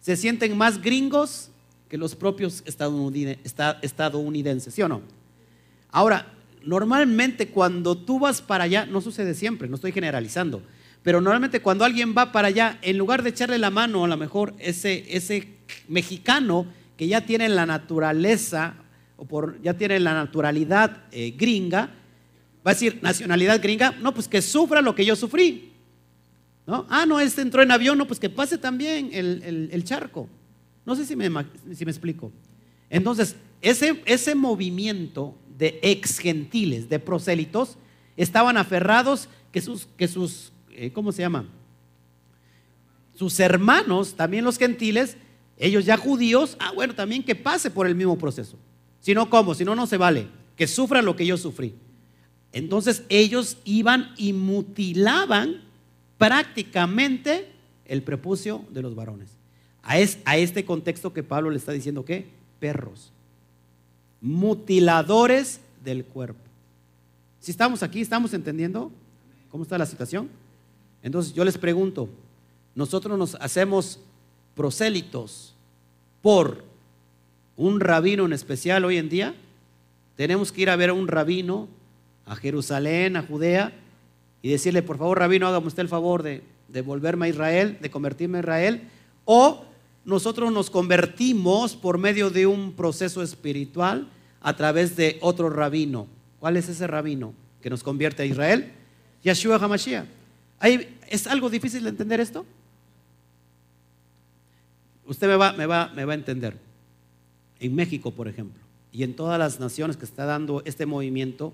se 0.01 0.17
sienten 0.17 0.57
más 0.57 0.81
gringos 0.81 1.51
que 1.91 1.99
los 1.99 2.15
propios 2.15 2.65
estadounidenses, 2.65 4.75
¿sí 4.75 4.83
o 4.83 4.89
no? 4.89 5.03
Ahora, 5.91 6.33
normalmente 6.65 7.49
cuando 7.49 7.97
tú 7.97 8.19
vas 8.19 8.41
para 8.41 8.65
allá, 8.65 8.87
no 8.87 9.01
sucede 9.01 9.35
siempre, 9.35 9.69
no 9.69 9.77
estoy 9.77 9.93
generalizando, 9.93 10.63
pero 11.07 11.21
normalmente 11.21 11.63
cuando 11.63 11.85
alguien 11.85 12.17
va 12.19 12.33
para 12.33 12.49
allá, 12.49 12.81
en 12.83 12.99
lugar 12.99 13.23
de 13.23 13.31
echarle 13.31 13.59
la 13.59 13.71
mano 13.71 14.05
a 14.05 14.09
lo 14.09 14.17
mejor 14.17 14.55
ese, 14.59 15.05
ese 15.09 15.51
mexicano 15.87 16.67
que 16.97 17.07
ya 17.07 17.21
tiene 17.21 17.49
la 17.49 17.65
naturaleza 17.65 18.75
o 19.17 19.25
por, 19.25 19.63
ya 19.63 19.75
tiene 19.75 20.01
la 20.01 20.15
naturalidad 20.15 21.05
eh, 21.13 21.33
gringa, 21.39 21.91
va 22.67 22.73
a 22.73 22.75
decir 22.75 22.99
nacionalidad 23.03 23.63
gringa, 23.63 23.93
no, 24.01 24.13
pues 24.15 24.27
que 24.27 24.43
sufra 24.43 24.83
lo 24.83 24.97
que 24.97 25.05
yo 25.05 25.15
sufrí. 25.15 25.75
¿No? 26.67 26.87
Ah, 26.91 27.07
no, 27.07 27.21
este 27.21 27.41
entró 27.41 27.63
en 27.63 27.71
avión, 27.71 27.97
no, 27.99 28.09
pues 28.09 28.19
que 28.19 28.29
pase 28.29 28.59
también 28.59 29.11
el, 29.13 29.85
charco. 29.85 30.29
No 30.85 30.97
sé 30.97 31.07
si 31.07 31.15
me, 31.15 31.31
si 31.73 31.85
me 31.85 31.93
explico. 31.93 32.33
Entonces, 32.91 33.37
ese, 33.63 34.03
ese 34.07 34.35
movimiento 34.35 35.37
de 35.57 35.79
ex 35.83 36.19
gentiles, 36.19 36.89
de 36.89 36.99
prosélitos, 36.99 37.79
estaban 38.17 38.57
aferrados 38.57 39.29
que 39.53 39.61
sus, 39.61 39.87
que 39.97 40.09
sus 40.09 40.51
¿cómo 40.93 41.13
se 41.13 41.23
llama? 41.23 41.47
Sus 43.15 43.41
hermanos, 43.41 44.15
también 44.15 44.45
los 44.45 44.59
gentiles, 44.59 45.17
ellos 45.59 45.87
ya 45.87 45.97
judíos, 45.97 46.57
ah, 46.61 46.73
bueno, 46.75 46.95
también 46.95 47.23
que 47.23 47.35
pase 47.35 47.71
por 47.71 47.87
el 47.87 47.95
mismo 47.95 48.19
proceso. 48.19 48.57
Si 49.01 49.15
no, 49.15 49.31
¿cómo? 49.31 49.55
Si 49.55 49.65
no, 49.65 49.75
no 49.75 49.87
se 49.87 49.97
vale. 49.97 50.29
Que 50.57 50.67
sufra 50.67 51.01
lo 51.01 51.17
que 51.17 51.27
yo 51.27 51.37
sufrí. 51.37 51.75
Entonces 52.53 53.05
ellos 53.09 53.59
iban 53.65 54.13
y 54.17 54.33
mutilaban 54.33 55.63
prácticamente 56.19 57.49
el 57.87 58.03
prepucio 58.03 58.65
de 58.71 58.83
los 58.83 58.95
varones. 58.95 59.31
A, 59.83 59.95
a 60.25 60.37
este 60.37 60.65
contexto 60.65 61.13
que 61.13 61.23
Pablo 61.23 61.51
le 61.51 61.57
está 61.57 61.73
diciendo 61.73 62.05
que 62.05 62.27
perros, 62.59 63.13
mutiladores 64.21 65.61
del 65.85 66.05
cuerpo. 66.05 66.41
Si 67.41 67.51
estamos 67.51 67.83
aquí, 67.83 68.01
¿estamos 68.01 68.35
entendiendo 68.35 68.91
cómo 69.51 69.63
está 69.63 69.79
la 69.79 69.87
situación? 69.87 70.29
Entonces 71.07 71.35
yo 71.35 71.45
les 71.45 71.57
pregunto, 71.57 72.09
nosotros 72.75 73.17
nos 73.17 73.37
hacemos 73.37 74.01
prosélitos 74.57 75.55
por 76.21 76.65
un 77.57 77.79
rabino 77.79 78.25
en 78.25 78.33
especial 78.33 78.85
hoy 78.85 78.97
en 78.97 79.09
día. 79.09 79.33
Tenemos 80.17 80.51
que 80.51 80.63
ir 80.63 80.69
a 80.69 80.75
ver 80.75 80.91
a 80.91 80.95
un 80.95 81.07
rabino 81.07 81.69
a 82.25 82.35
Jerusalén, 82.35 83.17
a 83.17 83.23
Judea, 83.23 83.73
y 84.43 84.51
decirle, 84.51 84.83
por 84.83 84.99
favor, 84.99 85.21
rabino, 85.21 85.47
hágame 85.47 85.69
usted 85.69 85.83
el 85.83 85.89
favor 85.89 86.25
de, 86.25 86.43
de 86.67 86.83
volverme 86.83 87.27
a 87.27 87.29
Israel, 87.29 87.79
de 87.81 87.89
convertirme 87.89 88.39
a 88.39 88.41
Israel. 88.41 88.89
O 89.27 89.63
nosotros 90.05 90.51
nos 90.51 90.71
convertimos 90.71 91.77
por 91.77 91.99
medio 91.99 92.31
de 92.31 92.49
un 92.49 92.73
proceso 92.73 93.23
espiritual 93.23 94.09
a 94.41 94.57
través 94.57 94.97
de 94.97 95.19
otro 95.21 95.51
rabino. 95.51 96.09
¿Cuál 96.41 96.57
es 96.57 96.69
ese 96.69 96.89
rabino 96.89 97.33
que 97.63 97.71
nos 97.71 97.85
convierte 97.85 98.25
a 98.25 98.27
Israel? 98.27 98.73
Yeshua 99.23 99.55
HaMashiach. 99.55 100.17
¿Es 101.09 101.27
algo 101.27 101.51
difícil 101.51 101.85
de 101.85 101.91
entender 101.91 102.21
esto? 102.21 102.45
Usted 105.07 105.29
me 105.29 105.37
va, 105.37 105.53
me, 105.53 105.67
va, 105.67 105.89
me 105.95 106.05
va 106.05 106.13
a 106.13 106.17
entender. 106.17 106.57
En 107.59 107.75
México, 107.75 108.11
por 108.11 108.29
ejemplo, 108.29 108.61
y 108.93 109.03
en 109.03 109.15
todas 109.15 109.39
las 109.39 109.61
naciones 109.61 109.97
que 109.97 110.05
está 110.05 110.25
dando 110.25 110.63
este 110.65 110.85
movimiento 110.85 111.53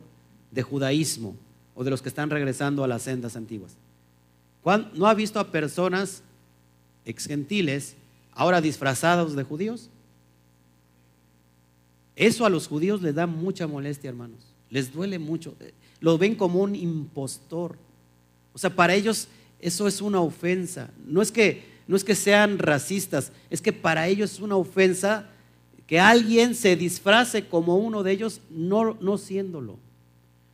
de 0.51 0.63
judaísmo 0.63 1.37
o 1.75 1.85
de 1.85 1.91
los 1.91 2.03
que 2.03 2.09
están 2.09 2.31
regresando 2.31 2.85
a 2.85 2.89
las 2.89 3.03
sendas 3.03 3.37
antiguas. 3.37 3.77
¿No 4.95 5.07
ha 5.07 5.15
visto 5.15 5.41
a 5.41 5.51
personas 5.51 6.23
ex 7.05 7.27
gentiles 7.27 7.97
ahora 8.33 8.61
disfrazados 8.61 9.35
de 9.35 9.43
judíos? 9.43 9.91
Eso 12.15 12.47
a 12.47 12.51
los 12.51 12.69
judíos 12.69 13.03
les 13.03 13.15
da 13.15 13.27
mucha 13.27 13.67
molestia, 13.67 14.11
hermanos. 14.11 14.39
Les 14.71 14.93
duele 14.93 15.19
mucho. 15.19 15.55
Lo 16.01 16.19
ven 16.19 16.35
como 16.35 16.61
un 16.61 16.77
impostor. 16.77 17.77
O 18.53 18.59
sea, 18.59 18.71
para 18.71 18.95
ellos 18.95 19.29
eso 19.63 19.89
es 19.89 20.03
una 20.03 20.21
ofensa. 20.21 20.91
No 21.07 21.23
es 21.23 21.33
que, 21.33 21.63
no 21.87 21.97
es 21.97 22.05
que 22.05 22.15
sean 22.15 22.59
racistas, 22.59 23.33
es 23.49 23.63
que 23.63 23.73
para 23.73 24.09
ellos 24.09 24.33
es 24.33 24.41
una 24.41 24.57
ofensa 24.57 25.31
que 25.87 26.01
alguien 26.01 26.55
se 26.55 26.77
disfrace 26.77 27.47
como 27.47 27.77
uno 27.77 28.03
de 28.03 28.13
ellos, 28.13 28.41
no, 28.51 28.97
no 29.01 29.17
siéndolo. 29.19 29.79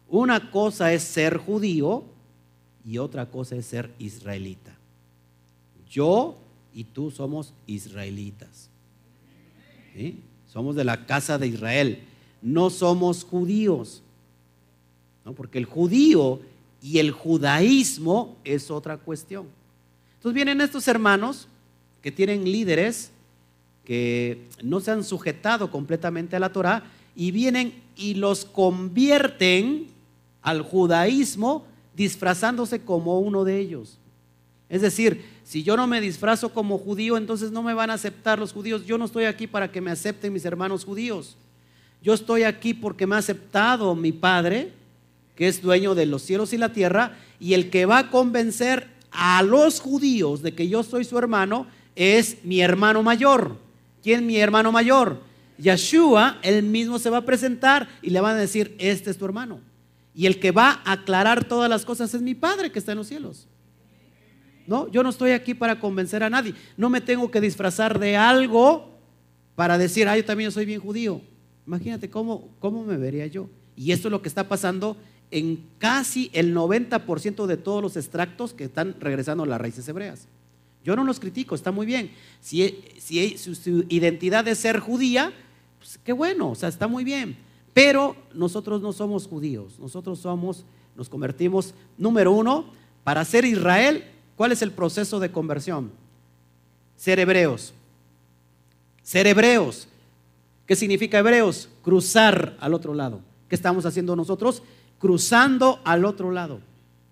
Una 0.09 0.51
cosa 0.51 0.93
es 0.93 1.03
ser 1.03 1.39
judío 1.39 2.05
y 2.85 2.99
otra 2.99 3.27
cosa 3.27 3.57
es 3.57 3.67
ser 3.67 3.91
israelita. 3.99 4.77
Yo 5.91 6.37
y 6.75 6.85
tú 6.85 7.11
somos 7.11 7.55
israelitas. 7.67 8.69
Somos 10.47 10.77
de 10.77 10.85
la 10.85 11.07
casa 11.07 11.39
de 11.39 11.49
Israel. 11.49 12.03
No 12.41 12.71
somos 12.71 13.25
judíos. 13.25 14.03
¿no? 15.25 15.33
Porque 15.33 15.59
el 15.59 15.65
judío 15.65 16.41
y 16.83 16.99
el 16.99 17.11
judaísmo 17.11 18.37
es 18.45 18.71
otra 18.71 18.97
cuestión. 18.97 19.47
Entonces 20.17 20.35
vienen 20.35 20.61
estos 20.61 20.89
hermanos 20.89 21.49
que 22.03 22.13
tienen 22.13 22.45
líderes 22.45 23.11
que 23.85 24.47
no 24.63 24.81
se 24.81 24.91
han 24.91 25.03
sujetado 25.03 25.71
completamente 25.71 26.37
a 26.37 26.41
la 26.41 26.53
Torah 26.53 26.85
y 27.17 27.31
vienen 27.31 27.75
y 27.97 28.15
los 28.15 28.45
convierten 28.45 29.89
al 30.43 30.63
judaísmo 30.63 31.65
disfrazándose 31.97 32.81
como 32.81 33.19
uno 33.19 33.45
de 33.45 33.59
ellos. 33.59 33.99
Es 34.69 34.83
decir, 34.83 35.25
si 35.43 35.63
yo 35.63 35.77
no 35.77 35.87
me 35.87 36.01
disfrazo 36.01 36.53
como 36.53 36.79
judío, 36.79 37.17
entonces 37.17 37.51
no 37.51 37.63
me 37.63 37.75
van 37.75 37.91
a 37.91 37.95
aceptar 37.95 38.39
los 38.39 38.53
judíos. 38.53 38.85
Yo 38.85 38.99
no 38.99 39.07
estoy 39.07 39.25
aquí 39.25 39.47
para 39.47 39.73
que 39.73 39.81
me 39.81 39.91
acepten 39.91 40.33
mis 40.33 40.45
hermanos 40.45 40.85
judíos. 40.85 41.37
Yo 42.03 42.15
estoy 42.15 42.43
aquí 42.43 42.75
porque 42.75 43.07
me 43.07 43.15
ha 43.15 43.19
aceptado 43.19 43.95
mi 43.95 44.13
Padre, 44.13 44.73
que 45.39 45.47
es 45.47 45.63
dueño 45.63 45.95
de 45.95 46.05
los 46.05 46.23
cielos 46.23 46.53
y 46.53 46.59
la 46.59 46.73
tierra, 46.73 47.17
y 47.39 47.55
el 47.55 47.71
que 47.71 47.87
va 47.87 47.99
a 47.99 48.11
convencer 48.11 48.89
a 49.13 49.41
los 49.45 49.79
judíos 49.79 50.43
de 50.43 50.53
que 50.53 50.69
yo 50.69 50.83
soy 50.83 51.05
su 51.05 51.17
hermano 51.17 51.69
es 51.95 52.39
mi 52.43 52.61
hermano 52.61 53.05
mayor. 53.05 53.57
¿Quién 54.03 54.19
es 54.19 54.27
mi 54.27 54.37
hermano 54.39 54.73
mayor? 54.73 55.21
Yeshua, 55.57 56.39
él 56.43 56.65
mismo 56.65 56.99
se 56.99 57.09
va 57.09 57.19
a 57.19 57.25
presentar 57.25 57.89
y 58.03 58.11
le 58.11 58.21
van 58.21 58.35
a 58.35 58.41
decir, 58.41 58.75
este 58.81 59.11
es 59.11 59.17
tu 59.17 59.27
hermano. 59.27 59.61
Y 60.13 60.27
el 60.27 60.41
que 60.41 60.51
va 60.51 60.83
a 60.85 60.95
aclarar 60.95 61.45
todas 61.45 61.71
las 61.71 61.85
cosas 61.85 62.13
es 62.15 62.21
mi 62.21 62.35
Padre 62.35 62.73
que 62.73 62.81
está 62.81 62.91
en 62.91 62.99
los 62.99 63.07
cielos. 63.07 63.47
No, 64.67 64.91
yo 64.91 65.05
no 65.05 65.11
estoy 65.11 65.31
aquí 65.31 65.55
para 65.55 65.79
convencer 65.79 66.25
a 66.25 66.31
nadie. 66.31 66.53
No 66.77 66.91
me 66.91 67.01
tengo 67.01 67.31
que 67.31 67.41
disfrazar 67.41 68.01
de 68.01 68.17
algo 68.17 68.99
para 69.55 69.79
decir, 69.79 70.09
ah, 70.09 70.17
yo 70.17 70.25
también 70.25 70.51
soy 70.51 70.65
bien 70.65 70.81
judío. 70.81 71.21
Imagínate 71.65 72.11
cómo, 72.11 72.49
cómo 72.59 72.83
me 72.83 72.97
vería 72.97 73.29
yo. 73.29 73.49
Y 73.77 73.93
esto 73.93 74.09
es 74.09 74.13
lo 74.13 74.21
que 74.21 74.29
está 74.29 74.49
pasando 74.49 74.97
en 75.31 75.65
casi 75.79 76.31
el 76.33 76.55
90% 76.55 77.47
de 77.47 77.57
todos 77.57 77.83
los 77.83 77.97
extractos 77.97 78.55
que 78.55 78.65
están 78.65 78.97
regresando 78.99 79.45
a 79.45 79.47
las 79.47 79.61
raíces 79.61 79.87
hebreas. 79.89 80.27
Yo 80.85 80.97
no 80.97 81.05
los 81.05 81.21
critico, 81.21 81.55
está 81.55 81.71
muy 81.71 81.87
bien. 81.87 82.13
Si, 82.41 82.83
si 82.99 83.37
su, 83.37 83.85
identidad 83.89 84.47
es 84.49 84.59
ser 84.59 84.81
judía, 84.81 85.33
pues 85.79 85.99
qué 86.03 86.13
bueno, 86.13 86.51
o 86.51 86.55
sea, 86.55 86.69
está 86.69 86.89
muy 86.89 87.05
bien. 87.05 87.37
Pero 87.75 88.17
nosotros 88.33 88.81
no 88.81 88.93
somos 88.93 89.27
judíos, 89.27 89.79
nosotros 89.79 90.19
somos, 90.19 90.65
nos 90.97 91.09
convertimos, 91.09 91.75
número 91.97 92.33
uno, 92.33 92.67
para 93.05 93.25
ser 93.25 93.45
Israel, 93.45 94.05
¿cuál 94.37 94.53
es 94.53 94.63
el 94.63 94.73
proceso 94.73 95.21
de 95.21 95.31
conversión? 95.31 95.91
Ser 96.97 97.19
hebreos. 97.19 97.75
Ser 99.03 99.27
hebreos. 99.27 99.89
¿Qué 100.67 100.77
significa 100.77 101.19
hebreos? 101.19 101.69
Cruzar 101.83 102.57
al 102.61 102.75
otro 102.75 102.95
lado. 102.95 103.21
¿Qué 103.49 103.55
estamos 103.55 103.87
haciendo 103.87 104.15
nosotros? 104.17 104.63
Cruzando 104.99 105.81
al 105.85 106.05
otro 106.05 106.31
lado. 106.31 106.61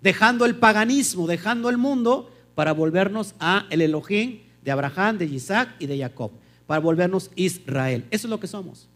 Dejando 0.02 0.44
el 0.44 0.56
paganismo, 0.56 1.26
dejando 1.26 1.68
el 1.68 1.78
mundo 1.78 2.30
para 2.54 2.72
volvernos 2.72 3.34
a 3.38 3.66
el 3.70 3.80
Elohim 3.80 4.40
de 4.62 4.70
Abraham, 4.70 5.18
de 5.18 5.26
Isaac 5.26 5.74
y 5.78 5.86
de 5.86 5.98
Jacob. 5.98 6.30
Para 6.66 6.80
volvernos 6.80 7.30
Israel. 7.36 8.04
Eso 8.10 8.26
es 8.26 8.30
lo 8.30 8.40
que 8.40 8.46
somos. 8.46 8.88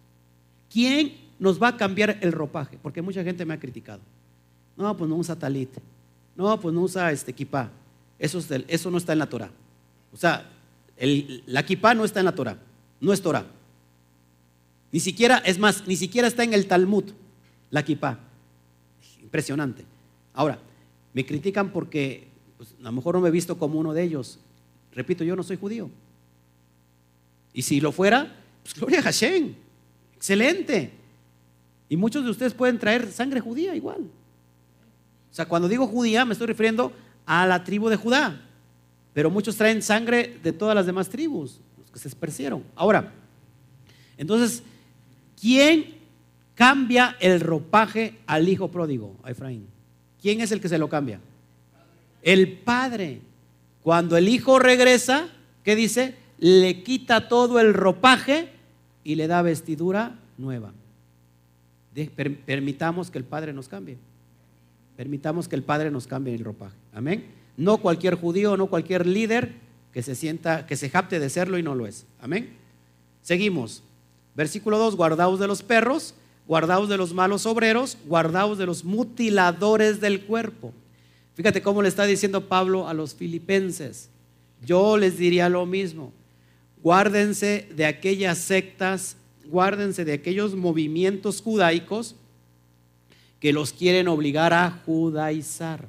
¿Quién 0.72 1.30
nos 1.41 1.61
va 1.61 1.68
a 1.68 1.76
cambiar 1.76 2.18
el 2.20 2.32
ropaje, 2.32 2.78
porque 2.80 3.03
mucha 3.03 3.24
gente 3.24 3.45
me 3.47 3.55
ha 3.55 3.59
criticado. 3.59 4.01
No, 4.76 4.95
pues 4.97 5.09
no 5.09 5.16
usa 5.16 5.34
talit. 5.34 5.70
No, 6.36 6.61
pues 6.61 6.72
no 6.72 6.82
usa 6.82 7.11
este 7.11 7.32
kipá. 7.32 7.70
Eso, 8.18 8.41
eso 8.68 8.91
no 8.91 8.99
está 8.99 9.14
en 9.14 9.18
la 9.18 9.26
Torah. 9.26 9.51
O 10.12 10.16
sea, 10.18 10.47
la 11.47 11.64
kipá 11.64 11.95
no 11.95 12.05
está 12.05 12.20
en 12.20 12.26
la 12.26 12.34
Torah. 12.34 12.59
No 13.01 13.12
es 13.12 13.22
Torah. 13.22 13.47
Ni 14.93 15.01
siquiera, 15.01 15.38
es 15.38 15.59
más, 15.59 15.86
ni 15.86 15.97
siquiera 15.97 16.28
está 16.28 16.45
en 16.45 16.53
el 16.53 16.66
Talmud, 16.66 17.05
la 17.70 17.82
kipá. 17.84 18.18
Impresionante. 19.31 19.85
Ahora, 20.35 20.59
me 21.14 21.24
critican 21.24 21.70
porque 21.70 22.26
pues, 22.57 22.74
a 22.81 22.83
lo 22.83 22.93
mejor 22.93 23.14
no 23.14 23.20
me 23.20 23.28
he 23.28 23.33
visto 23.33 23.57
como 23.57 23.78
uno 23.78 23.93
de 23.93 24.03
ellos. 24.03 24.41
Repito, 24.93 25.22
yo 25.22 25.37
no 25.37 25.45
soy 25.45 25.57
judío. 25.57 25.89
Y 27.53 27.62
si 27.62 27.81
lo 27.81 27.93
fuera, 27.93 28.37
pues 28.64 28.74
gloria 28.74 28.99
a 28.99 29.03
Hashem. 29.03 29.55
Excelente. 30.16 30.91
Y 31.89 31.97
muchos 31.97 32.24
de 32.24 32.31
ustedes 32.31 32.55
pueden 32.55 32.78
traer 32.78 33.11
sangre 33.12 33.39
judía 33.39 33.76
igual. 33.76 34.01
O 35.31 35.35
sea, 35.35 35.47
cuando 35.47 35.68
digo 35.68 35.87
judía 35.87 36.24
me 36.24 36.33
estoy 36.33 36.49
refiriendo 36.49 36.93
a 37.24 37.47
la 37.47 37.62
tribu 37.62 37.89
de 37.89 37.97
Judá. 37.97 38.41
Pero 39.12 39.31
muchos 39.31 39.57
traen 39.57 39.81
sangre 39.81 40.39
de 40.43 40.53
todas 40.53 40.74
las 40.74 40.87
demás 40.87 41.09
tribus, 41.09 41.61
los 41.78 41.91
que 41.91 42.01
se 42.01 42.09
esparcieron. 42.09 42.64
Ahora, 42.74 43.12
entonces, 44.16 44.64
¿quién 45.41 45.99
cambia 46.61 47.17
el 47.21 47.41
ropaje 47.41 48.19
al 48.27 48.49
hijo 48.49 48.69
pródigo, 48.69 49.17
a 49.23 49.31
Efraín? 49.31 49.67
¿Quién 50.21 50.43
es 50.43 50.53
el 50.53 50.61
que 50.61 50.69
se 50.69 50.79
lo 50.79 50.89
cambia? 50.89 51.19
El 52.23 52.53
padre. 52.53 53.21
Cuando 53.83 54.19
el 54.19 54.29
hijo 54.29 54.59
regresa, 54.59 55.29
¿qué 55.65 55.75
dice? 55.75 56.15
Le 56.39 56.83
quita 56.83 57.29
todo 57.29 57.61
el 57.61 57.73
ropaje 57.73 58.51
y 59.05 59.15
le 59.15 59.27
da 59.27 59.41
vestidura 59.41 60.19
nueva 60.37 60.73
permitamos 62.47 63.11
que 63.11 63.19
el 63.19 63.25
Padre 63.25 63.53
nos 63.53 63.69
cambie. 63.69 63.99
Permitamos 64.97 65.49
que 65.49 65.57
el 65.57 65.63
Padre 65.63 65.91
nos 65.91 66.07
cambie 66.07 66.35
el 66.35 66.45
ropaje. 66.45 66.77
Amén. 66.93 67.27
No 67.57 67.79
cualquier 67.79 68.15
judío, 68.15 68.57
no 68.57 68.67
cualquier 68.67 69.07
líder 69.07 69.55
que 69.93 70.03
se 70.03 70.15
sienta, 70.15 70.67
que 70.67 70.77
se 70.77 70.89
japte 70.89 71.19
de 71.19 71.31
serlo 71.31 71.59
y 71.59 71.63
no 71.63 71.75
lo 71.75 71.87
es. 71.87 72.07
Amén. 72.21 72.51
Seguimos. 73.23 73.83
Versículo 74.35 74.79
2, 74.79 74.97
guardaos 74.97 75.41
de 75.41 75.49
los 75.49 75.63
perros, 75.63 76.15
guardaos 76.51 76.88
de 76.88 76.96
los 76.96 77.14
malos 77.14 77.46
obreros, 77.46 77.96
guardaos 78.07 78.59
de 78.59 78.66
los 78.66 78.82
mutiladores 78.82 80.01
del 80.01 80.22
cuerpo. 80.22 80.72
Fíjate 81.36 81.62
cómo 81.62 81.80
le 81.80 81.88
está 81.88 82.07
diciendo 82.07 82.48
Pablo 82.48 82.88
a 82.88 82.92
los 82.92 83.14
filipenses. 83.14 84.09
Yo 84.66 84.96
les 84.96 85.16
diría 85.16 85.48
lo 85.48 85.64
mismo. 85.64 86.12
Guárdense 86.82 87.68
de 87.76 87.86
aquellas 87.86 88.38
sectas 88.38 89.16
guárdense 89.46 90.05
de 90.05 90.12
aquellos 90.12 90.57
movimientos 90.57 91.40
judaicos 91.40 92.16
que 93.38 93.53
los 93.53 93.72
quieren 93.72 94.09
obligar 94.09 94.53
a 94.53 94.82
judaizar. 94.84 95.86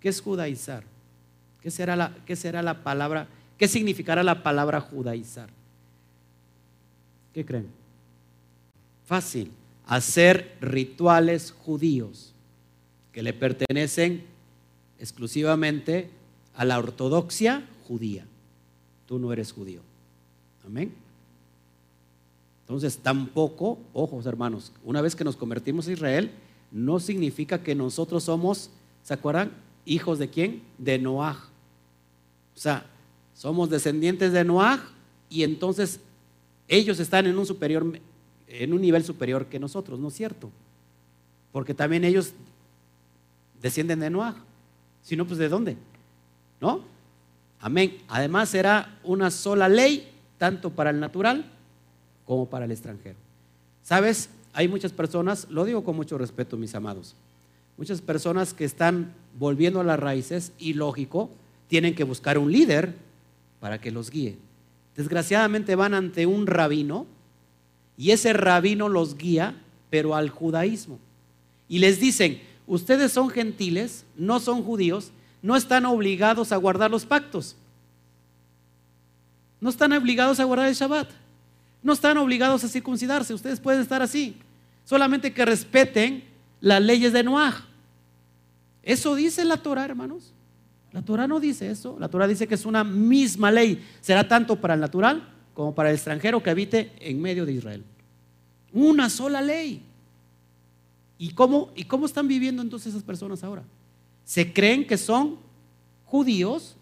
¿Qué 0.00 0.10
es 0.10 0.20
judaizar? 0.20 0.84
¿Qué 1.62 1.70
será 1.70 1.96
la, 1.96 2.14
qué 2.26 2.36
será 2.36 2.60
la 2.60 2.82
palabra? 2.84 3.26
¿Qué 3.56 3.66
significará 3.66 4.22
la 4.22 4.42
palabra 4.42 4.82
judaizar? 4.82 5.48
¿Qué 7.32 7.42
creen? 7.42 7.68
Fácil, 9.06 9.50
hacer 9.88 10.56
rituales 10.60 11.50
judíos 11.50 12.32
que 13.10 13.22
le 13.22 13.32
pertenecen 13.32 14.24
exclusivamente 15.00 16.10
a 16.54 16.64
la 16.64 16.78
ortodoxia 16.78 17.66
judía. 17.88 18.26
Tú 19.06 19.18
no 19.18 19.32
eres 19.32 19.50
judío. 19.52 19.80
Amén. 20.64 20.92
Entonces, 22.60 22.98
tampoco, 22.98 23.78
ojos 23.94 24.26
hermanos, 24.26 24.72
una 24.84 25.00
vez 25.00 25.16
que 25.16 25.24
nos 25.24 25.36
convertimos 25.36 25.88
a 25.88 25.92
Israel, 25.92 26.30
no 26.70 27.00
significa 27.00 27.62
que 27.62 27.74
nosotros 27.74 28.24
somos, 28.24 28.68
¿se 29.02 29.14
acuerdan? 29.14 29.52
Hijos 29.86 30.18
de 30.18 30.28
quién? 30.28 30.62
De 30.76 30.98
Noah. 30.98 31.48
O 32.54 32.58
sea, 32.58 32.84
somos 33.34 33.70
descendientes 33.70 34.32
de 34.34 34.44
Noah 34.44 34.80
y 35.30 35.44
entonces 35.44 36.00
ellos 36.66 37.00
están 37.00 37.26
en 37.26 37.38
un 37.38 37.46
superior, 37.46 37.98
en 38.48 38.72
un 38.72 38.80
nivel 38.80 39.04
superior 39.04 39.46
que 39.46 39.58
nosotros, 39.58 39.98
¿no 39.98 40.08
es 40.08 40.14
cierto? 40.14 40.50
Porque 41.52 41.74
también 41.74 42.04
ellos 42.04 42.32
descienden 43.60 44.00
de 44.00 44.10
Noah. 44.10 44.36
Si 45.02 45.16
no, 45.16 45.26
pues 45.26 45.38
¿de 45.38 45.48
dónde? 45.48 45.76
¿No? 46.60 46.82
Amén. 47.60 47.98
Además 48.08 48.54
era 48.54 48.98
una 49.04 49.30
sola 49.30 49.68
ley, 49.68 50.10
tanto 50.38 50.70
para 50.70 50.90
el 50.90 51.00
natural 51.00 51.44
como 52.24 52.46
para 52.46 52.64
el 52.64 52.70
extranjero. 52.70 53.16
¿Sabes? 53.82 54.30
Hay 54.52 54.68
muchas 54.68 54.92
personas, 54.92 55.46
lo 55.50 55.64
digo 55.64 55.84
con 55.84 55.96
mucho 55.96 56.18
respeto, 56.18 56.56
mis 56.56 56.74
amados, 56.74 57.14
muchas 57.76 58.00
personas 58.00 58.54
que 58.54 58.64
están 58.64 59.12
volviendo 59.38 59.80
a 59.80 59.84
las 59.84 60.00
raíces 60.00 60.52
y 60.58 60.74
lógico, 60.74 61.30
tienen 61.68 61.94
que 61.94 62.04
buscar 62.04 62.38
un 62.38 62.50
líder 62.50 62.94
para 63.60 63.80
que 63.80 63.90
los 63.90 64.10
guíe. 64.10 64.36
Desgraciadamente 64.96 65.76
van 65.76 65.94
ante 65.94 66.26
un 66.26 66.46
rabino 66.46 67.06
y 67.98 68.12
ese 68.12 68.32
rabino 68.32 68.88
los 68.88 69.18
guía, 69.18 69.56
pero 69.90 70.14
al 70.14 70.30
judaísmo. 70.30 71.00
Y 71.68 71.80
les 71.80 71.98
dicen, 71.98 72.40
ustedes 72.68 73.10
son 73.10 73.28
gentiles, 73.28 74.04
no 74.16 74.38
son 74.38 74.62
judíos, 74.62 75.10
no 75.42 75.56
están 75.56 75.84
obligados 75.84 76.52
a 76.52 76.56
guardar 76.56 76.92
los 76.92 77.04
pactos. 77.04 77.56
No 79.60 79.68
están 79.68 79.92
obligados 79.92 80.38
a 80.38 80.44
guardar 80.44 80.68
el 80.68 80.74
Shabbat. 80.74 81.10
No 81.82 81.92
están 81.92 82.16
obligados 82.18 82.62
a 82.62 82.68
circuncidarse, 82.68 83.34
ustedes 83.34 83.58
pueden 83.58 83.80
estar 83.80 84.00
así. 84.00 84.36
Solamente 84.84 85.32
que 85.34 85.44
respeten 85.44 86.22
las 86.60 86.80
leyes 86.80 87.12
de 87.12 87.24
Noah. 87.24 87.64
Eso 88.84 89.16
dice 89.16 89.44
la 89.44 89.56
Torah, 89.56 89.84
hermanos. 89.84 90.32
La 90.92 91.02
Torah 91.02 91.26
no 91.26 91.40
dice 91.40 91.68
eso. 91.68 91.96
La 91.98 92.08
Torah 92.08 92.28
dice 92.28 92.46
que 92.46 92.54
es 92.54 92.64
una 92.64 92.84
misma 92.84 93.50
ley. 93.50 93.84
Será 94.00 94.26
tanto 94.28 94.56
para 94.56 94.74
el 94.74 94.80
natural 94.80 95.34
como 95.58 95.74
para 95.74 95.88
el 95.88 95.96
extranjero 95.96 96.40
que 96.40 96.50
habite 96.50 96.92
en 97.00 97.20
medio 97.20 97.44
de 97.44 97.50
Israel. 97.50 97.82
Una 98.72 99.10
sola 99.10 99.42
ley. 99.42 99.82
¿Y 101.18 101.32
cómo, 101.32 101.72
¿Y 101.74 101.82
cómo 101.82 102.06
están 102.06 102.28
viviendo 102.28 102.62
entonces 102.62 102.90
esas 102.90 103.02
personas 103.02 103.42
ahora? 103.42 103.64
Se 104.24 104.52
creen 104.52 104.86
que 104.86 104.96
son 104.96 105.36
judíos 106.04 106.76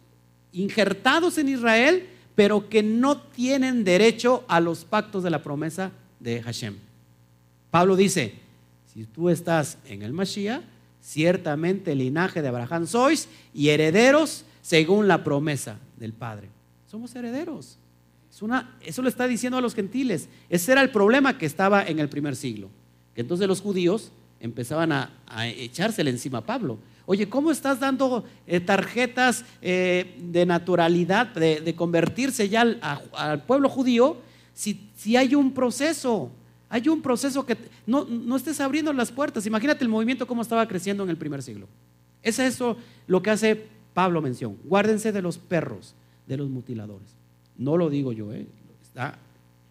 injertados 0.53 1.39
en 1.39 1.49
Israel 1.49 2.07
pero 2.35 2.69
que 2.69 2.83
no 2.83 3.17
tienen 3.17 3.83
derecho 3.83 4.45
a 4.47 4.61
los 4.61 4.85
pactos 4.85 5.23
de 5.23 5.31
la 5.31 5.43
promesa 5.43 5.91
de 6.21 6.43
Hashem. 6.43 6.77
Pablo 7.71 7.97
dice, 7.97 8.35
si 8.93 9.05
tú 9.05 9.31
estás 9.31 9.79
en 9.87 10.03
el 10.03 10.13
Mashiach, 10.13 10.61
ciertamente 11.01 11.93
el 11.93 11.99
linaje 12.01 12.43
de 12.43 12.49
Abraham 12.49 12.87
sois 12.87 13.27
y 13.55 13.71
herederos 13.71 14.45
según 14.61 15.09
la 15.09 15.25
promesa 15.25 15.79
del 15.97 16.13
Padre. 16.13 16.51
Somos 16.91 17.15
herederos. 17.15 17.79
Eso 18.81 19.03
lo 19.03 19.09
está 19.09 19.27
diciendo 19.27 19.57
a 19.57 19.61
los 19.61 19.75
gentiles. 19.75 20.29
Ese 20.49 20.73
era 20.73 20.83
el 20.83 20.91
problema 20.91 21.39
que 21.39 21.47
estaba 21.47 21.85
en 21.85 21.99
el 21.99 22.09
primer 22.09 22.37
siglo. 22.37 22.71
Que 23.15 23.23
entonces 23.23 23.49
los 23.49 23.61
judíos 23.61 24.13
empezaban 24.41 24.93
a, 24.93 25.11
a 25.27 25.49
echársele 25.49 26.11
encima 26.11 26.39
a 26.39 26.47
Pablo. 26.47 26.79
Oye, 27.07 27.29
¿cómo 27.29 27.53
estás 27.53 27.79
dando 27.79 28.25
eh, 28.49 28.59
tarjetas 28.59 29.45
eh, 29.63 30.17
de 30.21 30.45
naturalidad, 30.45 31.29
de, 31.29 31.75
convertirse 31.77 32.49
ya 32.49 32.63
al, 33.13 33.43
pueblo 33.45 33.69
judío, 33.69 34.17
si, 34.53 34.91
si, 34.97 35.17
hay 35.17 35.37
un 35.37 35.55
proceso? 35.55 36.33
Hay 36.69 36.89
un 36.89 37.01
proceso 37.01 37.47
que 37.47 37.57
no, 37.87 38.05
no, 38.05 38.35
estés 38.35 38.61
abriendo 38.61 38.93
las 38.93 39.13
puertas. 39.13 39.47
Imagínate 39.47 39.85
el 39.85 39.89
movimiento 39.89 40.27
cómo 40.27 40.43
estaba 40.43 40.67
creciendo 40.67 41.05
en 41.05 41.11
el 41.11 41.17
primer 41.17 41.45
siglo. 41.45 41.69
Es 42.25 42.41
eso 42.41 42.77
lo 43.07 43.23
que 43.23 43.31
hace 43.31 43.69
Pablo 43.95 44.21
mención. 44.21 44.57
Guárdense 44.65 45.13
de 45.13 45.23
los 45.23 45.39
perros, 45.39 45.95
de 46.27 46.37
los 46.37 46.51
mutiladores. 46.51 47.15
No 47.59 47.77
lo 47.77 47.91
digo 47.91 48.13
yo, 48.13 48.33
¿eh? 48.33 48.47
está 48.83 49.19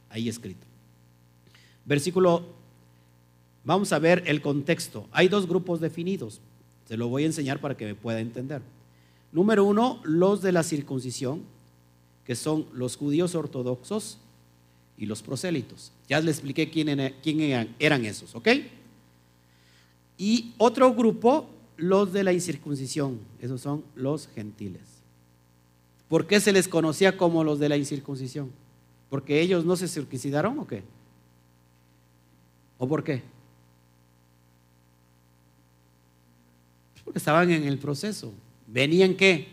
ahí 0.09 0.29
escrito. 0.29 0.65
Versículo, 1.85 2.43
vamos 3.63 3.93
a 3.93 3.99
ver 3.99 4.23
el 4.25 4.41
contexto. 4.41 5.07
Hay 5.11 5.27
dos 5.27 5.47
grupos 5.47 5.79
definidos. 5.79 6.41
Se 6.87 6.97
lo 6.97 7.07
voy 7.07 7.23
a 7.23 7.27
enseñar 7.27 7.59
para 7.59 7.75
que 7.75 7.85
me 7.85 7.95
pueda 7.95 8.19
entender. 8.19 8.61
Número 9.31 9.65
uno, 9.65 9.99
los 10.03 10.41
de 10.41 10.51
la 10.51 10.63
circuncisión, 10.63 11.43
que 12.25 12.35
son 12.35 12.65
los 12.73 12.95
judíos 12.95 13.35
ortodoxos 13.35 14.17
y 14.97 15.05
los 15.05 15.21
prosélitos. 15.21 15.91
Ya 16.07 16.19
les 16.19 16.37
expliqué 16.37 16.69
quién, 16.69 16.89
eran, 17.79 18.05
esos, 18.05 18.33
¿ok? 18.35 18.47
Y 20.17 20.53
otro 20.57 20.93
grupo, 20.93 21.49
los 21.77 22.13
de 22.13 22.23
la 22.23 22.33
incircuncisión, 22.33 23.19
esos 23.41 23.61
son 23.61 23.83
los 23.95 24.27
gentiles. 24.29 24.94
¿Por 26.07 26.27
qué 26.27 26.39
se 26.39 26.51
les 26.51 26.67
conocía 26.67 27.17
como 27.17 27.43
los 27.43 27.59
de 27.59 27.69
la 27.69 27.77
incircuncisión? 27.77 28.51
¿Porque 29.09 29.41
ellos 29.41 29.65
no 29.65 29.75
se 29.75 29.87
circuncidaron 29.87 30.59
o 30.59 30.67
qué? 30.67 30.83
¿O 32.77 32.87
por 32.87 33.03
qué? 33.03 33.23
estaban 37.15 37.49
en 37.49 37.63
el 37.63 37.77
proceso. 37.77 38.33
¿Venían 38.67 39.15
qué? 39.15 39.47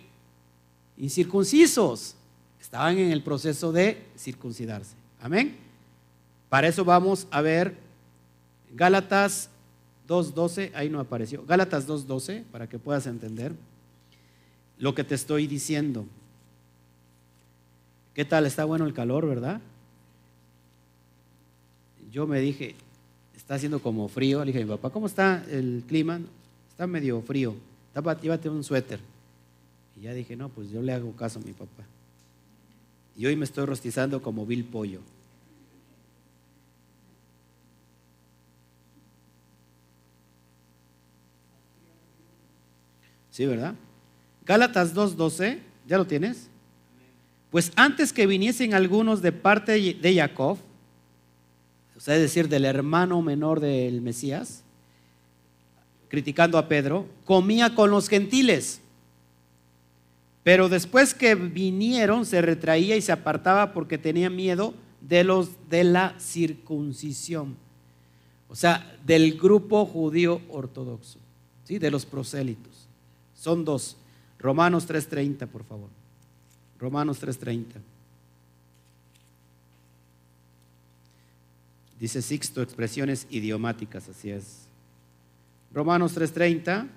Incircuncisos. 0.98 2.16
Estaban 2.60 2.98
en 2.98 3.10
el 3.12 3.22
proceso 3.22 3.72
de 3.72 4.02
circuncidarse. 4.18 4.94
Amén. 5.20 5.56
Para 6.48 6.68
eso 6.68 6.84
vamos 6.84 7.26
a 7.30 7.40
ver 7.40 7.76
Gálatas 8.74 9.48
2.12, 10.08 10.72
ahí 10.74 10.88
no 10.88 11.00
apareció. 11.00 11.44
Gálatas 11.46 11.86
2.12, 11.86 12.44
para 12.50 12.68
que 12.68 12.78
puedas 12.78 13.06
entender 13.06 13.52
lo 14.78 14.94
que 14.94 15.04
te 15.04 15.14
estoy 15.14 15.46
diciendo. 15.46 16.06
¿Qué 18.14 18.24
tal? 18.24 18.46
Está 18.46 18.64
bueno 18.64 18.84
el 18.86 18.92
calor, 18.92 19.26
¿verdad? 19.26 19.60
Yo 22.10 22.26
me 22.26 22.40
dije, 22.40 22.74
está 23.36 23.54
haciendo 23.54 23.80
como 23.80 24.08
frío. 24.08 24.40
Le 24.40 24.46
dije 24.46 24.62
a 24.62 24.66
mi 24.66 24.70
papá, 24.70 24.90
¿cómo 24.90 25.06
está 25.06 25.44
el 25.50 25.82
clima? 25.88 26.20
está 26.72 26.86
medio 26.86 27.20
frío, 27.20 27.54
llévate 27.94 28.48
un 28.48 28.64
suéter. 28.64 28.98
Y 29.96 30.02
ya 30.02 30.14
dije, 30.14 30.36
no, 30.36 30.48
pues 30.48 30.70
yo 30.70 30.80
le 30.80 30.92
hago 30.92 31.12
caso 31.12 31.38
a 31.38 31.42
mi 31.42 31.52
papá. 31.52 31.84
Y 33.16 33.26
hoy 33.26 33.36
me 33.36 33.44
estoy 33.44 33.66
rostizando 33.66 34.22
como 34.22 34.46
vil 34.46 34.64
pollo. 34.64 35.00
Sí, 43.30 43.46
¿verdad? 43.46 43.74
Gálatas 44.44 44.94
2.12, 44.94 45.58
¿ya 45.86 45.98
lo 45.98 46.06
tienes? 46.06 46.48
Pues 47.52 47.70
antes 47.76 48.14
que 48.14 48.26
viniesen 48.26 48.72
algunos 48.72 49.20
de 49.20 49.30
parte 49.30 49.72
de 49.72 50.14
Jacob, 50.14 50.56
o 51.94 52.00
sea, 52.00 52.16
es 52.16 52.22
decir, 52.22 52.48
del 52.48 52.64
hermano 52.64 53.20
menor 53.20 53.60
del 53.60 54.00
Mesías, 54.00 54.64
criticando 56.08 56.56
a 56.56 56.66
Pedro, 56.66 57.06
comía 57.26 57.74
con 57.74 57.90
los 57.90 58.08
gentiles. 58.08 58.80
Pero 60.42 60.70
después 60.70 61.12
que 61.12 61.34
vinieron, 61.34 62.24
se 62.24 62.40
retraía 62.40 62.96
y 62.96 63.02
se 63.02 63.12
apartaba 63.12 63.74
porque 63.74 63.98
tenía 63.98 64.30
miedo 64.30 64.72
de 65.02 65.22
los 65.22 65.50
de 65.68 65.84
la 65.84 66.18
circuncisión. 66.18 67.56
O 68.48 68.56
sea, 68.56 68.96
del 69.04 69.38
grupo 69.38 69.84
judío 69.84 70.40
ortodoxo, 70.48 71.18
¿sí? 71.64 71.78
de 71.78 71.90
los 71.90 72.06
prosélitos. 72.06 72.88
Son 73.34 73.62
dos. 73.62 73.98
Romanos 74.38 74.88
3.30, 74.88 75.46
por 75.48 75.64
favor. 75.64 76.01
Romanos 76.82 77.22
3.30. 77.22 77.64
Dice 82.00 82.20
Sixto, 82.20 82.60
expresiones 82.60 83.28
idiomáticas, 83.30 84.08
así 84.08 84.32
es. 84.32 84.66
Romanos 85.72 86.16
3.30. 86.16 86.88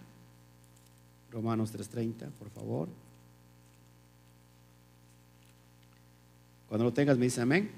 Romanos 1.32 1.72
3.30, 1.72 2.32
por 2.32 2.50
favor. 2.50 2.90
Cuando 6.68 6.86
lo 6.86 6.92
tengas 6.92 7.20
me 7.20 7.26
dice 7.26 7.42
amén. 7.42 7.70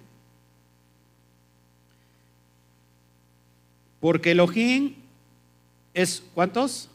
Porque 4.00 4.32
Elohim 4.32 4.96
es, 5.94 6.24
¿cuántos? 6.34 6.90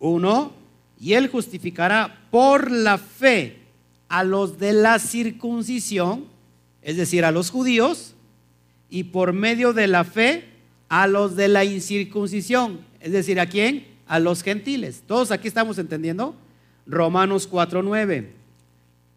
Uno. 0.00 0.52
Y 0.98 1.12
él 1.12 1.28
justificará 1.28 2.26
por 2.32 2.72
la 2.72 2.98
fe 2.98 3.57
a 4.08 4.24
los 4.24 4.58
de 4.58 4.72
la 4.72 4.98
circuncisión, 4.98 6.24
es 6.82 6.96
decir, 6.96 7.24
a 7.24 7.32
los 7.32 7.50
judíos, 7.50 8.14
y 8.90 9.04
por 9.04 9.32
medio 9.32 9.72
de 9.72 9.86
la 9.86 10.04
fe 10.04 10.44
a 10.88 11.06
los 11.06 11.36
de 11.36 11.48
la 11.48 11.64
incircuncisión, 11.64 12.80
es 13.00 13.12
decir, 13.12 13.38
¿a 13.40 13.46
quién? 13.46 13.86
A 14.06 14.18
los 14.18 14.42
gentiles. 14.42 15.02
¿Todos 15.06 15.30
aquí 15.30 15.48
estamos 15.48 15.78
entendiendo? 15.78 16.34
Romanos 16.86 17.50
4.9. 17.50 18.28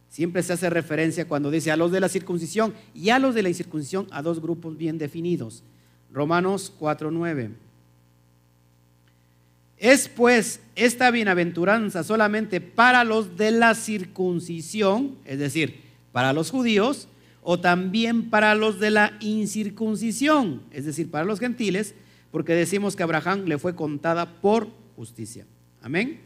Siempre 0.09 0.43
se 0.43 0.51
hace 0.51 0.69
referencia 0.69 1.25
cuando 1.25 1.49
dice 1.49 1.71
a 1.71 1.77
los 1.77 1.91
de 1.93 2.01
la 2.01 2.09
circuncisión 2.09 2.73
y 2.93 3.09
a 3.09 3.19
los 3.19 3.33
de 3.33 3.43
la 3.43 3.49
incircuncisión 3.49 4.07
a 4.11 4.21
dos 4.21 4.41
grupos 4.41 4.77
bien 4.77 4.97
definidos. 4.97 5.63
Romanos 6.11 6.73
4.9. 6.77 7.51
Es 9.81 10.07
pues 10.07 10.59
esta 10.75 11.09
bienaventuranza 11.09 12.03
solamente 12.03 12.61
para 12.61 13.03
los 13.03 13.35
de 13.35 13.49
la 13.49 13.73
circuncisión, 13.73 15.17
es 15.25 15.39
decir, 15.39 15.81
para 16.11 16.33
los 16.33 16.51
judíos, 16.51 17.07
o 17.41 17.59
también 17.59 18.29
para 18.29 18.53
los 18.53 18.79
de 18.79 18.91
la 18.91 19.17
incircuncisión, 19.21 20.61
es 20.71 20.85
decir, 20.85 21.09
para 21.09 21.25
los 21.25 21.39
gentiles, 21.39 21.95
porque 22.31 22.53
decimos 22.53 22.95
que 22.95 23.01
Abraham 23.01 23.45
le 23.45 23.57
fue 23.57 23.73
contada 23.73 24.39
por 24.39 24.67
justicia. 24.95 25.47
Amén. 25.81 26.19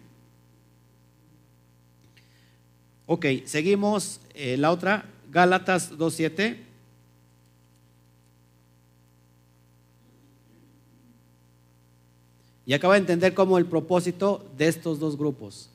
Ok, 3.05 3.25
seguimos 3.45 4.19
eh, 4.33 4.57
la 4.57 4.69
otra, 4.69 5.05
Gálatas 5.31 5.97
2.7. 5.97 6.57
Y 12.65 12.73
acaba 12.73 12.95
de 12.95 13.01
entender 13.01 13.33
cómo 13.33 13.57
el 13.57 13.65
propósito 13.65 14.45
de 14.57 14.67
estos 14.67 14.99
dos 14.99 15.17
grupos, 15.17 15.69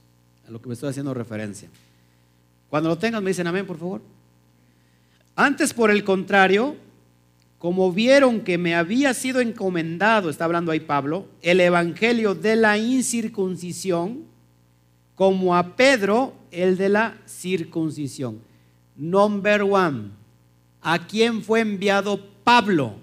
a 0.46 0.50
lo 0.50 0.60
que 0.60 0.68
me 0.68 0.74
estoy 0.74 0.90
haciendo 0.90 1.14
referencia. 1.14 1.68
Cuando 2.68 2.88
lo 2.88 2.98
tengan, 2.98 3.22
me 3.22 3.30
dicen 3.30 3.46
amén, 3.46 3.66
por 3.66 3.78
favor. 3.78 4.00
Antes, 5.36 5.72
por 5.72 5.90
el 5.90 6.04
contrario, 6.04 6.76
como 7.58 7.92
vieron 7.92 8.40
que 8.40 8.58
me 8.58 8.74
había 8.74 9.12
sido 9.12 9.40
encomendado, 9.40 10.30
está 10.30 10.46
hablando 10.46 10.72
ahí 10.72 10.80
Pablo, 10.80 11.26
el 11.42 11.60
evangelio 11.60 12.34
de 12.34 12.56
la 12.56 12.78
incircuncisión, 12.78 14.24
como 15.14 15.54
a 15.54 15.76
Pedro 15.76 16.32
el 16.50 16.76
de 16.76 16.88
la 16.88 17.18
circuncisión. 17.26 18.40
Number 18.96 19.62
one, 19.62 20.10
¿a 20.80 21.06
quién 21.06 21.42
fue 21.42 21.60
enviado 21.60 22.18
Pablo? 22.44 22.94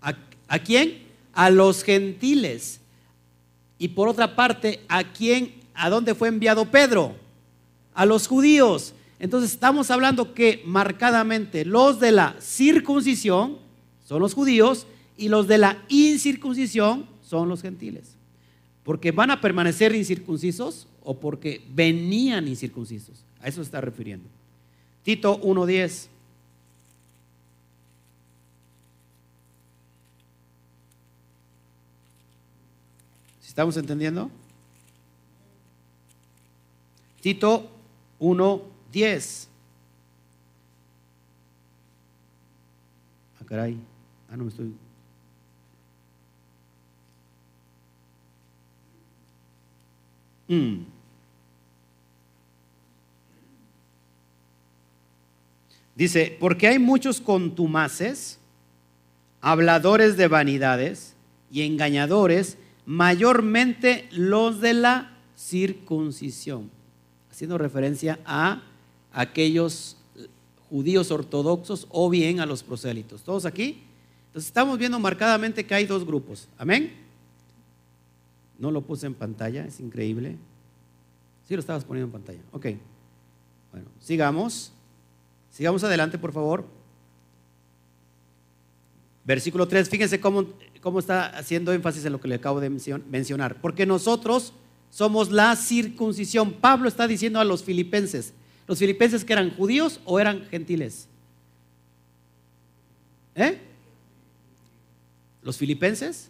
¿A, 0.00 0.14
¿A, 0.46 0.58
quién? 0.60 1.02
A 1.32 1.50
los 1.50 1.82
gentiles. 1.82 2.80
Y 3.84 3.88
por 3.88 4.08
otra 4.08 4.34
parte, 4.34 4.80
¿a 4.88 5.12
quién? 5.12 5.56
¿A 5.74 5.90
dónde 5.90 6.14
fue 6.14 6.28
enviado 6.28 6.64
Pedro? 6.70 7.14
A 7.92 8.06
los 8.06 8.26
judíos. 8.26 8.94
Entonces 9.18 9.50
estamos 9.50 9.90
hablando 9.90 10.32
que 10.32 10.62
marcadamente 10.64 11.66
los 11.66 12.00
de 12.00 12.10
la 12.10 12.34
circuncisión 12.40 13.58
son 14.02 14.22
los 14.22 14.32
judíos 14.32 14.86
y 15.18 15.28
los 15.28 15.48
de 15.48 15.58
la 15.58 15.84
incircuncisión 15.90 17.04
son 17.20 17.50
los 17.50 17.60
gentiles. 17.60 18.16
Porque 18.84 19.12
van 19.12 19.30
a 19.30 19.42
permanecer 19.42 19.94
incircuncisos 19.94 20.86
o 21.02 21.20
porque 21.20 21.60
venían 21.68 22.48
incircuncisos. 22.48 23.22
A 23.42 23.48
eso 23.48 23.56
se 23.56 23.66
está 23.66 23.82
refiriendo. 23.82 24.30
Tito 25.02 25.38
1.10. 25.42 26.06
¿Estamos 33.54 33.76
entendiendo? 33.76 34.32
Tito 37.20 37.70
1.10. 38.18 39.46
Ah, 43.40 43.44
caray. 43.46 43.78
Ah, 44.28 44.36
no 44.36 44.42
me 44.42 44.50
estoy. 44.50 44.74
Mm. 50.48 50.86
Dice, 55.94 56.36
porque 56.40 56.66
hay 56.66 56.80
muchos 56.80 57.20
contumaces, 57.20 58.40
habladores 59.40 60.16
de 60.16 60.26
vanidades 60.26 61.14
y 61.52 61.62
engañadores, 61.62 62.58
mayormente 62.86 64.08
los 64.12 64.60
de 64.60 64.74
la 64.74 65.16
circuncisión, 65.36 66.70
haciendo 67.30 67.58
referencia 67.58 68.18
a 68.24 68.62
aquellos 69.12 69.96
judíos 70.70 71.10
ortodoxos 71.10 71.86
o 71.90 72.10
bien 72.10 72.40
a 72.40 72.46
los 72.46 72.62
prosélitos. 72.62 73.22
¿Todos 73.22 73.46
aquí? 73.46 73.82
Entonces 74.26 74.48
estamos 74.48 74.78
viendo 74.78 74.98
marcadamente 74.98 75.64
que 75.64 75.74
hay 75.74 75.86
dos 75.86 76.04
grupos. 76.04 76.48
Amén. 76.58 76.92
No 78.58 78.70
lo 78.70 78.82
puse 78.82 79.06
en 79.06 79.14
pantalla, 79.14 79.64
es 79.64 79.80
increíble. 79.80 80.36
Sí 81.46 81.54
lo 81.54 81.60
estabas 81.60 81.84
poniendo 81.84 82.06
en 82.06 82.12
pantalla. 82.12 82.40
Ok. 82.52 82.66
Bueno, 83.70 83.88
sigamos. 84.00 84.72
Sigamos 85.50 85.84
adelante, 85.84 86.18
por 86.18 86.32
favor. 86.32 86.64
Versículo 89.24 89.66
3, 89.66 89.88
fíjense 89.88 90.20
cómo, 90.20 90.46
cómo 90.80 90.98
está 90.98 91.26
haciendo 91.36 91.72
énfasis 91.72 92.04
en 92.04 92.12
lo 92.12 92.20
que 92.20 92.28
le 92.28 92.34
acabo 92.34 92.60
de 92.60 92.70
mencionar. 92.70 93.60
Porque 93.60 93.86
nosotros 93.86 94.52
somos 94.90 95.30
la 95.32 95.56
circuncisión. 95.56 96.52
Pablo 96.52 96.88
está 96.88 97.06
diciendo 97.06 97.40
a 97.40 97.44
los 97.44 97.64
filipenses, 97.64 98.34
los 98.66 98.78
filipenses 98.78 99.24
que 99.24 99.32
eran 99.32 99.50
judíos 99.50 100.00
o 100.04 100.20
eran 100.20 100.44
gentiles. 100.50 101.08
¿Eh? 103.34 103.58
¿Los 105.42 105.56
filipenses? 105.56 106.28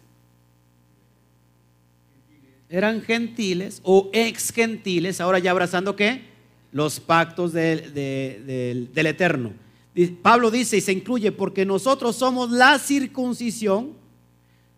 Eran 2.69 3.01
gentiles 3.01 3.81
o 3.83 4.09
ex 4.13 4.51
gentiles, 4.51 5.21
ahora 5.21 5.39
ya 5.39 5.51
abrazando 5.51 5.95
qué? 5.95 6.35
los 6.75 6.99
pactos 6.99 7.53
del, 7.53 8.89
Eterno. 8.93 9.53
Pablo 10.21 10.51
dice 10.51 10.77
y 10.77 10.81
se 10.81 10.91
incluye, 10.91 11.31
porque 11.31 11.65
nosotros 11.65 12.17
somos 12.17 12.51
la 12.51 12.79
circuncisión, 12.79 13.93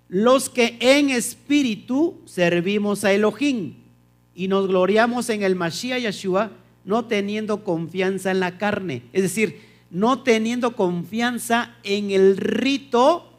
los 0.10 0.50
que 0.50 0.78
en 0.80 1.10
espíritu 1.10 2.20
servimos 2.26 3.04
a 3.04 3.12
Elohim 3.12 3.76
y 4.36 4.48
nos 4.48 4.68
gloriamos 4.68 5.30
en 5.30 5.42
el 5.42 5.56
Mashiach 5.56 6.02
Yeshua, 6.02 6.52
no 6.86 7.06
teniendo 7.06 7.64
confianza 7.64 8.32
en 8.32 8.40
la 8.40 8.58
carne. 8.58 9.04
Es 9.12 9.24
decir, 9.24 9.60
no 9.90 10.22
teniendo 10.22 10.76
confianza 10.76 11.76
en 11.84 12.12
el 12.12 12.38
rito 12.38 13.34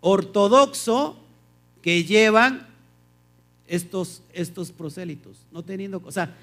ortodoxo 0.00 1.16
que 1.82 2.04
llevan 2.04 2.66
estos, 3.68 4.22
estos 4.32 4.72
prosélitos. 4.72 5.46
No 5.52 5.62
teniendo, 5.62 6.02
o 6.04 6.12
sea, 6.12 6.34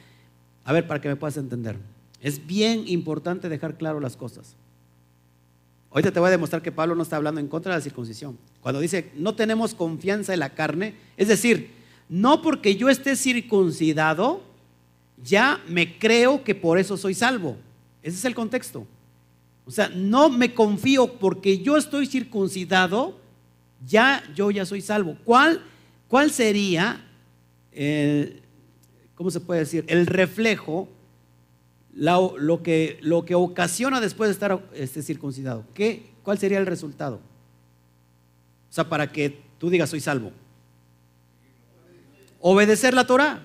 a 0.63 0.73
ver, 0.73 0.87
para 0.87 1.01
que 1.01 1.09
me 1.09 1.15
puedas 1.15 1.37
entender. 1.37 1.77
Es 2.21 2.45
bien 2.45 2.87
importante 2.87 3.49
dejar 3.49 3.77
claro 3.77 3.99
las 3.99 4.17
cosas. 4.17 4.55
Ahorita 5.91 6.11
te 6.11 6.19
voy 6.19 6.27
a 6.27 6.31
demostrar 6.31 6.61
que 6.61 6.71
Pablo 6.71 6.95
no 6.95 7.03
está 7.03 7.15
hablando 7.15 7.39
en 7.39 7.47
contra 7.47 7.73
de 7.73 7.79
la 7.79 7.83
circuncisión. 7.83 8.37
Cuando 8.61 8.79
dice, 8.79 9.11
no 9.15 9.35
tenemos 9.35 9.73
confianza 9.73 10.33
en 10.33 10.41
la 10.41 10.53
carne, 10.53 10.95
es 11.15 11.27
decir, 11.27 11.71
no 12.09 12.41
porque 12.41 12.75
yo 12.75 12.89
esté 12.89 13.15
circuncidado, 13.15 14.41
ya 15.23 15.61
me 15.67 15.97
creo 15.97 16.43
que 16.43 16.55
por 16.55 16.77
eso 16.77 16.97
soy 16.97 17.13
salvo. 17.13 17.57
Ese 18.03 18.17
es 18.17 18.25
el 18.25 18.35
contexto. 18.35 18.85
O 19.65 19.71
sea, 19.71 19.89
no 19.89 20.29
me 20.29 20.53
confío 20.53 21.13
porque 21.19 21.59
yo 21.59 21.77
estoy 21.77 22.05
circuncidado, 22.05 23.17
ya 23.85 24.23
yo 24.35 24.51
ya 24.51 24.65
soy 24.65 24.81
salvo. 24.81 25.17
¿Cuál, 25.25 25.61
cuál 26.07 26.31
sería 26.31 27.05
el, 27.71 28.41
¿cómo 29.15 29.29
se 29.29 29.39
puede 29.39 29.61
decir? 29.61 29.83
El 29.87 30.05
reflejo, 30.05 30.87
lo, 31.97 32.61
que, 32.63 32.99
lo 33.01 33.25
que 33.25 33.35
ocasiona 33.35 33.99
después 33.99 34.29
de 34.29 34.33
estar 34.33 34.63
este, 34.73 35.01
circuncidado. 35.01 35.65
¿Qué, 35.73 36.11
¿Cuál 36.23 36.37
sería 36.37 36.59
el 36.59 36.65
resultado? 36.65 37.15
O 38.69 38.73
sea, 38.73 38.87
para 38.87 39.11
que 39.11 39.41
tú 39.57 39.69
digas 39.69 39.89
soy 39.89 39.99
salvo. 39.99 40.31
Obedecer 42.39 42.93
la 42.93 43.07
Torah. 43.07 43.43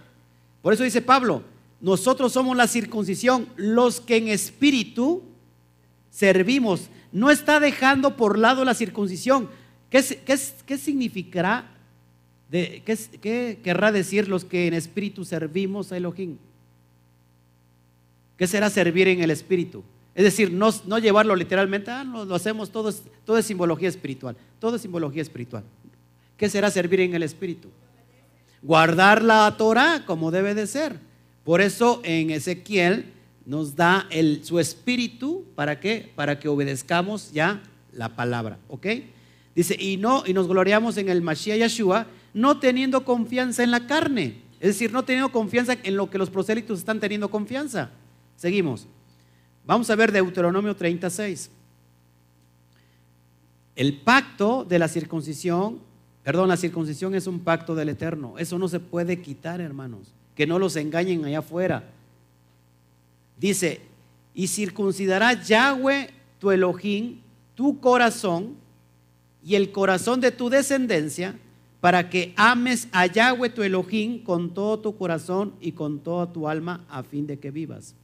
Por 0.61 0.75
eso 0.75 0.85
dice 0.85 1.01
Pablo, 1.01 1.43
nosotros 1.81 2.33
somos 2.33 2.57
la 2.57 2.69
circuncisión, 2.69 3.49
los 3.57 4.01
que 4.01 4.17
en 4.17 4.29
espíritu 4.29 5.23
servimos. 6.11 6.89
No 7.11 7.31
está 7.31 7.59
dejando 7.59 8.17
por 8.17 8.39
lado 8.39 8.65
la 8.65 8.75
circuncisión. 8.75 9.49
¿Qué, 9.91 10.03
qué, 10.25 10.39
qué 10.67 10.79
significará 10.79 11.73
¿qué, 12.53 13.59
querrá 13.63 13.93
decir 13.93 14.29
los 14.29 14.45
que 14.45 14.67
en 14.67 14.75
espíritu 14.75 15.25
servimos 15.25 15.91
a 15.91 15.97
Elohim? 15.97 16.37
¿Qué 18.43 18.49
será 18.49 18.71
servir 18.71 19.07
en 19.07 19.23
el 19.23 19.31
espíritu? 19.31 19.85
Es 20.17 20.25
decir, 20.25 20.51
no, 20.51 20.99
llevarlo 20.99 21.37
literalmente, 21.37 21.93
ah, 21.93 22.03
lo, 22.03 22.35
hacemos, 22.35 22.73
todo 22.73 22.89
es, 22.89 23.05
todo 23.25 23.39
es 23.39 23.47
simbología 23.47 23.89
espiritual, 23.89 24.37
todo 24.59 24.75
es 24.75 24.83
simbología 24.83 25.23
espiritual. 25.23 25.63
¿Qué 26.37 26.49
será 26.49 26.69
servir 26.69 26.99
en 27.03 27.15
el 27.15 27.23
Espíritu? 27.23 27.69
Guardar 28.61 29.23
la 29.23 29.57
Torah 29.57 30.03
como 30.07 30.33
debe 30.33 30.57
de 30.57 30.67
ser. 30.67 30.99
Por 31.45 31.61
eso 31.61 32.01
en 32.03 32.31
Ezequiel 32.31 33.13
nos 33.47 33.77
da 33.77 34.09
el, 34.11 34.45
su 34.45 34.59
espíritu 34.59 35.45
para 35.55 35.79
qué? 35.79 36.11
Para 36.17 36.41
que 36.41 36.49
obedezcamos 36.49 37.31
ya 37.31 37.63
la 37.93 38.17
palabra, 38.17 38.59
¿ok? 38.67 38.87
Dice, 39.55 39.77
y 39.79 39.99
no, 39.99 40.25
y 40.27 40.33
nos 40.33 40.49
gloriamos 40.49 40.97
en 40.97 41.11
el 41.11 41.23
Mashiach 41.23 41.59
Yeshua, 41.59 42.09
no 42.35 42.59
teniendo 42.59 43.05
confianza 43.05 43.63
en 43.63 43.71
la 43.71 43.87
carne, 43.87 44.43
es 44.59 44.71
decir, 44.71 44.93
no 44.93 45.05
teniendo 45.05 45.31
confianza 45.31 45.77
en 45.81 45.97
lo 45.97 46.11
que 46.11 46.19
los 46.19 46.29
prosélitos 46.29 46.81
están 46.81 46.99
teniendo 46.99 47.31
confianza. 47.31 47.93
Seguimos. 48.37 48.87
Vamos 49.65 49.89
a 49.91 49.97
ver 49.97 50.13
Deuteronomio 50.13 50.75
36. 50.75 51.51
El 53.75 54.01
pacto 54.01 54.65
de 54.65 54.79
la 54.79 54.89
circuncisión, 54.89 55.81
perdón, 56.23 56.49
la 56.49 56.57
circuncisión 56.57 57.15
es 57.15 57.27
un 57.27 57.41
pacto 57.41 57.75
del 57.75 57.89
Eterno. 57.89 58.39
Eso 58.39 58.59
no 58.59 58.69
se 58.69 58.81
puede 58.81 59.23
quitar, 59.23 59.61
hermanos. 59.61 60.13
Que 60.35 60.47
no 60.47 60.59
los 60.59 60.77
engañen 60.77 61.25
allá 61.25 61.39
afuera. 61.39 61.85
Dice, 63.39 63.81
y 64.35 64.49
circuncidará 64.49 65.41
Yahweh 65.43 66.11
tu 66.39 66.51
Elohim, 66.51 67.19
tu 67.55 67.81
corazón 67.81 68.57
y 69.45 69.55
el 69.55 69.73
corazón 69.73 70.21
de 70.21 70.31
tu 70.31 70.49
descendencia, 70.49 71.39
para 71.81 72.09
que 72.09 72.33
ames 72.37 72.89
a 72.93 73.07
Yahweh 73.07 73.51
tu 73.51 73.63
Elohim 73.63 74.23
con 74.23 74.55
todo 74.55 74.79
tu 74.79 74.97
corazón 74.97 75.55
y 75.61 75.73
con 75.73 75.99
toda 75.99 76.33
tu 76.33 76.49
alma, 76.49 76.85
a 76.89 77.03
fin 77.03 77.27
de 77.27 77.39
que 77.39 77.51
vivas. 77.51 77.97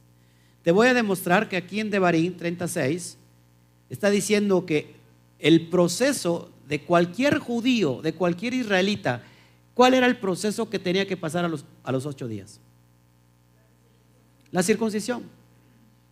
Te 0.69 0.73
voy 0.73 0.87
a 0.87 0.93
demostrar 0.93 1.49
que 1.49 1.57
aquí 1.57 1.79
en 1.79 1.89
Devarim 1.89 2.37
36 2.37 3.17
está 3.89 4.11
diciendo 4.11 4.67
que 4.67 4.93
el 5.39 5.67
proceso 5.67 6.51
de 6.67 6.83
cualquier 6.83 7.39
judío, 7.39 8.03
de 8.03 8.13
cualquier 8.13 8.53
israelita, 8.53 9.23
¿cuál 9.73 9.95
era 9.95 10.05
el 10.05 10.17
proceso 10.19 10.69
que 10.69 10.77
tenía 10.77 11.07
que 11.07 11.17
pasar 11.17 11.43
a 11.43 11.47
los, 11.47 11.65
a 11.83 11.91
los 11.91 12.05
ocho 12.05 12.27
días? 12.27 12.59
La 14.51 14.61
circuncisión. 14.61 15.23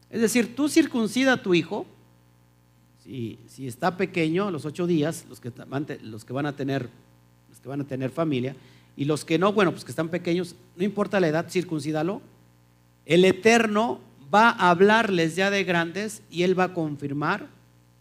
Es 0.10 0.22
decir, 0.22 0.56
tú 0.56 0.70
circuncida 0.70 1.34
a 1.34 1.44
tu 1.44 1.54
hijo, 1.54 1.86
si, 3.04 3.38
si 3.46 3.68
está 3.68 3.96
pequeño, 3.96 4.50
los 4.50 4.66
ocho 4.66 4.88
días, 4.88 5.28
los 5.30 5.40
que, 5.40 5.52
los 6.02 6.26
que 6.26 6.34
van 6.34 6.48
a 6.48 6.56
tener, 6.56 6.90
los 7.48 7.60
que 7.60 7.70
van 7.70 7.82
a 7.82 7.88
tener 7.88 8.10
familia, 8.10 8.56
y 8.96 9.06
los 9.06 9.24
que 9.24 9.38
no, 9.38 9.54
bueno, 9.54 9.70
pues 9.70 9.86
que 9.86 9.92
están 9.92 10.10
pequeños, 10.10 10.56
no 10.76 10.84
importa 10.84 11.20
la 11.20 11.28
edad, 11.28 11.48
circuncídalo. 11.48 12.24
El 13.06 13.24
Eterno 13.24 14.08
va 14.34 14.50
a 14.50 14.70
hablarles 14.70 15.36
ya 15.36 15.50
de 15.50 15.64
grandes 15.64 16.22
y 16.30 16.44
Él 16.44 16.58
va 16.58 16.66
a 16.66 16.74
confirmar 16.74 17.48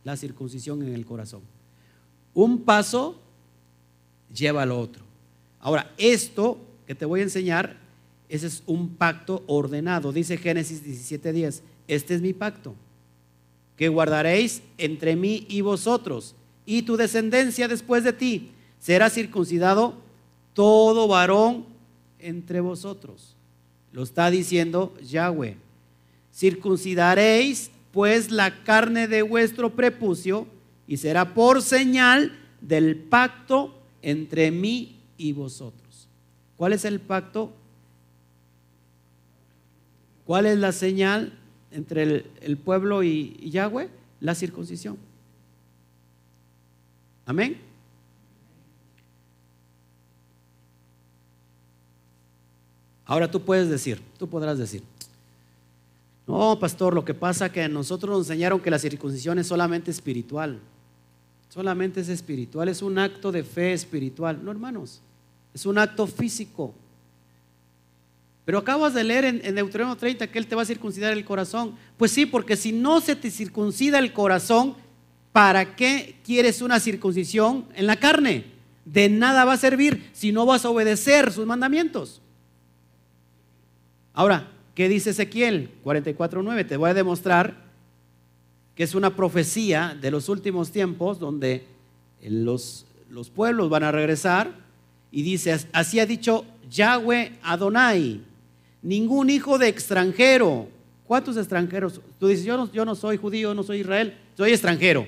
la 0.05 0.17
circuncisión 0.17 0.83
en 0.83 0.95
el 0.95 1.05
corazón. 1.05 1.43
Un 2.35 2.63
paso 2.63 3.19
lleva 4.33 4.63
al 4.63 4.73
otro. 4.73 5.05
Ahora, 5.61 5.93
esto 5.99 6.59
que 6.87 6.95
te 6.95 7.05
voy 7.05 7.21
a 7.21 7.25
enseñar, 7.25 7.77
ese 8.29 8.47
es 8.47 8.63
un 8.67 8.91
pacto 8.91 9.43
ordenado. 9.47 10.13
Dice 10.13 10.37
Génesis 10.37 10.85
17:10, 10.85 11.63
este 11.89 12.15
es 12.15 12.23
mi 12.23 12.33
pacto, 12.33 12.75
que 13.77 13.89
guardaréis 13.89 14.63
entre 14.79 15.17
mí 15.17 15.47
y 15.49 15.61
vosotros, 15.61 16.35
y 16.65 16.83
tu 16.83 16.97
descendencia 16.97 17.69
después 17.69 18.05
de 18.05 18.13
ti. 18.13 18.51
Será 18.79 19.11
circuncidado 19.11 19.95
todo 20.55 21.09
varón 21.09 21.67
entre 22.19 22.61
vosotros. 22.61 23.35
Lo 23.93 24.03
está 24.03 24.31
diciendo 24.31 24.95
Yahweh. 25.03 25.66
Circuncidaréis 26.37 27.71
pues 27.93 28.31
la 28.31 28.63
carne 28.63 29.09
de 29.09 29.23
vuestro 29.23 29.75
prepucio 29.75 30.47
y 30.87 30.99
será 30.99 31.33
por 31.33 31.63
señal 31.63 32.39
del 32.61 32.95
pacto 32.97 33.75
entre 34.03 34.51
mí 34.51 34.99
y 35.17 35.33
vosotros. 35.33 36.09
¿Cuál 36.59 36.75
es 36.75 36.85
el 36.85 37.01
pacto? 37.01 37.55
¿Cuál 40.27 40.45
es 40.45 40.59
la 40.59 40.73
señal 40.73 41.33
entre 41.71 42.27
el, 42.43 42.59
pueblo 42.59 43.03
y, 43.03 43.49
Yahweh? 43.51 43.89
La 44.21 44.35
circuncisión. 44.35 44.99
Amén. 47.25 47.59
Ahora 53.07 53.31
tú 53.31 53.41
puedes 53.41 53.71
decir, 53.71 54.03
tú 54.19 54.29
podrás 54.29 54.59
decir, 54.59 54.83
no, 56.27 56.59
pastor, 56.59 56.93
lo 56.95 57.05
que 57.05 57.15
pasa 57.15 57.47
es 57.47 57.53
que 57.53 57.69
nosotros 57.69 58.19
nos 58.19 58.27
enseñaron 58.27 58.61
que 58.61 58.71
la 58.71 58.79
circuncisión 58.79 59.39
es 59.39 59.47
solamente 59.47 59.93
espiritual. 59.93 60.59
Solamente 61.49 62.01
es 62.01 62.09
espiritual, 62.09 62.69
es 62.69 62.83
un 62.83 62.99
acto 62.99 63.31
de 63.31 63.45
fe 63.45 63.73
espiritual. 63.73 64.45
No, 64.45 64.51
hermanos, 64.51 65.01
es 65.55 65.65
un 65.65 65.79
acto 65.79 66.07
físico. 66.07 66.75
Pero 68.45 68.59
acabas 68.59 68.93
de 68.95 69.05
leer 69.05 69.25
en, 69.25 69.55
Deuteronomio 69.55 69.97
30 69.97 70.27
que 70.27 70.39
Él 70.39 70.47
te 70.47 70.57
va 70.57 70.63
a 70.63 70.67
circuncidar 70.67 71.13
el 71.13 71.25
corazón. 71.25 71.75
Pues 71.97 72.11
sí, 72.11 72.27
porque 72.27 72.57
si 72.57 72.73
no 72.73 73.01
se 73.01 73.15
te 73.15 73.31
circuncida 73.31 73.99
el 73.99 74.13
corazón, 74.13 74.75
¿para 75.33 75.77
qué 75.77 76.19
quieres 76.25 76.61
una 76.61 76.81
circuncisión 76.81 77.67
en 77.75 77.87
la 77.87 77.97
carne? 77.97 78.45
De 78.85 79.09
nada 79.09 79.45
va 79.45 79.55
a 79.55 79.59
servir 79.59 80.11
si 80.13 80.33
no 80.33 80.45
vas 80.45 80.65
a 80.65 80.71
obedecer 80.71 81.33
sus 81.33 81.47
mandamientos. 81.47 82.21
Ahora, 84.13 84.56
¿Qué 84.77 84.91
dice 84.91 85.11
Ezequiel 85.11 85.71
44.9? 85.83 86.69
Te 86.69 86.77
voy 86.77 86.91
a 86.91 86.95
demostrar 86.95 87.57
que 88.75 88.83
es 88.83 88.95
una 88.95 89.17
profecía 89.17 89.97
de 89.99 90.11
los 90.11 90.29
últimos 90.29 90.71
tiempos 90.71 91.19
donde 91.19 91.65
los, 92.23 92.85
los 93.09 93.31
pueblos 93.31 93.71
van 93.71 93.85
a 93.85 93.91
regresar 93.91 94.53
y 95.11 95.23
dice, 95.23 95.59
así 95.73 95.99
ha 95.99 96.05
dicho 96.05 96.45
Yahweh 96.71 97.39
Adonai, 97.43 98.21
ningún 98.83 99.31
hijo 99.31 99.57
de 99.57 99.69
extranjero. 99.69 100.69
¿Cuántos 101.07 101.39
extranjeros? 101.39 102.03
Tú 102.21 102.29
dices, 102.29 102.45
yo 102.45 102.59
no, 102.59 102.71
yo 102.71 102.85
no 102.85 102.95
soy 102.95 103.17
judío, 103.17 103.55
no 103.55 103.63
soy 103.63 103.79
Israel, 103.79 104.15
soy 104.37 104.53
extranjero. 104.53 105.07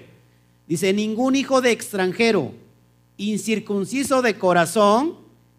Dice, 0.66 0.95
ningún 0.95 1.37
hijo 1.37 1.61
de 1.61 1.73
extranjero, 1.73 2.55
incircunciso 3.19 4.23
de 4.23 4.39
corazón 4.39 5.16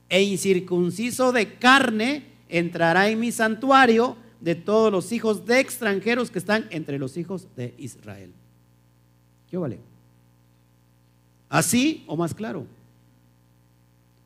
e 0.10 0.24
incircunciso 0.24 1.32
de 1.32 1.54
carne, 1.60 2.29
entrará 2.50 3.08
en 3.10 3.20
mi 3.20 3.32
santuario 3.32 4.18
de 4.42 4.56
todos 4.56 4.92
los 4.92 5.12
hijos 5.12 5.46
de 5.46 5.60
extranjeros 5.60 6.32
que 6.32 6.40
están 6.40 6.68
entre 6.72 6.98
los 6.98 7.16
hijos 7.18 7.48
de 7.56 7.74
Israel. 7.78 8.34
¿Qué 9.50 9.58
vale? 9.58 9.80
¿Así 11.48 12.04
o 12.08 12.16
más 12.16 12.34
claro? 12.34 12.66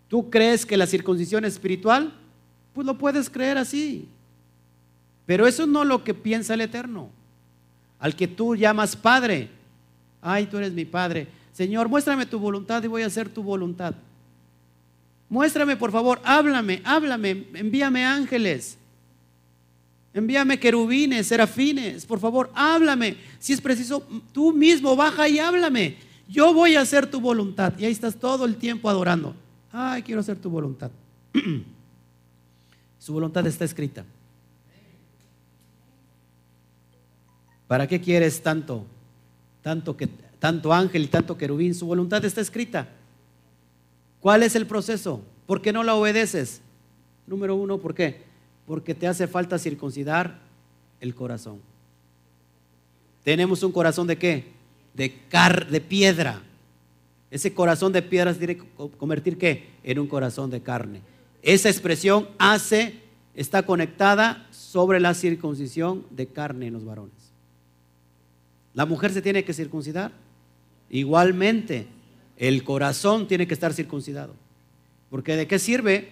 ¿Tú 0.08 0.30
crees 0.30 0.66
que 0.66 0.78
la 0.78 0.88
circuncisión 0.88 1.46
es 1.46 1.54
espiritual? 1.54 2.14
Pues 2.74 2.86
lo 2.86 2.98
puedes 2.98 3.30
creer 3.30 3.58
así. 3.58 4.08
Pero 5.26 5.48
eso 5.48 5.66
no 5.66 5.86
lo 5.86 6.04
que 6.04 6.14
piensa 6.14 6.54
el 6.54 6.62
Eterno. 6.62 7.10
Al 8.00 8.16
que 8.16 8.28
tú 8.28 8.56
llamas 8.56 8.96
Padre. 8.96 9.50
Ay, 10.22 10.46
tú 10.46 10.58
eres 10.58 10.74
mi 10.74 10.86
Padre. 10.86 11.28
Señor, 11.54 11.88
muéstrame 11.88 12.26
tu 12.26 12.40
voluntad 12.40 12.84
y 12.84 12.88
voy 12.88 13.04
a 13.04 13.08
hacer 13.08 13.30
tu 13.30 13.42
voluntad. 13.42 13.96
Muéstrame, 15.30 15.76
por 15.76 15.92
favor, 15.92 16.22
háblame, 16.24 16.82
háblame, 16.84 17.48
envíame 17.54 18.06
ángeles. 18.06 18.78
Envíame 20.14 20.60
querubines, 20.60 21.28
serafines, 21.28 22.06
por 22.06 22.20
favor, 22.20 22.52
háblame. 22.54 23.18
Si 23.40 23.54
es 23.54 23.62
preciso, 23.62 24.06
tú 24.32 24.54
mismo 24.54 24.96
baja 24.96 25.28
y 25.28 25.40
háblame. 25.40 25.98
Yo 26.28 26.54
voy 26.54 26.76
a 26.76 26.82
hacer 26.82 27.10
tu 27.10 27.20
voluntad. 27.20 27.74
Y 27.80 27.86
ahí 27.86 27.92
estás 27.92 28.16
todo 28.16 28.46
el 28.46 28.58
tiempo 28.58 28.90
adorando. 28.90 29.36
Ay, 29.72 30.04
quiero 30.04 30.22
hacer 30.22 30.38
tu 30.38 30.50
voluntad. 30.50 30.92
Su 33.00 33.12
voluntad 33.12 33.46
está 33.48 33.66
escrita. 33.66 34.06
¿Para 37.68 37.88
qué 37.88 38.00
quieres 38.00 38.42
tanto? 38.42 38.86
Tanto 39.62 39.98
que 39.98 40.08
tanto 40.40 40.74
ángel 40.74 41.04
y 41.04 41.08
tanto 41.08 41.38
querubín, 41.38 41.74
su 41.74 41.86
voluntad 41.86 42.24
está 42.26 42.42
escrita. 42.42 42.88
¿Cuál 44.24 44.42
es 44.42 44.56
el 44.56 44.66
proceso? 44.66 45.22
¿Por 45.46 45.62
qué 45.62 45.74
no 45.74 45.84
la 45.84 45.96
obedeces? 45.96 46.62
Número 47.28 47.58
uno, 47.58 47.80
¿por 47.80 47.94
qué? 47.94 48.22
Porque 48.66 48.96
te 48.96 49.06
hace 49.06 49.28
falta 49.28 49.60
circuncidar 49.60 50.40
el 51.02 51.14
corazón. 51.14 51.60
Tenemos 53.26 53.64
un 53.64 53.74
corazón 53.74 54.08
de 54.08 54.18
qué? 54.18 54.46
De, 54.94 55.14
car 55.28 55.68
de 55.68 55.82
piedra. 55.82 56.42
Ese 57.32 57.54
corazón 57.54 57.92
de 57.92 58.02
piedra 58.02 58.32
se 58.32 58.40
tiene 58.40 58.56
que 58.56 58.64
convertir 58.98 59.38
qué? 59.38 59.72
En 59.84 60.00
un 60.00 60.08
corazón 60.08 60.50
de 60.50 60.62
carne. 60.62 61.02
Esa 61.42 61.70
expresión 61.70 62.30
hace, 62.38 63.02
está 63.36 63.64
conectada 63.64 64.48
sobre 64.52 65.02
la 65.02 65.16
circuncisión 65.16 66.06
de 66.12 66.28
carne 66.28 66.68
en 66.68 66.74
los 66.74 66.86
varones. 66.86 67.34
La 68.74 68.86
mujer 68.86 69.12
se 69.12 69.22
tiene 69.22 69.44
que 69.44 69.54
circuncidar. 69.54 70.14
Igualmente, 70.90 71.88
el 72.38 72.64
corazón 72.64 73.28
tiene 73.28 73.48
que 73.48 73.54
estar 73.54 73.74
circuncidado. 73.74 74.34
Porque 75.10 75.36
¿de 75.36 75.48
qué 75.48 75.60
sirve? 75.60 76.12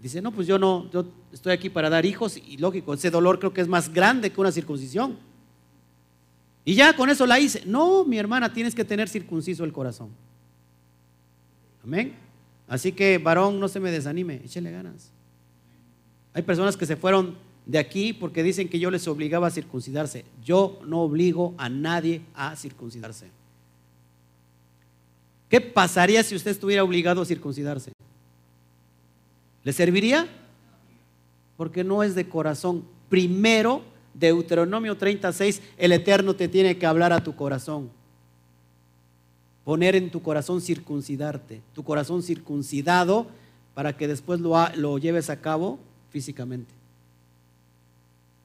Dice, 0.00 0.22
no, 0.22 0.32
pues 0.32 0.46
yo 0.46 0.58
no, 0.58 0.90
yo 0.90 1.06
estoy 1.32 1.52
aquí 1.52 1.68
para 1.68 1.90
dar 1.90 2.06
hijos 2.06 2.36
y 2.36 2.56
lógico, 2.56 2.94
ese 2.94 3.10
dolor 3.10 3.38
creo 3.38 3.52
que 3.52 3.60
es 3.60 3.68
más 3.68 3.92
grande 3.92 4.30
que 4.30 4.40
una 4.40 4.52
circuncisión. 4.52 5.18
Y 6.64 6.74
ya 6.74 6.94
con 6.94 7.10
eso 7.10 7.26
la 7.26 7.38
hice. 7.38 7.62
No, 7.66 8.04
mi 8.04 8.18
hermana, 8.18 8.52
tienes 8.52 8.74
que 8.74 8.84
tener 8.84 9.08
circunciso 9.08 9.64
el 9.64 9.72
corazón. 9.72 10.10
Amén. 11.82 12.14
Así 12.68 12.92
que, 12.92 13.18
varón, 13.18 13.58
no 13.58 13.68
se 13.68 13.80
me 13.80 13.90
desanime, 13.90 14.42
échele 14.44 14.70
ganas. 14.70 15.10
Hay 16.32 16.42
personas 16.42 16.76
que 16.76 16.86
se 16.86 16.96
fueron 16.96 17.36
de 17.66 17.78
aquí 17.78 18.12
porque 18.12 18.42
dicen 18.42 18.68
que 18.68 18.78
yo 18.78 18.90
les 18.90 19.08
obligaba 19.08 19.48
a 19.48 19.50
circuncidarse. 19.50 20.24
Yo 20.44 20.80
no 20.86 21.00
obligo 21.00 21.54
a 21.58 21.68
nadie 21.68 22.22
a 22.34 22.54
circuncidarse. 22.56 23.39
¿Qué 25.50 25.60
pasaría 25.60 26.22
si 26.22 26.36
usted 26.36 26.52
estuviera 26.52 26.84
obligado 26.84 27.20
a 27.20 27.26
circuncidarse? 27.26 27.90
¿Le 29.64 29.72
serviría? 29.72 30.28
Porque 31.56 31.82
no 31.82 32.04
es 32.04 32.14
de 32.14 32.28
corazón. 32.28 32.84
Primero, 33.08 33.82
Deuteronomio 34.14 34.96
36, 34.96 35.60
el 35.76 35.90
Eterno 35.90 36.36
te 36.36 36.46
tiene 36.46 36.78
que 36.78 36.86
hablar 36.86 37.12
a 37.12 37.24
tu 37.24 37.34
corazón. 37.34 37.90
Poner 39.64 39.96
en 39.96 40.10
tu 40.10 40.22
corazón 40.22 40.60
circuncidarte. 40.60 41.60
Tu 41.74 41.82
corazón 41.82 42.22
circuncidado 42.22 43.26
para 43.74 43.96
que 43.96 44.06
después 44.06 44.38
lo, 44.38 44.56
lo 44.76 44.98
lleves 44.98 45.30
a 45.30 45.40
cabo 45.40 45.80
físicamente. 46.10 46.72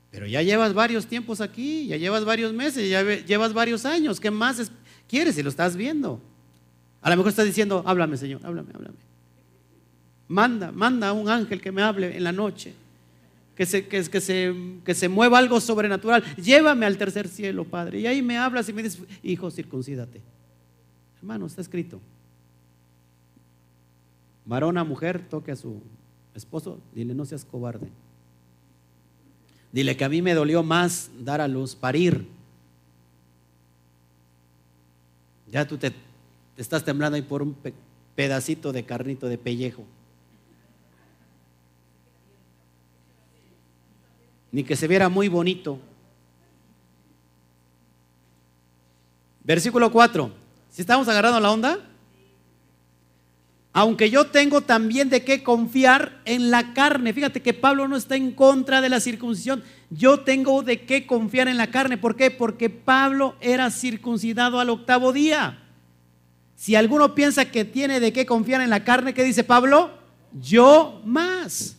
Pero 0.09 0.25
ya 0.25 0.41
llevas 0.41 0.73
varios 0.73 1.05
tiempos 1.05 1.39
aquí, 1.39 1.85
ya 1.85 1.97
llevas 1.97 2.25
varios 2.25 2.51
meses, 2.51 2.89
ya 2.89 3.03
llevas 3.03 3.53
varios 3.53 3.85
años. 3.85 4.19
¿Qué 4.19 4.31
más 4.31 4.71
quieres 5.07 5.35
si 5.35 5.43
lo 5.43 5.49
estás 5.49 5.75
viendo? 5.75 6.19
A 7.05 7.11
lo 7.11 7.17
mejor 7.17 7.29
estás 7.29 7.45
diciendo, 7.45 7.83
háblame 7.85 8.17
Señor, 8.17 8.41
háblame, 8.43 8.71
háblame. 8.73 8.95
Manda, 10.27 10.71
manda 10.71 11.09
a 11.09 11.13
un 11.13 11.29
ángel 11.29 11.61
que 11.61 11.71
me 11.71 11.83
hable 11.83 12.17
en 12.17 12.23
la 12.23 12.31
noche. 12.31 12.73
Que 13.55 13.67
se, 13.67 13.87
que, 13.87 14.03
se, 14.03 14.55
que 14.83 14.95
se 14.95 15.07
mueva 15.07 15.37
algo 15.37 15.61
sobrenatural. 15.61 16.23
Llévame 16.35 16.87
al 16.87 16.97
tercer 16.97 17.27
cielo, 17.27 17.63
Padre. 17.63 17.99
Y 17.99 18.07
ahí 18.07 18.23
me 18.23 18.39
hablas 18.39 18.67
y 18.69 18.73
me 18.73 18.81
dices, 18.81 19.03
hijo, 19.21 19.51
circuncídate. 19.51 20.19
Hermano, 21.19 21.45
está 21.45 21.61
escrito. 21.61 22.01
Varón 24.43 24.75
a 24.79 24.83
mujer, 24.83 25.29
toque 25.29 25.51
a 25.51 25.55
su 25.55 25.83
esposo, 26.33 26.79
dile, 26.95 27.13
no 27.13 27.23
seas 27.23 27.45
cobarde. 27.45 27.87
Dile 29.71 29.95
que 29.95 30.05
a 30.05 30.09
mí 30.09 30.23
me 30.23 30.33
dolió 30.33 30.63
más 30.63 31.11
dar 31.19 31.39
a 31.39 31.47
luz, 31.47 31.75
parir. 31.75 32.27
Ya 35.51 35.67
tú 35.67 35.77
te, 35.77 35.93
estás 36.57 36.83
temblando 36.83 37.15
ahí 37.15 37.21
por 37.21 37.41
un 37.41 37.55
pedacito 38.15 38.71
de 38.71 38.85
carnito 38.85 39.27
de 39.27 39.37
pellejo. 39.37 39.83
Ni 44.51 44.63
que 44.63 44.75
se 44.75 44.87
viera 44.87 45.09
muy 45.09 45.27
bonito. 45.27 45.79
Versículo 49.43 49.91
4. 49.91 50.31
Si 50.69 50.81
estamos 50.81 51.07
agarrando 51.07 51.39
la 51.39 51.51
onda, 51.51 51.79
aunque 53.73 54.09
yo 54.09 54.27
tengo 54.27 54.61
también 54.61 55.09
de 55.09 55.25
qué 55.25 55.43
confiar 55.43 56.21
en 56.23 56.49
la 56.49 56.73
carne. 56.73 57.11
Fíjate 57.11 57.41
que 57.41 57.53
Pablo 57.53 57.89
no 57.89 57.97
está 57.97 58.15
en 58.15 58.31
contra 58.31 58.79
de 58.79 58.87
la 58.87 59.01
circuncisión. 59.01 59.61
Yo 59.89 60.21
tengo 60.21 60.63
de 60.63 60.85
qué 60.85 61.05
confiar 61.05 61.49
en 61.49 61.57
la 61.57 61.69
carne. 61.69 61.97
¿Por 61.97 62.15
qué? 62.15 62.31
Porque 62.31 62.69
Pablo 62.69 63.35
era 63.41 63.69
circuncidado 63.71 64.61
al 64.61 64.69
octavo 64.69 65.11
día. 65.11 65.64
Si 66.55 66.75
alguno 66.75 67.13
piensa 67.13 67.45
que 67.45 67.65
tiene 67.65 67.99
de 67.99 68.13
qué 68.13 68.25
confiar 68.25 68.61
en 68.61 68.69
la 68.69 68.83
carne, 68.83 69.13
¿qué 69.13 69.23
dice 69.23 69.43
Pablo? 69.43 69.91
Yo 70.33 71.01
más. 71.05 71.75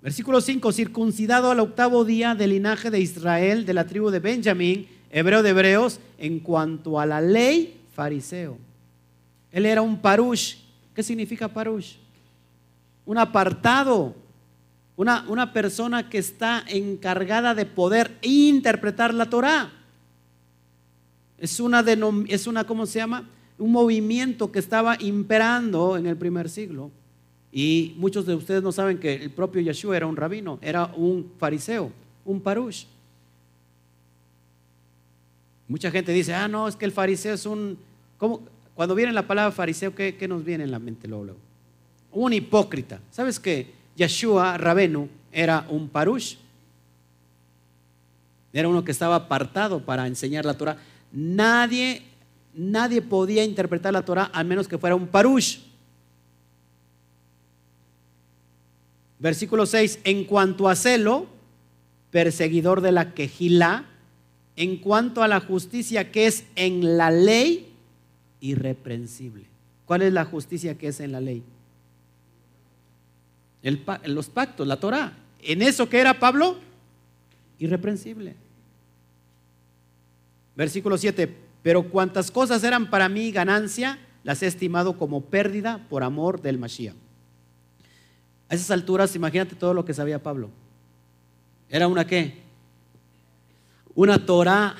Versículo 0.00 0.40
5, 0.40 0.70
circuncidado 0.72 1.50
al 1.50 1.60
octavo 1.60 2.04
día 2.04 2.34
del 2.34 2.50
linaje 2.50 2.90
de 2.90 3.00
Israel, 3.00 3.66
de 3.66 3.74
la 3.74 3.86
tribu 3.86 4.10
de 4.10 4.20
Benjamín, 4.20 4.88
hebreo 5.10 5.42
de 5.42 5.50
hebreos, 5.50 5.98
en 6.18 6.38
cuanto 6.40 7.00
a 7.00 7.06
la 7.06 7.20
ley, 7.20 7.80
fariseo. 7.94 8.58
Él 9.50 9.66
era 9.66 9.82
un 9.82 9.98
parush. 9.98 10.56
¿Qué 10.94 11.02
significa 11.02 11.48
parush? 11.48 11.94
Un 13.06 13.18
apartado, 13.18 14.14
una, 14.96 15.24
una 15.28 15.52
persona 15.52 16.08
que 16.08 16.18
está 16.18 16.64
encargada 16.68 17.54
de 17.54 17.66
poder 17.66 18.18
interpretar 18.22 19.12
la 19.14 19.26
Torah. 19.26 19.72
Es 21.38 21.60
una, 21.60 21.84
es 22.28 22.46
una, 22.46 22.64
¿cómo 22.64 22.86
se 22.86 22.98
llama? 22.98 23.28
Un 23.58 23.72
movimiento 23.72 24.50
que 24.50 24.58
estaba 24.58 24.96
imperando 25.00 25.96
en 25.96 26.06
el 26.06 26.16
primer 26.16 26.48
siglo. 26.48 26.90
Y 27.52 27.94
muchos 27.96 28.26
de 28.26 28.34
ustedes 28.34 28.62
no 28.62 28.72
saben 28.72 28.98
que 28.98 29.14
el 29.14 29.30
propio 29.30 29.60
Yeshua 29.60 29.96
era 29.96 30.06
un 30.06 30.16
rabino, 30.16 30.58
era 30.60 30.86
un 30.96 31.32
fariseo, 31.38 31.90
un 32.24 32.40
parush. 32.40 32.84
Mucha 35.66 35.90
gente 35.90 36.12
dice, 36.12 36.34
ah, 36.34 36.48
no, 36.48 36.66
es 36.66 36.76
que 36.76 36.84
el 36.84 36.92
fariseo 36.92 37.34
es 37.34 37.46
un... 37.46 37.78
Cuando 38.74 38.94
viene 38.94 39.12
la 39.12 39.26
palabra 39.26 39.52
fariseo, 39.52 39.94
¿qué, 39.94 40.26
nos 40.28 40.44
viene 40.44 40.64
en 40.64 40.70
la 40.70 40.78
mente 40.78 41.08
luego, 41.08 41.36
Un 42.12 42.32
hipócrita. 42.32 43.00
¿Sabes 43.10 43.38
que 43.38 43.72
Yeshua 43.96 44.56
Rabenu 44.56 45.08
era 45.32 45.66
un 45.68 45.88
parush? 45.88 46.36
Era 48.52 48.68
uno 48.68 48.82
que 48.82 48.92
estaba 48.92 49.16
apartado 49.16 49.84
para 49.84 50.06
enseñar 50.06 50.44
la 50.44 50.56
Torah. 50.56 50.78
Nadie, 51.12 52.02
nadie 52.54 53.02
podía 53.02 53.44
interpretar 53.44 53.92
la 53.92 54.04
Torah 54.04 54.30
a 54.32 54.44
menos 54.44 54.68
que 54.68 54.78
fuera 54.78 54.94
un 54.94 55.06
parush. 55.06 55.60
Versículo 59.18 59.66
6, 59.66 60.00
en 60.04 60.24
cuanto 60.24 60.68
a 60.68 60.76
celo, 60.76 61.26
perseguidor 62.10 62.80
de 62.80 62.92
la 62.92 63.14
quejilá, 63.14 63.86
en 64.56 64.76
cuanto 64.76 65.22
a 65.22 65.28
la 65.28 65.40
justicia 65.40 66.10
que 66.12 66.26
es 66.26 66.44
en 66.56 66.96
la 66.96 67.10
ley, 67.10 67.72
irreprensible. 68.40 69.44
¿Cuál 69.86 70.02
es 70.02 70.12
la 70.12 70.24
justicia 70.24 70.76
que 70.76 70.88
es 70.88 71.00
en 71.00 71.12
la 71.12 71.20
ley? 71.20 71.42
los 74.04 74.28
pactos, 74.28 74.66
la 74.66 74.78
Torah. 74.78 75.12
¿En 75.42 75.62
eso 75.62 75.88
que 75.88 75.98
era 75.98 76.18
Pablo? 76.18 76.56
Irreprensible. 77.58 78.34
Versículo 80.58 80.98
7. 80.98 81.32
Pero 81.62 81.88
cuantas 81.88 82.32
cosas 82.32 82.64
eran 82.64 82.90
para 82.90 83.08
mí 83.08 83.30
ganancia, 83.30 84.00
las 84.24 84.42
he 84.42 84.48
estimado 84.48 84.98
como 84.98 85.20
pérdida 85.20 85.86
por 85.88 86.02
amor 86.02 86.42
del 86.42 86.58
Mashiach. 86.58 86.96
A 88.48 88.54
esas 88.56 88.72
alturas, 88.72 89.14
imagínate 89.14 89.54
todo 89.54 89.72
lo 89.72 89.84
que 89.84 89.94
sabía 89.94 90.20
Pablo. 90.20 90.50
¿Era 91.68 91.86
una 91.86 92.06
qué? 92.06 92.42
Una 93.94 94.26
Torah 94.26 94.74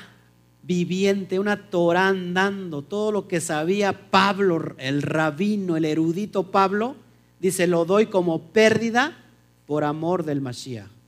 viviente, 0.63 1.39
una 1.39 1.69
Torah 1.69 2.09
andando, 2.09 2.81
todo 2.81 3.13
lo 3.13 3.27
que 3.29 3.39
sabía 3.39 4.09
Pablo, 4.11 4.75
el 4.77 5.01
rabino, 5.01 5.77
el 5.77 5.85
erudito 5.85 6.51
Pablo, 6.51 6.97
dice, 7.39 7.67
lo 7.67 7.85
doy 7.85 8.07
como 8.07 8.41
pérdida 8.41 9.17
por 9.65 9.85
amor 9.85 10.25
del 10.25 10.41
Mashiach. 10.41 10.98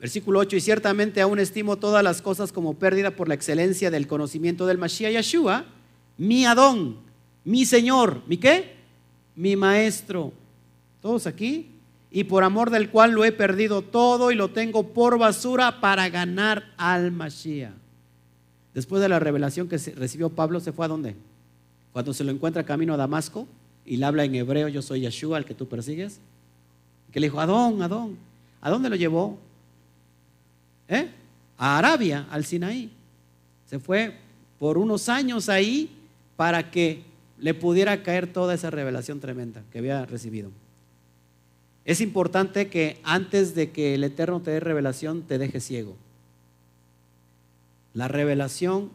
Versículo 0.00 0.38
8, 0.40 0.56
y 0.56 0.60
ciertamente 0.60 1.20
aún 1.20 1.38
estimo 1.38 1.76
todas 1.76 2.04
las 2.04 2.22
cosas 2.22 2.52
como 2.52 2.74
pérdida 2.74 3.10
por 3.10 3.28
la 3.28 3.34
excelencia 3.34 3.90
del 3.90 4.06
conocimiento 4.06 4.66
del 4.66 4.78
Mashiach 4.78 5.12
Yeshua, 5.12 5.64
mi 6.16 6.46
Adón, 6.46 6.98
mi 7.44 7.64
Señor, 7.64 8.22
mi 8.26 8.36
qué? 8.36 8.76
Mi 9.34 9.56
Maestro. 9.56 10.32
¿Todos 11.00 11.26
aquí? 11.26 11.78
y 12.10 12.24
por 12.24 12.44
amor 12.44 12.70
del 12.70 12.90
cual 12.90 13.12
lo 13.12 13.24
he 13.24 13.32
perdido 13.32 13.82
todo 13.82 14.30
y 14.30 14.34
lo 14.34 14.48
tengo 14.48 14.88
por 14.88 15.18
basura 15.18 15.80
para 15.80 16.08
ganar 16.08 16.72
al 16.76 17.12
Mashiach. 17.12 17.72
Después 18.74 19.02
de 19.02 19.08
la 19.08 19.18
revelación 19.18 19.68
que 19.68 19.76
recibió 19.76 20.30
Pablo, 20.30 20.60
¿se 20.60 20.72
fue 20.72 20.86
a 20.86 20.88
dónde? 20.88 21.16
Cuando 21.92 22.14
se 22.14 22.24
lo 22.24 22.30
encuentra 22.30 22.64
camino 22.64 22.94
a 22.94 22.96
Damasco 22.96 23.46
y 23.84 23.96
le 23.96 24.06
habla 24.06 24.24
en 24.24 24.34
hebreo, 24.34 24.68
yo 24.68 24.82
soy 24.82 25.00
Yeshua, 25.00 25.38
el 25.38 25.44
que 25.44 25.54
tú 25.54 25.66
persigues. 25.66 26.20
Que 27.12 27.20
le 27.20 27.26
dijo, 27.26 27.40
Adón, 27.40 27.82
Adón, 27.82 28.16
¿a 28.60 28.70
dónde 28.70 28.88
lo 28.88 28.96
llevó? 28.96 29.38
¿Eh? 30.88 31.08
A 31.56 31.78
Arabia, 31.78 32.26
al 32.30 32.44
Sinaí. 32.44 32.90
Se 33.66 33.78
fue 33.78 34.14
por 34.58 34.78
unos 34.78 35.08
años 35.08 35.48
ahí 35.48 35.90
para 36.36 36.70
que 36.70 37.02
le 37.38 37.54
pudiera 37.54 38.02
caer 38.02 38.32
toda 38.32 38.54
esa 38.54 38.70
revelación 38.70 39.20
tremenda 39.20 39.62
que 39.70 39.78
había 39.78 40.04
recibido. 40.06 40.50
Es 41.84 42.00
importante 42.00 42.68
que 42.68 43.00
antes 43.02 43.54
de 43.54 43.70
que 43.70 43.94
el 43.94 44.04
Eterno 44.04 44.40
te 44.40 44.50
dé 44.50 44.60
revelación, 44.60 45.22
te 45.22 45.38
deje 45.38 45.60
ciego. 45.60 45.96
La 47.94 48.08
revelación 48.08 48.90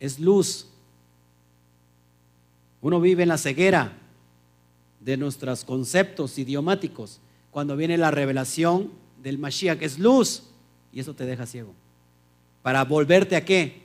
es 0.00 0.18
luz. 0.18 0.66
Uno 2.80 3.00
vive 3.00 3.22
en 3.22 3.28
la 3.28 3.38
ceguera 3.38 3.92
de 5.00 5.16
nuestros 5.16 5.64
conceptos 5.64 6.38
idiomáticos. 6.38 7.20
Cuando 7.50 7.76
viene 7.76 7.96
la 7.96 8.10
revelación 8.10 8.90
del 9.22 9.38
Mashiach, 9.38 9.80
es 9.82 9.98
luz, 9.98 10.42
y 10.92 11.00
eso 11.00 11.14
te 11.14 11.26
deja 11.26 11.46
ciego. 11.46 11.74
Para 12.62 12.84
volverte 12.84 13.36
a 13.36 13.44
qué? 13.44 13.82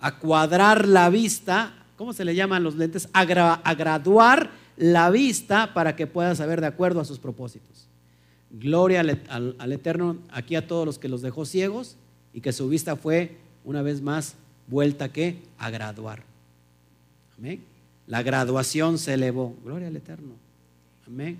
A 0.00 0.18
cuadrar 0.18 0.86
la 0.86 1.08
vista, 1.08 1.72
¿cómo 1.96 2.12
se 2.12 2.24
le 2.24 2.34
llaman 2.34 2.62
los 2.62 2.74
lentes? 2.74 3.08
A, 3.12 3.20
a 3.20 3.74
graduar 3.74 4.50
la 4.76 5.10
vista 5.10 5.72
para 5.72 5.96
que 5.96 6.06
pueda 6.06 6.34
saber 6.34 6.60
de 6.60 6.66
acuerdo 6.66 7.00
a 7.00 7.04
sus 7.04 7.18
propósitos. 7.18 7.88
Gloria 8.50 9.00
al, 9.00 9.72
Eterno 9.72 10.18
aquí 10.30 10.54
a 10.54 10.66
todos 10.66 10.86
los 10.86 10.98
que 10.98 11.08
los 11.08 11.22
dejó 11.22 11.44
ciegos 11.44 11.96
y 12.32 12.40
que 12.40 12.52
su 12.52 12.68
vista 12.68 12.94
fue 12.94 13.36
una 13.64 13.82
vez 13.82 14.00
más 14.00 14.36
vuelta 14.68 15.08
que 15.10 15.38
a 15.58 15.70
graduar. 15.70 16.22
Amén. 17.36 17.60
La 18.06 18.22
graduación 18.22 18.98
se 18.98 19.14
elevó. 19.14 19.56
Gloria 19.64 19.88
al 19.88 19.96
Eterno. 19.96 20.34
Amén. 21.06 21.38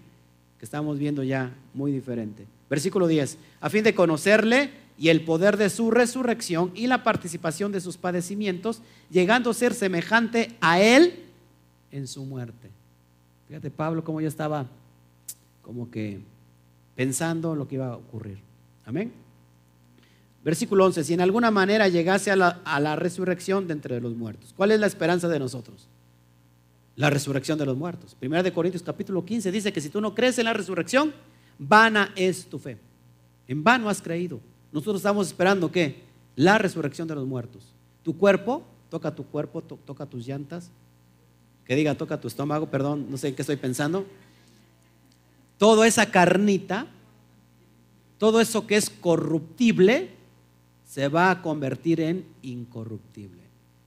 Que 0.59 0.64
estamos 0.64 0.99
viendo 0.99 1.22
ya 1.22 1.53
muy 1.72 1.92
diferente. 1.92 2.47
Versículo 2.68 3.07
10. 3.07 3.38
A 3.61 3.70
fin 3.70 3.84
de 3.84 3.95
conocerle 3.95 4.70
y 4.99 5.09
el 5.09 5.24
poder 5.24 5.57
de 5.57 5.70
su 5.70 5.90
resurrección 5.90 6.70
y 6.74 6.86
la 6.86 7.03
participación 7.03 7.72
de 7.72 7.80
sus 7.80 7.97
padecimientos, 7.97 8.80
llegando 9.11 9.51
a 9.51 9.55
ser 9.55 9.74
semejante 9.74 10.57
a 10.61 10.80
él 10.80 11.24
en 11.90 12.07
su 12.07 12.24
muerte. 12.24 12.70
Fíjate 13.49 13.70
Pablo 13.70 14.05
cómo 14.05 14.20
ya 14.20 14.28
estaba 14.28 14.66
como 15.62 15.90
que 15.90 16.20
pensando 16.95 17.55
lo 17.55 17.66
que 17.66 17.76
iba 17.76 17.88
a 17.88 17.97
ocurrir. 17.97 18.38
Amén. 18.84 19.12
Versículo 20.45 20.84
11, 20.84 21.05
si 21.05 21.14
en 21.14 21.22
alguna 21.22 21.51
manera 21.51 21.88
llegase 21.88 22.30
a 22.30 22.36
la, 22.36 22.61
a 22.64 22.78
la 22.78 22.97
resurrección 22.97 23.66
de 23.66 23.72
entre 23.72 24.01
los 24.01 24.14
muertos. 24.14 24.53
¿Cuál 24.57 24.72
es 24.72 24.80
la 24.80 24.86
esperanza 24.86 25.26
de 25.28 25.38
nosotros? 25.38 25.88
La 26.97 27.11
resurrección 27.11 27.59
de 27.59 27.66
los 27.66 27.76
muertos. 27.76 28.14
Primera 28.14 28.42
de 28.42 28.53
Corintios 28.53 28.82
capítulo 28.82 29.24
15 29.24 29.51
dice 29.51 29.72
que 29.72 29.80
si 29.80 29.88
tú 29.88 30.01
no 30.01 30.14
crees 30.14 30.38
en 30.38 30.45
la 30.45 30.53
resurrección, 30.53 31.12
vana 31.59 32.12
es 32.14 32.47
tu 32.47 32.59
fe. 32.59 32.78
En 33.49 33.64
vano 33.64 33.88
has 33.88 34.03
creído. 34.03 34.40
Nosotros 34.75 34.97
estamos 34.97 35.29
esperando 35.29 35.70
que 35.70 36.03
la 36.35 36.59
resurrección 36.59 37.07
de 37.07 37.14
los 37.14 37.25
muertos. 37.29 37.62
Tu 38.03 38.18
cuerpo, 38.18 38.64
toca 38.91 39.14
tu 39.14 39.25
cuerpo, 39.25 39.62
toca 39.62 40.05
tus 40.05 40.27
llantas. 40.27 40.68
Que 41.64 41.77
diga, 41.77 41.95
toca 41.95 42.20
tu 42.20 42.27
estómago, 42.27 42.66
perdón, 42.66 43.07
no 43.09 43.16
sé 43.16 43.29
en 43.29 43.37
qué 43.37 43.43
estoy 43.43 43.55
pensando. 43.55 44.05
Toda 45.59 45.87
esa 45.87 46.11
carnita, 46.11 46.89
todo 48.18 48.41
eso 48.41 48.66
que 48.66 48.75
es 48.75 48.91
corruptible, 48.91 50.11
se 50.85 51.07
va 51.07 51.31
a 51.31 51.41
convertir 51.41 52.01
en 52.01 52.27
incorruptible. 52.43 53.43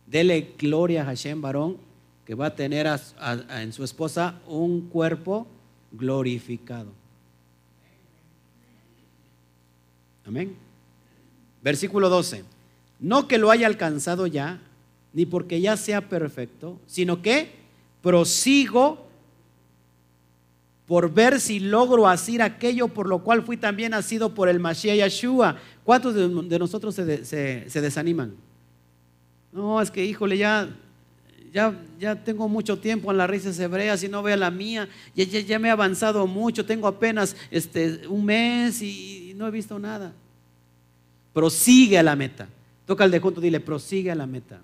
Dele 0.05 0.53
gloria 0.57 1.01
a 1.01 1.05
Hashem 1.05 1.41
varón 1.41 1.77
que 2.23 2.33
va 2.33 2.45
a 2.45 2.55
tener 2.55 2.87
en 3.49 3.73
su 3.73 3.83
esposa 3.83 4.39
un 4.47 4.87
cuerpo 4.87 5.47
glorificado. 5.91 6.93
Amén. 10.25 10.66
Versículo 11.67 12.07
12. 12.07 12.45
No 13.01 13.27
que 13.27 13.37
lo 13.37 13.51
haya 13.51 13.67
alcanzado 13.67 14.25
ya, 14.25 14.61
ni 15.11 15.25
porque 15.25 15.59
ya 15.59 15.75
sea 15.75 16.07
perfecto, 16.07 16.79
sino 16.87 17.21
que 17.21 17.51
prosigo 18.01 19.05
por 20.85 21.13
ver 21.13 21.41
si 21.41 21.59
logro 21.59 22.07
hacer 22.07 22.41
aquello 22.41 22.87
por 22.87 23.09
lo 23.09 23.21
cual 23.21 23.43
fui 23.43 23.57
también 23.57 23.91
nacido 23.91 24.33
por 24.33 24.47
el 24.47 24.61
Mashiach 24.61 24.95
Yeshua. 24.95 25.57
¿Cuántos 25.83 26.15
de, 26.15 26.57
nosotros 26.57 26.95
se, 26.95 27.81
desaniman? 27.81 28.33
No, 29.51 29.81
es 29.81 29.91
que 29.91 30.05
híjole, 30.05 30.37
ya, 30.37 30.69
ya, 31.51 31.77
ya 31.99 32.15
tengo 32.23 32.47
mucho 32.47 32.79
tiempo 32.79 33.11
en 33.11 33.17
las 33.17 33.29
raíces 33.29 33.59
hebreas 33.59 34.01
y 34.05 34.07
no 34.07 34.23
veo 34.23 34.37
la 34.37 34.51
mía, 34.51 34.87
ya, 35.13 35.25
ya, 35.25 35.59
me 35.59 35.67
he 35.67 35.71
avanzado 35.71 36.25
mucho, 36.27 36.65
tengo 36.65 36.87
apenas 36.87 37.35
este, 37.51 38.07
un 38.07 38.23
mes 38.23 38.81
y, 38.81 39.33
no 39.35 39.45
he 39.45 39.51
visto 39.51 39.77
nada. 39.77 40.13
Prosigue 41.33 41.97
a 41.97 42.03
la 42.03 42.15
meta. 42.15 42.47
Toca 42.85 43.03
al 43.03 43.11
de 43.11 43.19
junto, 43.19 43.41
dile, 43.41 43.59
prosigue 43.59 44.11
a 44.11 44.15
la 44.15 44.25
meta. 44.25 44.61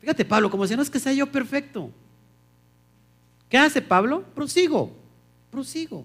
Fíjate, 0.00 0.24
Pablo, 0.24 0.50
como 0.50 0.66
si 0.66 0.74
no 0.74 0.82
es 0.82 0.90
que 0.90 0.98
sea 0.98 1.12
yo 1.12 1.30
perfecto. 1.30 1.90
¿Qué 3.48 3.56
hace 3.56 3.80
Pablo? 3.80 4.24
Prosigo, 4.34 4.92
prosigo. 5.50 6.04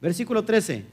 Versículo 0.00 0.44
13. 0.44 0.84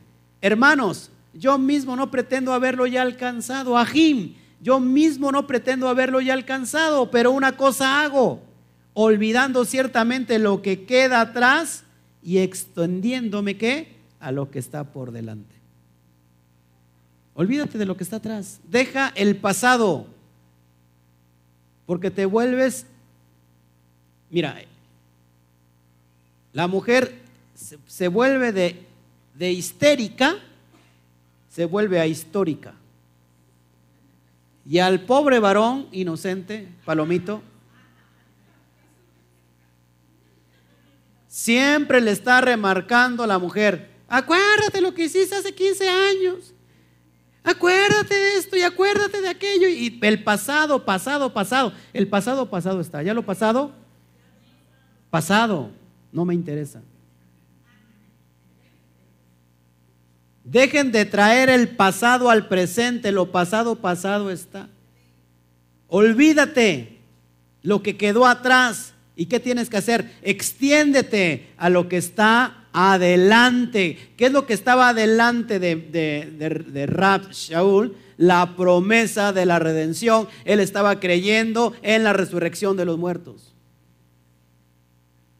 Hermanos, 0.42 1.10
yo 1.34 1.58
mismo 1.58 1.96
no 1.96 2.12
pretendo 2.12 2.52
haberlo 2.52 2.86
ya 2.88 3.02
alcanzado. 3.02 3.78
Ajim, 3.78 4.34
yo 4.62 4.80
mismo 4.80 5.32
no 5.32 5.48
pretendo 5.48 5.88
haberlo 5.88 6.20
ya 6.20 6.34
alcanzado, 6.34 7.10
pero 7.12 7.32
una 7.32 7.56
cosa 7.56 8.04
hago, 8.04 8.42
olvidando 8.94 9.64
ciertamente 9.64 10.40
lo 10.40 10.62
que 10.62 10.84
queda 10.84 11.22
atrás 11.22 11.84
y 12.22 12.40
extendiéndome 12.40 13.58
qué? 13.58 13.96
A 14.20 14.32
lo 14.32 14.52
que 14.52 14.60
está 14.60 14.84
por 14.84 15.12
delante. 15.12 15.61
Olvídate 17.34 17.78
de 17.78 17.86
lo 17.86 17.96
que 17.96 18.04
está 18.04 18.18
atrás. 18.18 18.60
Deja 18.68 19.12
el 19.16 19.38
pasado. 19.38 20.08
Porque 21.86 22.12
te 22.12 22.26
vuelves, 22.26 22.86
mira, 24.30 24.62
la 26.54 26.68
mujer 26.68 27.20
se, 27.86 28.08
vuelve 28.08 28.52
de, 28.52 28.86
de 29.36 29.52
histérica, 29.52 30.38
se 31.50 31.66
vuelve 31.66 32.00
a 32.00 32.08
histórica. 32.08 32.74
Y 34.66 34.80
al 34.80 35.02
pobre 35.02 35.40
varón 35.40 35.88
inocente, 35.92 36.68
palomito, 36.86 37.42
siempre 41.28 42.02
le 42.02 42.12
está 42.12 42.42
remarcando 42.42 43.24
a 43.24 43.28
la 43.28 43.40
mujer, 43.40 43.90
acuérdate 44.08 44.82
lo 44.82 44.94
que 44.94 45.06
hiciste 45.06 45.36
hace 45.36 45.56
15 45.56 45.90
años, 45.90 46.54
acuérdate 47.44 48.16
de 48.16 48.38
esto 48.38 48.56
y 48.58 48.62
acuérdate 48.62 49.22
de 49.22 49.30
aquello. 49.30 49.68
Y 49.68 50.00
el 50.02 50.24
pasado, 50.24 50.86
pasado, 50.86 51.34
pasado, 51.34 51.74
el 51.94 52.08
pasado, 52.08 52.50
pasado 52.50 52.82
está, 52.82 53.04
ya 53.04 53.14
lo 53.14 53.24
pasado, 53.24 53.72
pasado 55.10 55.70
no 56.12 56.26
me 56.26 56.34
interesa. 56.34 56.82
Dejen 60.44 60.92
de 60.92 61.06
traer 61.06 61.50
el 61.50 61.70
pasado 61.70 62.30
al 62.30 62.48
presente, 62.48 63.12
lo 63.12 63.32
pasado 63.32 63.76
pasado 63.76 64.32
está. 64.32 64.68
Olvídate 65.88 66.98
lo 67.62 67.82
que 67.84 67.96
quedó 67.96 68.26
atrás. 68.26 68.94
¿Y 69.16 69.28
qué 69.28 69.40
tienes 69.40 69.70
que 69.70 69.78
hacer? 69.78 70.12
Extiéndete 70.24 71.54
a 71.58 71.70
lo 71.70 71.88
que 71.88 71.98
está 71.98 72.61
adelante. 72.74 74.14
¿Qué 74.18 74.28
es 74.28 74.32
lo 74.32 74.46
que 74.46 74.54
estaba 74.54 74.90
adelante 74.90 75.60
de, 75.60 75.76
de, 75.76 76.50
de, 76.50 76.86
Rab 76.86 77.32
Shaul? 77.32 77.96
La 78.18 78.56
promesa 78.56 79.34
de 79.34 79.46
la 79.46 79.60
redención. 79.60 80.28
Él 80.46 80.60
estaba 80.60 81.00
creyendo 81.00 81.74
en 81.82 82.04
la 82.04 82.14
resurrección 82.14 82.78
de 82.78 82.86
los 82.86 82.98
muertos. 82.98 83.54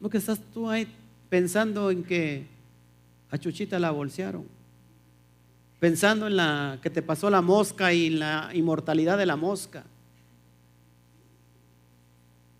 ¿No 0.00 0.10
que 0.10 0.18
estás 0.18 0.40
tú 0.52 0.68
ahí 0.68 0.88
pensando 1.28 1.90
en 1.90 2.02
que 2.02 2.46
a 3.30 3.38
Chuchita 3.38 3.78
la 3.78 3.92
bolsearon? 3.92 4.44
Pensando 5.78 6.26
en 6.26 6.36
la 6.36 6.78
que 6.82 6.90
te 6.90 7.02
pasó 7.02 7.30
la 7.30 7.40
mosca 7.40 7.92
y 7.92 8.10
la 8.10 8.50
inmortalidad 8.52 9.16
de 9.16 9.26
la 9.26 9.36
mosca. 9.36 9.84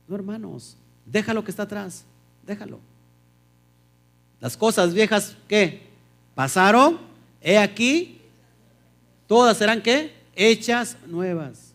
No, 0.07 0.15
hermanos, 0.15 0.77
deja 1.07 1.35
lo 1.35 1.43
que 1.43 1.51
está 1.51 1.65
atrás, 1.65 2.05
déjalo. 2.47 2.92
Las 4.43 4.57
cosas 4.57 4.93
viejas, 4.93 5.37
¿qué? 5.47 5.83
Pasaron, 6.35 6.99
he 7.41 7.59
aquí, 7.59 8.21
todas 9.29 9.57
serán 9.57 9.81
¿qué? 9.81 10.13
Hechas 10.35 10.97
nuevas. 11.07 11.73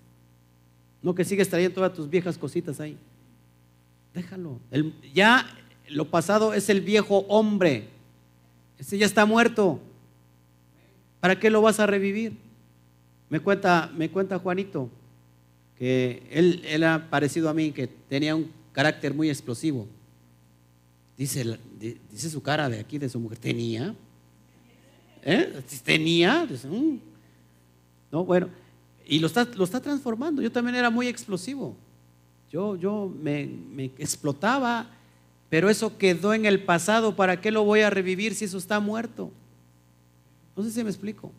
No 1.01 1.15
que 1.15 1.23
sigues 1.23 1.47
trayendo 1.47 1.75
todas 1.75 1.93
tus 1.93 2.09
viejas 2.09 2.37
cositas 2.37 2.81
ahí. 2.81 2.97
Déjalo. 4.13 4.59
ya 5.13 5.47
lo 5.87 6.11
pasado 6.11 6.53
es 6.53 6.67
el 6.67 6.81
viejo 6.81 7.19
hombre. 7.29 7.87
Ese 8.77 8.97
ya 8.97 9.05
está 9.05 9.25
muerto. 9.25 9.79
¿Para 11.21 11.39
qué 11.39 11.49
lo 11.49 11.61
vas 11.61 11.79
a 11.79 11.87
revivir? 11.87 12.33
Me 13.29 13.39
cuenta, 13.39 13.89
me 13.95 14.09
cuenta 14.09 14.39
Juanito 14.39 14.89
que 15.77 16.21
él, 16.31 16.63
él 16.65 16.83
ha 16.83 17.09
parecido 17.09 17.47
a 17.47 17.53
mí, 17.53 17.71
que 17.71 17.87
tenía 17.87 18.35
un 18.35 18.51
carácter 18.73 19.13
muy 19.13 19.29
explosivo. 19.29 19.87
Dice, 21.17 21.57
dice 22.11 22.29
su 22.29 22.41
cara 22.41 22.69
de 22.69 22.79
aquí, 22.79 22.99
de 22.99 23.09
su 23.09 23.19
mujer, 23.19 23.39
tenía. 23.39 23.95
¿Eh? 25.23 25.61
Tenía. 25.83 26.45
Mm". 26.45 26.99
No, 28.11 28.23
bueno, 28.23 28.49
y 29.05 29.19
lo 29.19 29.27
está, 29.27 29.45
lo 29.55 29.63
está 29.63 29.81
transformando. 29.81 30.41
Yo 30.41 30.51
también 30.51 30.75
era 30.75 30.89
muy 30.89 31.07
explosivo. 31.07 31.75
Yo, 32.51 32.75
yo 32.75 33.11
me, 33.21 33.91
explotaba, 33.97 34.87
pero 35.49 35.69
eso 35.69 35.97
quedó 35.97 36.33
en 36.33 36.45
el 36.45 36.63
pasado. 36.63 37.15
¿Para 37.15 37.41
qué 37.41 37.51
lo 37.51 37.63
voy 37.63 37.81
a 37.81 37.89
revivir 37.89 38.35
si 38.35 38.45
eso 38.45 38.57
está 38.57 38.79
muerto? 38.79 39.31
No 40.55 40.63
sé 40.63 40.71
si 40.71 40.83
me 40.83 40.89
explico. 40.89 41.31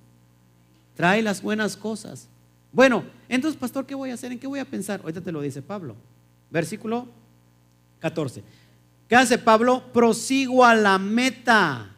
Trae 0.96 1.22
las 1.22 1.40
buenas 1.40 1.76
cosas. 1.76 2.28
Bueno, 2.72 3.04
entonces, 3.28 3.58
pastor, 3.58 3.86
¿qué 3.86 3.94
voy 3.94 4.10
a 4.10 4.14
hacer? 4.14 4.32
¿En 4.32 4.38
qué 4.38 4.46
voy 4.46 4.58
a 4.58 4.64
pensar? 4.64 5.00
Ahorita 5.00 5.20
te 5.20 5.32
lo 5.32 5.40
dice 5.40 5.62
Pablo. 5.62 5.94
Versículo 6.50 7.06
14. 8.00 8.42
¿Qué 9.08 9.16
hace 9.16 9.38
Pablo? 9.38 9.82
Prosigo 9.92 10.66
a 10.66 10.74
la 10.74 10.98
meta, 10.98 11.88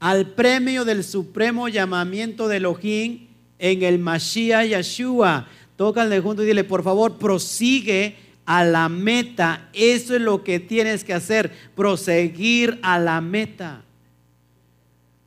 al 0.00 0.26
premio 0.30 0.84
del 0.84 1.04
supremo 1.04 1.68
llamamiento 1.68 2.48
de 2.48 2.56
Elohim 2.56 3.28
en 3.60 3.82
el 3.84 4.00
Mashiach 4.00 4.66
Yeshua. 4.66 5.46
Tócale 5.76 6.18
junto 6.18 6.42
y 6.42 6.46
dile, 6.46 6.64
por 6.64 6.82
favor, 6.82 7.16
prosigue 7.16 8.16
a 8.44 8.64
la 8.64 8.88
meta. 8.88 9.68
Eso 9.72 10.16
es 10.16 10.20
lo 10.20 10.42
que 10.42 10.58
tienes 10.58 11.04
que 11.04 11.14
hacer, 11.14 11.52
proseguir 11.76 12.80
a 12.82 12.98
la 12.98 13.20
meta. 13.20 13.84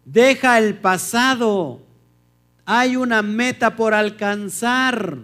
Deja 0.04 0.60
el 0.60 0.76
pasado. 0.76 1.80
Hay 2.66 2.98
una 2.98 3.22
meta 3.22 3.78
por 3.78 3.94
alcanzar. 3.94 5.18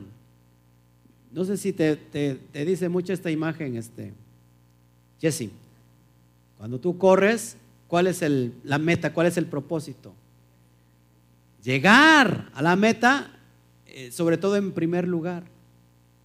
No 1.33 1.43
sé 1.43 1.57
si 1.57 1.73
te, 1.73 1.97
te 1.97 2.65
dice 2.65 2.87
mucho 2.87 3.11
esta 3.11 3.29
imagen, 3.29 3.75
este, 3.75 4.13
Jesse. 5.19 5.49
Cuando 6.61 6.79
tú 6.79 6.99
corres, 6.99 7.57
¿cuál 7.87 8.05
es 8.05 8.21
el, 8.21 8.53
la 8.63 8.77
meta? 8.77 9.15
¿Cuál 9.15 9.25
es 9.25 9.35
el 9.37 9.47
propósito? 9.47 10.13
Llegar 11.63 12.51
a 12.53 12.61
la 12.61 12.75
meta, 12.75 13.31
eh, 13.87 14.11
sobre 14.11 14.37
todo 14.37 14.57
en 14.57 14.71
primer 14.71 15.07
lugar. 15.07 15.45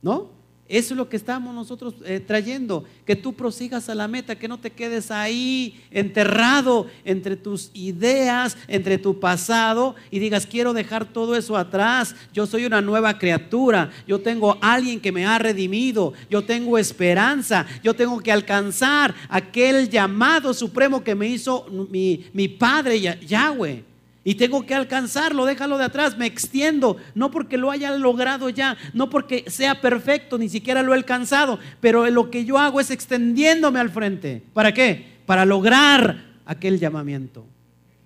¿No? 0.02 0.35
Eso 0.68 0.94
es 0.94 0.98
lo 0.98 1.08
que 1.08 1.16
estamos 1.16 1.54
nosotros 1.54 1.94
eh, 2.04 2.18
trayendo, 2.18 2.84
que 3.04 3.14
tú 3.14 3.34
prosigas 3.34 3.88
a 3.88 3.94
la 3.94 4.08
meta, 4.08 4.36
que 4.36 4.48
no 4.48 4.58
te 4.58 4.70
quedes 4.70 5.12
ahí 5.12 5.80
enterrado 5.92 6.88
entre 7.04 7.36
tus 7.36 7.70
ideas, 7.72 8.58
entre 8.66 8.98
tu 8.98 9.20
pasado 9.20 9.94
y 10.10 10.18
digas, 10.18 10.44
quiero 10.44 10.72
dejar 10.72 11.04
todo 11.04 11.36
eso 11.36 11.56
atrás, 11.56 12.16
yo 12.32 12.46
soy 12.46 12.66
una 12.66 12.80
nueva 12.80 13.16
criatura, 13.16 13.90
yo 14.08 14.20
tengo 14.20 14.58
alguien 14.60 14.98
que 14.98 15.12
me 15.12 15.24
ha 15.24 15.38
redimido, 15.38 16.14
yo 16.28 16.44
tengo 16.44 16.78
esperanza, 16.78 17.64
yo 17.84 17.94
tengo 17.94 18.18
que 18.20 18.32
alcanzar 18.32 19.14
aquel 19.28 19.88
llamado 19.88 20.52
supremo 20.52 21.04
que 21.04 21.14
me 21.14 21.28
hizo 21.28 21.66
mi, 21.90 22.26
mi 22.32 22.48
Padre 22.48 23.00
Yahweh 23.00 23.95
y 24.26 24.34
tengo 24.34 24.66
que 24.66 24.74
alcanzarlo, 24.74 25.44
déjalo 25.44 25.78
de 25.78 25.84
atrás, 25.84 26.18
me 26.18 26.26
extiendo, 26.26 26.96
no 27.14 27.30
porque 27.30 27.56
lo 27.56 27.70
haya 27.70 27.92
logrado 27.92 28.48
ya, 28.50 28.76
no 28.92 29.08
porque 29.08 29.44
sea 29.46 29.80
perfecto, 29.80 30.36
ni 30.36 30.48
siquiera 30.48 30.82
lo 30.82 30.92
he 30.92 30.96
alcanzado, 30.96 31.60
pero 31.80 32.10
lo 32.10 32.28
que 32.28 32.44
yo 32.44 32.58
hago 32.58 32.80
es 32.80 32.90
extendiéndome 32.90 33.78
al 33.78 33.88
frente. 33.88 34.42
¿Para 34.52 34.74
qué? 34.74 35.06
Para 35.26 35.44
lograr 35.44 36.24
aquel 36.44 36.80
llamamiento. 36.80 37.46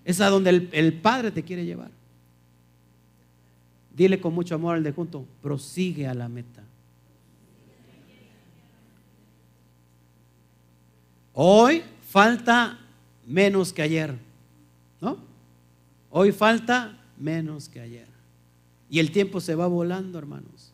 Es 0.05 0.21
a 0.21 0.29
donde 0.29 0.69
el, 0.73 0.93
Padre 0.93 1.31
te 1.31 1.43
quiere 1.43 1.65
llevar. 1.65 1.91
Dile 3.97 4.21
con 4.21 4.35
mucho 4.35 4.55
amor 4.55 4.77
al 4.77 4.83
de 4.83 4.93
junto, 4.93 5.25
prosigue 5.41 6.07
a 6.07 6.13
la 6.13 6.29
meta. 6.29 6.63
Hoy 11.33 11.83
falta 12.11 12.79
menos 13.27 13.73
que 13.73 13.81
ayer. 13.81 14.30
Hoy 16.11 16.33
falta 16.33 16.99
menos 17.17 17.69
que 17.69 17.81
ayer. 17.81 18.09
Y 18.89 18.99
el 18.99 19.13
tiempo 19.13 19.41
se 19.41 19.55
va 19.55 19.67
volando, 19.69 20.19
hermanos. 20.19 20.73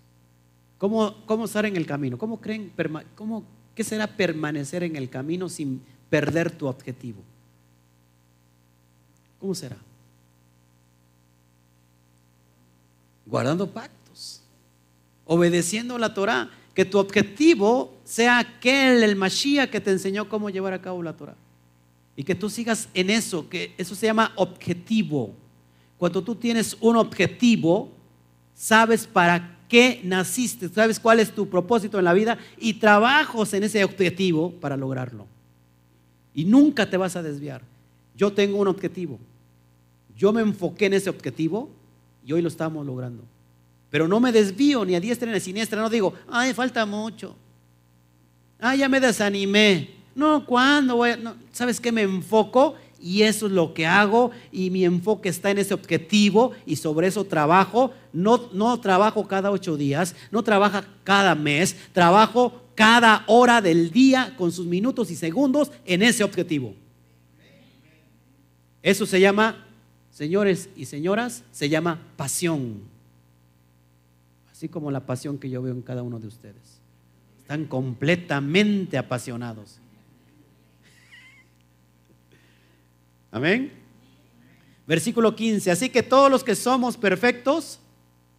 ¿Cómo, 0.79 1.15
cómo 1.27 1.45
estar 1.45 1.67
en 1.67 1.77
el 1.77 1.87
camino? 1.87 2.19
¿Cómo 2.19 2.41
creen? 2.41 2.73
Cómo, 3.15 3.45
¿Qué 3.75 3.85
será 3.85 4.07
permanecer 4.07 4.83
en 4.83 4.97
el 4.97 5.11
camino 5.11 5.49
sin 5.49 5.83
perder 6.09 6.51
tu 6.51 6.67
objetivo? 6.67 7.23
¿Cómo 9.39 9.55
será? 9.55 9.77
Guardando 13.27 13.71
pactos, 13.71 14.43
obedeciendo 15.27 15.99
la 15.99 16.15
Torah, 16.15 16.51
que 16.75 16.85
tu 16.85 16.99
objetivo 16.99 17.95
sea 18.05 18.39
aquel, 18.39 19.03
el 19.03 19.17
Mashiach 19.17 19.71
que 19.71 19.81
te 19.81 19.91
enseñó 19.91 20.29
cómo 20.29 20.49
llevar 20.49 20.73
a 20.73 20.81
cabo 20.81 21.03
la 21.03 21.17
Torah. 21.17 21.37
Y 22.17 22.25
que 22.25 22.35
tú 22.35 22.49
sigas 22.49 22.89
en 22.95 23.11
eso, 23.11 23.49
que 23.49 23.75
eso 23.77 23.95
se 23.95 24.07
llama 24.07 24.33
objetivo. 24.37 25.35
Cuando 25.99 26.23
tú 26.23 26.35
tienes 26.35 26.77
un 26.81 26.97
objetivo, 26.97 27.91
sabes 28.55 29.07
para 29.07 29.59
qué 29.69 30.01
naciste, 30.03 30.69
sabes 30.69 30.99
cuál 30.99 31.21
es 31.21 31.31
tu 31.31 31.49
propósito 31.49 31.99
en 31.99 32.05
la 32.05 32.15
vida 32.15 32.39
y 32.59 32.75
trabajas 32.75 33.53
en 33.55 33.65
ese 33.65 33.85
objetivo 33.85 34.51
para 34.53 34.77
lograrlo. 34.77 35.27
Y 36.35 36.45
nunca 36.45 36.89
te 36.89 36.97
vas 36.97 37.17
a 37.17 37.23
desviar. 37.23 37.63
Yo 38.17 38.33
tengo 38.33 38.59
un 38.59 38.69
objetivo. 38.69 39.19
Yo 40.17 40.33
me 40.33 40.41
enfoqué 40.41 40.87
en 40.87 40.95
ese 40.95 41.11
objetivo 41.11 41.69
y 42.25 42.33
hoy 42.33 42.43
lo 42.43 42.49
estamos 42.49 42.85
logrando. 42.87 43.23
Pero 43.91 44.09
no 44.09 44.21
me 44.21 44.33
desvío 44.33 44.85
ni 44.85 44.95
a 44.95 45.01
diestra 45.01 45.31
ni 45.31 45.37
a 45.37 45.41
siniestra. 45.41 45.81
No 45.81 45.91
digo, 45.91 46.15
ay, 46.29 46.55
falta 46.55 46.85
mucho. 46.87 47.37
Ay, 48.59 48.79
ya 48.79 48.89
me 48.89 49.01
desanimé. 49.01 49.96
No, 50.17 50.47
¿cuándo 50.47 50.97
voy 50.97 51.11
¿Sabes 51.53 51.79
qué? 51.79 51.93
Me 51.93 52.01
enfoco 52.03 52.75
y 52.99 53.23
eso 53.23 53.47
es 53.47 53.53
lo 53.53 53.75
que 53.75 53.87
hago 53.87 54.31
y 54.51 54.71
mi 54.71 54.87
enfoque 54.87 55.29
está 55.29 55.51
en 55.51 55.59
ese 55.59 55.75
objetivo 55.75 56.53
y 56.65 56.77
sobre 56.77 57.07
eso 57.07 57.25
trabajo. 57.25 57.93
No, 58.15 58.49
no 58.55 58.81
trabajo 58.81 59.29
cada 59.29 59.51
ocho 59.51 59.77
días, 59.77 60.17
no 60.31 60.43
trabajo 60.43 60.81
cada 61.05 61.35
mes, 61.35 61.77
trabajo 61.93 62.63
cada 62.75 63.25
hora 63.27 63.61
del 63.61 63.91
día 63.91 64.35
con 64.39 64.51
sus 64.51 64.67
minutos 64.67 65.11
y 65.11 65.17
segundos 65.17 65.71
en 65.85 66.03
ese 66.03 66.25
objetivo. 66.25 66.75
Eso 68.83 69.05
se 69.05 69.21
llama, 69.21 69.67
señores 70.11 70.71
y 70.77 70.87
señoras, 70.87 71.45
se 71.53 71.69
llama 71.69 72.01
pasión. 72.17 72.81
Así 74.51 74.71
como 74.71 74.91
la 74.91 75.05
pasión 75.05 75.37
que 75.37 75.51
yo 75.51 75.61
veo 75.61 75.75
en 75.75 75.83
cada 75.83 76.03
uno 76.03 76.19
de 76.19 76.27
ustedes. 76.27 76.81
Están 77.39 77.67
completamente 77.67 78.97
apasionados. 78.97 79.81
Amén. 83.37 83.71
Versículo 84.87 85.37
15. 85.37 85.71
Así 85.71 85.91
que 85.91 86.03
todos 86.03 86.31
los 86.31 86.43
que 86.43 86.55
somos 86.55 86.97
perfectos, 86.97 87.79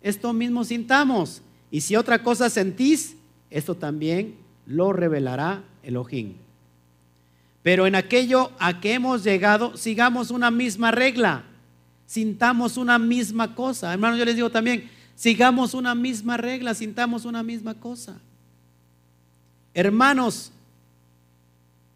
esto 0.01 0.33
mismo 0.33 0.63
sintamos. 0.63 1.43
Y 1.69 1.81
si 1.81 1.95
otra 1.95 2.23
cosa 2.23 2.49
sentís, 2.49 3.15
esto 3.51 3.75
también 3.75 4.33
lo 4.65 4.93
revelará 4.93 5.63
Elohim. 5.83 6.33
Pero 7.61 7.85
en 7.85 7.93
aquello 7.93 8.51
a 8.57 8.81
que 8.81 8.95
hemos 8.95 9.23
llegado, 9.23 9.77
sigamos 9.77 10.31
una 10.31 10.49
misma 10.49 10.89
regla, 10.89 11.43
sintamos 12.07 12.75
una 12.75 12.97
misma 12.97 13.53
cosa. 13.53 13.93
Hermanos, 13.93 14.17
yo 14.17 14.25
les 14.25 14.35
digo 14.35 14.49
también, 14.49 14.89
sigamos 15.13 15.75
una 15.75 15.93
misma 15.93 16.37
regla, 16.37 16.73
sintamos 16.73 17.23
una 17.25 17.43
misma 17.43 17.75
cosa. 17.75 18.19
Hermanos, 19.75 20.51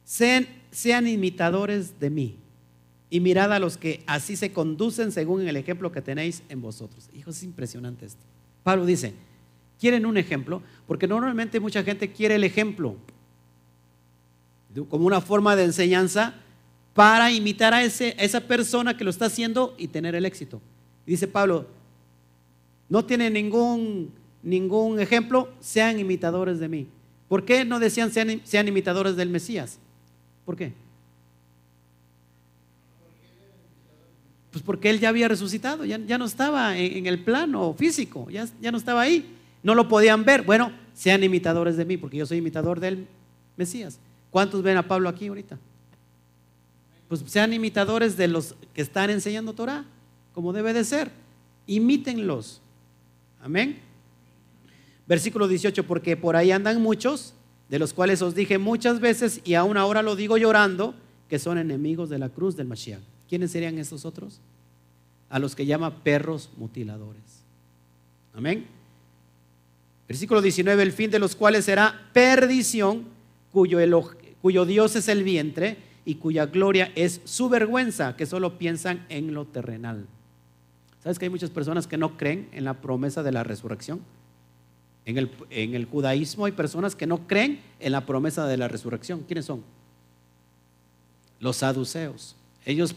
sean, 0.06 0.48
sean 0.70 1.08
imitadores 1.08 2.00
de 2.00 2.10
mí 2.12 2.41
y 3.12 3.20
mirad 3.20 3.52
a 3.52 3.60
los 3.60 3.78
que 3.78 4.02
así 4.08 4.38
se 4.38 4.54
conducen 4.54 5.12
según 5.12 5.46
el 5.46 5.58
ejemplo 5.58 5.92
que 5.92 6.02
tenéis 6.02 6.42
en 6.48 6.62
vosotros. 6.62 7.10
Hijos, 7.14 7.36
es 7.36 7.44
impresionante 7.44 8.06
esto. 8.06 8.24
Pablo 8.64 8.86
dice, 8.86 9.14
¿quieren 9.78 10.06
un 10.06 10.16
ejemplo? 10.16 10.64
Porque 10.88 11.10
normalmente 11.10 11.60
mucha 11.60 11.84
gente 11.84 12.12
quiere 12.12 12.36
el 12.36 12.46
ejemplo 12.46 12.96
como 14.90 15.06
una 15.06 15.20
forma 15.20 15.58
de 15.58 15.66
enseñanza 15.66 16.36
para 16.94 17.30
imitar 17.34 17.74
a, 17.74 17.84
ese, 17.84 18.16
esa 18.18 18.40
persona 18.40 18.96
que 18.96 19.04
lo 19.04 19.10
está 19.10 19.26
haciendo 19.26 19.76
y 19.78 19.90
tener 19.90 20.16
el 20.16 20.26
éxito. 20.26 20.62
Dice 21.06 21.28
Pablo, 21.28 21.68
no 22.88 23.04
tiene 23.04 23.30
ningún, 23.30 24.14
ningún 24.42 25.02
ejemplo, 25.02 25.50
sean 25.60 26.00
imitadores 26.00 26.60
de 26.60 26.70
mí. 26.70 26.88
¿Por 27.28 27.44
qué 27.44 27.66
no 27.66 27.78
decían 27.80 28.10
sean, 28.12 28.40
sean 28.46 28.70
imitadores 28.70 29.18
del 29.18 29.28
Mesías? 29.28 29.80
¿Por 30.46 30.56
qué? 30.56 30.74
Pues 34.52 34.64
porque 34.64 34.90
él 34.90 35.00
ya 35.00 35.10
había 35.10 35.28
resucitado, 35.28 35.86
ya, 35.86 36.18
no 36.18 36.26
estaba 36.26 36.78
en, 36.78 37.06
el 37.08 37.20
plano 37.24 37.74
físico, 37.74 38.30
ya, 38.30 38.48
ya 38.60 38.72
no 38.72 38.78
estaba 38.78 39.02
ahí. 39.02 39.38
No 39.64 39.76
lo 39.76 39.88
podían 39.88 40.26
ver. 40.26 40.42
Bueno, 40.42 40.72
sean 40.94 41.24
imitadores 41.24 41.78
de 41.78 41.86
mí, 41.86 41.98
porque 41.98 42.18
yo 42.18 42.26
soy 42.26 42.40
imitador 42.40 42.80
del 42.80 43.08
Mesías. 43.56 44.00
¿Cuántos 44.30 44.62
ven 44.62 44.78
a 44.78 44.88
Pablo 44.88 45.08
aquí 45.08 45.28
ahorita? 45.28 45.58
Pues 47.08 47.24
sean 47.28 47.54
imitadores 47.54 48.18
de 48.18 48.28
los 48.28 48.56
que 48.74 48.82
están 48.82 49.10
enseñando 49.10 49.54
Torah, 49.54 49.86
como 50.34 50.54
debe 50.54 50.74
de 50.74 50.84
ser. 50.84 51.12
Imítenlos. 51.68 52.62
Amén. 53.42 53.80
Versículo 55.08 55.48
18, 55.48 55.86
porque 55.86 56.16
por 56.18 56.36
ahí 56.36 56.52
andan 56.52 56.82
muchos, 56.82 57.34
de 57.70 57.80
los 57.80 57.94
cuales 57.94 58.22
os 58.22 58.36
dije 58.36 58.58
muchas 58.58 59.00
veces, 59.00 59.42
y 59.44 59.54
aún 59.54 59.78
ahora 59.78 60.02
lo 60.02 60.16
digo 60.16 60.38
llorando, 60.38 60.94
que 61.30 61.40
son 61.40 61.58
enemigos 61.58 62.10
de 62.10 62.20
la 62.20 62.30
cruz 62.30 62.56
del 62.56 62.68
Mashiach. 62.68 63.11
¿Quiénes 63.32 63.52
serían 63.52 63.78
estos 63.78 64.04
otros? 64.04 64.42
A 65.30 65.40
los 65.40 65.56
que 65.56 65.66
llama 65.66 66.04
perros 66.04 66.50
mutiladores. 66.58 67.46
Amén. 68.34 68.66
Versículo 70.06 70.42
19, 70.42 70.84
el 70.84 70.92
fin 70.92 71.10
de 71.10 71.18
los 71.18 71.38
cuales 71.38 71.64
será 71.64 72.10
perdición, 72.12 73.06
cuyo, 73.54 73.80
cuyo 74.42 74.66
Dios 74.66 74.98
es 74.98 75.08
el 75.08 75.24
vientre 75.24 75.78
y 76.04 76.16
cuya 76.16 76.48
gloria 76.48 76.92
es 76.94 77.22
su 77.24 77.48
vergüenza, 77.48 78.18
que 78.18 78.26
solo 78.26 78.58
piensan 78.58 79.06
en 79.08 79.34
lo 79.34 79.46
terrenal. 79.46 80.08
¿Sabes 81.02 81.18
que 81.18 81.24
hay 81.24 81.32
muchas 81.32 81.52
personas 81.52 81.88
que 81.88 81.98
no 81.98 82.18
creen 82.18 82.50
en 82.52 82.66
la 82.66 82.82
promesa 82.82 83.24
de 83.24 83.32
la 83.32 83.46
resurrección? 83.46 84.02
En 85.06 85.18
el, 85.18 85.32
en 85.52 85.74
el 85.74 85.86
judaísmo 85.86 86.48
hay 86.48 86.52
personas 86.52 86.98
que 86.98 87.08
no 87.08 87.26
creen 87.28 87.62
en 87.80 87.94
la 87.94 88.06
promesa 88.06 88.46
de 88.46 88.58
la 88.58 88.68
resurrección. 88.68 89.24
¿Quiénes 89.26 89.46
son? 89.46 89.64
Los 91.40 91.56
saduceos. 91.56 92.36
Ellos 92.66 92.94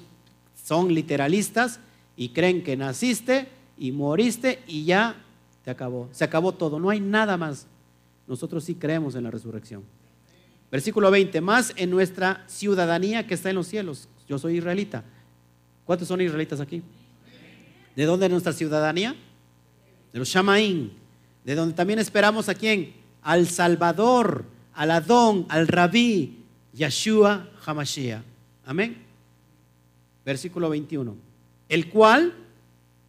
son 0.64 0.94
literalistas 0.94 1.78
y 2.16 2.30
creen 2.30 2.64
que 2.64 2.74
naciste 2.74 3.48
y 3.76 3.92
moriste 3.92 4.62
y 4.66 4.86
ya 4.86 5.14
te 5.62 5.70
acabó. 5.70 6.08
Se 6.10 6.24
acabó 6.24 6.52
todo, 6.52 6.78
no 6.78 6.88
hay 6.88 7.00
nada 7.00 7.36
más. 7.36 7.66
Nosotros 8.26 8.64
sí 8.64 8.74
creemos 8.74 9.14
en 9.14 9.24
la 9.24 9.30
resurrección. 9.30 9.84
Versículo 10.72 11.10
20, 11.10 11.38
más 11.42 11.74
en 11.76 11.90
nuestra 11.90 12.44
ciudadanía 12.46 13.26
que 13.26 13.34
está 13.34 13.50
en 13.50 13.56
los 13.56 13.66
cielos. 13.66 14.08
Yo 14.26 14.38
soy 14.38 14.56
israelita. 14.56 15.04
¿Cuántos 15.84 16.08
son 16.08 16.22
israelitas 16.22 16.60
aquí? 16.60 16.82
¿De 17.94 18.04
dónde 18.06 18.24
es 18.24 18.32
nuestra 18.32 18.54
ciudadanía? 18.54 19.14
De 20.14 20.18
los 20.18 20.28
Shamaín. 20.28 20.94
de 21.44 21.54
donde 21.54 21.74
también 21.74 21.98
esperamos 21.98 22.48
a 22.48 22.54
quién? 22.54 22.94
Al 23.20 23.48
Salvador, 23.48 24.46
al 24.72 24.90
Adón, 24.90 25.44
al 25.50 25.68
Rabí, 25.68 26.38
Yeshua 26.72 27.50
Hamashiach. 27.66 28.22
Amén. 28.64 29.03
Versículo 30.24 30.70
21. 30.70 31.14
El 31.68 31.90
cual 31.90 32.34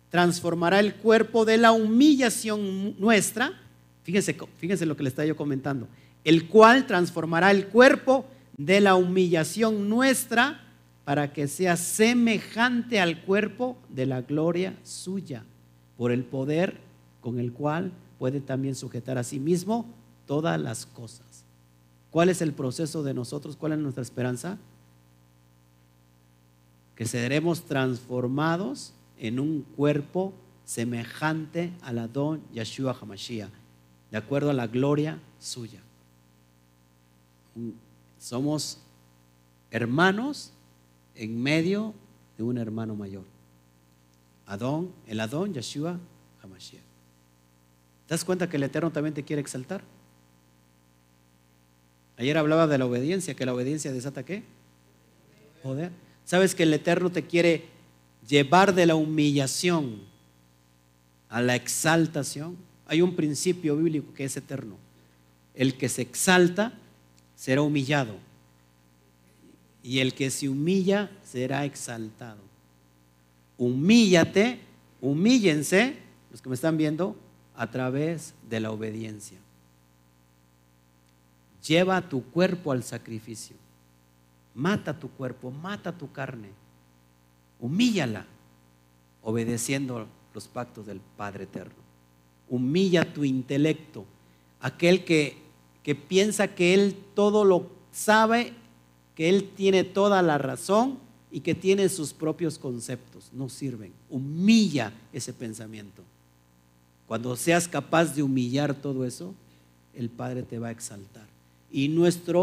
transformará 0.10 0.80
el 0.80 0.96
cuerpo 0.96 1.46
de 1.46 1.58
la 1.58 1.72
humillación 1.72 3.00
nuestra. 3.00 3.54
Fíjense, 4.04 4.38
fíjense 4.58 4.86
lo 4.86 4.96
que 4.96 5.04
le 5.04 5.10
está 5.10 5.26
yo 5.26 5.36
comentando. 5.36 5.88
El 6.24 6.48
cual 6.48 6.88
transformará 6.88 7.52
el 7.52 7.68
cuerpo 7.68 8.26
de 8.58 8.82
la 8.82 8.96
humillación 8.96 9.90
nuestra 9.90 10.62
para 11.04 11.34
que 11.34 11.48
sea 11.48 11.78
semejante 11.78 13.00
al 13.00 13.22
cuerpo 13.22 13.78
de 13.90 14.06
la 14.06 14.22
gloria 14.22 14.76
suya, 14.84 15.44
por 15.98 16.12
el 16.12 16.24
poder 16.24 16.78
con 17.22 17.40
el 17.40 17.52
cual 17.52 17.92
puede 18.18 18.40
también 18.40 18.76
sujetar 18.76 19.18
a 19.18 19.24
sí 19.24 19.40
mismo 19.40 19.86
todas 20.26 20.60
las 20.60 20.86
cosas. 20.86 21.26
¿Cuál 22.10 22.30
es 22.30 22.42
el 22.42 22.54
proceso 22.54 23.04
de 23.04 23.14
nosotros? 23.14 23.56
¿Cuál 23.56 23.74
es 23.74 23.80
nuestra 23.80 24.02
esperanza? 24.02 24.58
Que 26.96 27.06
seremos 27.06 27.64
transformados 27.64 28.94
en 29.20 29.40
un 29.40 29.62
cuerpo 29.76 30.34
semejante 30.64 31.72
a 31.82 31.94
la 31.94 32.08
don 32.08 32.42
Yeshua 32.52 32.98
Hamashiach, 33.00 33.52
de 34.12 34.18
acuerdo 34.18 34.50
a 34.50 34.54
la 34.54 34.68
gloria 34.68 35.20
suya. 35.40 35.82
Somos 38.20 38.80
hermanos 39.72 40.52
en 41.16 41.42
medio 41.42 41.94
de 42.38 42.44
un 42.44 42.58
hermano 42.58 42.96
mayor. 42.96 43.24
Adón, 44.46 44.92
el 45.08 45.20
Adón 45.20 45.54
Yeshua 45.54 46.00
Hamashiach. 46.44 46.84
¿Te 48.08 48.14
das 48.14 48.24
cuenta 48.24 48.50
que 48.50 48.58
el 48.58 48.64
Eterno 48.64 48.92
también 48.92 49.14
te 49.14 49.24
quiere 49.24 49.42
exaltar? 49.42 49.82
Ayer 52.18 52.38
hablaba 52.38 52.68
de 52.68 52.78
la 52.78 52.86
obediencia, 52.86 53.36
que 53.36 53.46
la 53.46 53.54
obediencia 53.54 53.92
desata 53.92 54.24
qué? 54.24 54.44
Poder. 55.64 55.92
¿Sabes 56.26 56.56
que 56.56 56.64
el 56.64 56.74
Eterno 56.74 57.12
te 57.12 57.24
quiere 57.24 57.66
llevar 58.28 58.74
de 58.74 58.88
la 58.88 58.96
humillación 58.96 60.02
a 61.30 61.42
la 61.42 61.56
exaltación? 61.56 62.58
Hay 62.88 63.02
un 63.02 63.16
principio 63.16 63.78
bíblico 63.78 64.14
que 64.14 64.26
es 64.26 64.36
eterno. 64.36 64.76
El 65.54 65.78
que 65.78 65.88
se 65.88 66.02
exalta 66.02 66.74
será 67.36 67.62
humillado. 67.62 68.16
Y 69.84 70.00
el 70.00 70.16
que 70.16 70.32
se 70.32 70.50
humilla 70.50 71.12
será 71.24 71.64
exaltado. 71.64 72.42
Humíllate, 73.58 74.60
humíllense, 75.02 75.96
los 76.32 76.42
que 76.42 76.50
me 76.50 76.56
están 76.56 76.76
viendo, 76.76 77.16
a 77.56 77.70
través 77.70 78.34
de 78.50 78.60
la 78.60 78.72
obediencia. 78.72 79.38
Lleva 81.66 82.10
tu 82.10 82.24
cuerpo 82.24 82.72
al 82.72 82.84
sacrificio. 82.84 83.56
Mata 84.56 84.98
tu 84.98 85.10
cuerpo, 85.10 85.52
mata 85.52 85.92
tu 85.92 86.12
carne. 86.12 86.50
Humíllala, 87.60 88.26
obedeciendo 89.22 90.08
los 90.34 90.48
pactos 90.48 90.86
del 90.86 91.02
Padre 91.18 91.44
Eterno. 91.44 91.76
Humilla 92.50 93.14
tu 93.14 93.24
intelecto, 93.24 94.06
aquel 94.62 95.04
que, 95.04 95.38
que 95.84 95.94
piensa 95.94 96.48
que 96.48 96.74
Él 96.74 96.96
todo 97.16 97.44
lo 97.44 97.70
sabe, 97.92 98.54
que 99.14 99.30
Él 99.30 99.52
tiene 99.56 99.84
toda 99.84 100.22
la 100.22 100.38
razón 100.38 101.00
y 101.32 101.42
que 101.42 101.54
tiene 101.54 101.90
sus 101.90 102.14
propios 102.14 102.58
conceptos. 102.58 103.30
No 103.34 103.50
sirven. 103.50 103.92
Humilla 104.10 104.94
ese 105.12 105.34
pensamiento. 105.34 106.02
Cuando 107.08 107.36
seas 107.36 107.68
capaz 107.68 108.16
de 108.16 108.24
humillar 108.24 108.74
todo 108.74 109.06
eso, 109.06 109.34
el 109.94 110.10
Padre 110.10 110.44
te 110.44 110.60
va 110.60 110.70
a 110.70 110.72
exaltar. 110.72 111.28
Y 111.72 111.90
nuestra 111.90 112.40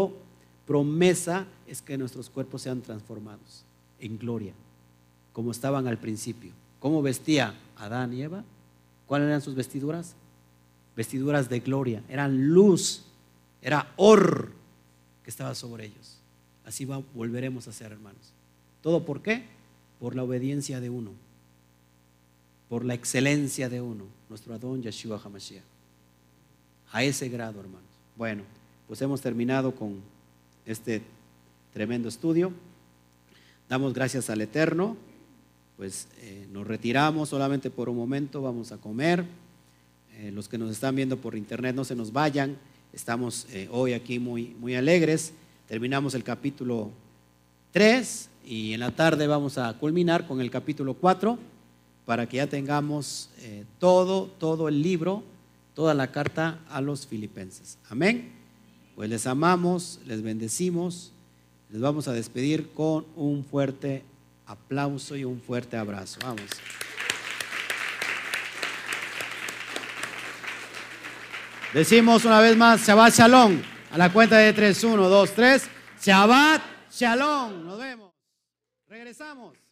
promesa 0.65 1.45
es 1.67 1.81
que 1.81 1.97
nuestros 1.97 2.29
cuerpos 2.29 2.61
sean 2.61 2.81
transformados 2.81 3.63
en 3.99 4.17
gloria, 4.17 4.53
como 5.31 5.51
estaban 5.51 5.87
al 5.87 5.97
principio. 5.97 6.51
¿Cómo 6.79 7.01
vestía 7.01 7.55
Adán 7.77 8.13
y 8.13 8.21
Eva? 8.21 8.43
¿Cuáles 9.07 9.27
eran 9.27 9.41
sus 9.41 9.55
vestiduras? 9.55 10.15
Vestiduras 10.95 11.49
de 11.49 11.59
gloria, 11.59 12.03
eran 12.09 12.49
luz, 12.49 13.03
era 13.61 13.91
or 13.95 14.51
que 15.23 15.29
estaba 15.29 15.55
sobre 15.55 15.85
ellos. 15.85 16.17
Así 16.65 16.85
volveremos 16.85 17.67
a 17.67 17.73
ser, 17.73 17.91
hermanos. 17.91 18.31
¿Todo 18.81 19.05
por 19.05 19.21
qué? 19.21 19.45
Por 19.99 20.15
la 20.15 20.23
obediencia 20.23 20.79
de 20.79 20.89
uno 20.89 21.11
por 22.73 22.85
la 22.85 22.95
excelencia 22.95 23.69
de 23.69 23.81
uno, 23.81 24.05
nuestro 24.29 24.51
Adón 24.55 24.81
Yeshua 24.81 25.21
HaMashiach. 25.23 25.61
A 26.91 27.03
ese 27.03 27.29
grado, 27.29 27.59
hermanos. 27.59 27.87
Bueno, 28.15 28.41
pues 28.87 28.99
hemos 29.03 29.21
terminado 29.21 29.75
con 29.75 30.01
este 30.65 31.01
tremendo 31.73 32.09
estudio. 32.09 32.51
Damos 33.69 33.93
gracias 33.93 34.29
al 34.29 34.41
Eterno. 34.41 34.95
Pues 35.77 36.07
eh, 36.21 36.47
nos 36.51 36.67
retiramos 36.67 37.29
solamente 37.29 37.69
por 37.69 37.89
un 37.89 37.97
momento, 37.97 38.41
vamos 38.41 38.71
a 38.71 38.77
comer. 38.77 39.25
Eh, 40.17 40.31
los 40.31 40.47
que 40.47 40.57
nos 40.57 40.71
están 40.71 40.95
viendo 40.95 41.17
por 41.17 41.35
internet 41.35 41.75
no 41.75 41.83
se 41.83 41.95
nos 41.95 42.13
vayan. 42.13 42.57
Estamos 42.93 43.47
eh, 43.51 43.67
hoy 43.71 43.93
aquí 43.93 44.19
muy, 44.19 44.55
muy 44.59 44.75
alegres. 44.75 45.33
Terminamos 45.67 46.13
el 46.13 46.23
capítulo 46.23 46.91
3 47.71 48.29
y 48.45 48.73
en 48.73 48.81
la 48.81 48.91
tarde 48.91 49.25
vamos 49.25 49.57
a 49.57 49.73
culminar 49.79 50.27
con 50.27 50.39
el 50.41 50.51
capítulo 50.51 50.93
4 50.93 51.39
para 52.05 52.27
que 52.27 52.37
ya 52.37 52.47
tengamos 52.47 53.29
todo, 53.79 54.27
todo 54.37 54.67
el 54.67 54.81
libro, 54.81 55.23
toda 55.73 55.93
la 55.93 56.11
carta 56.11 56.59
a 56.69 56.81
los 56.81 57.07
filipenses. 57.07 57.77
Amén. 57.89 58.42
Pues 58.95 59.09
les 59.09 59.25
amamos, 59.25 59.99
les 60.05 60.21
bendecimos, 60.21 61.11
les 61.69 61.81
vamos 61.81 62.07
a 62.07 62.13
despedir 62.13 62.69
con 62.73 63.05
un 63.15 63.43
fuerte 63.43 64.03
aplauso 64.45 65.15
y 65.15 65.25
un 65.25 65.41
fuerte 65.41 65.77
abrazo. 65.77 66.19
Vamos. 66.21 66.45
Decimos 71.73 72.23
una 72.25 72.39
vez 72.39 72.55
más, 72.55 72.85
Shabbat 72.85 73.15
Shalom, 73.15 73.59
a 73.91 73.97
la 73.97 74.13
cuenta 74.13 74.37
de 74.37 74.53
3, 74.53 74.83
1, 74.83 75.09
2, 75.09 75.31
3, 75.33 75.63
Shabbat 76.03 76.61
Shalom. 76.91 77.65
Nos 77.65 77.79
vemos. 77.79 78.11
Regresamos. 78.87 79.62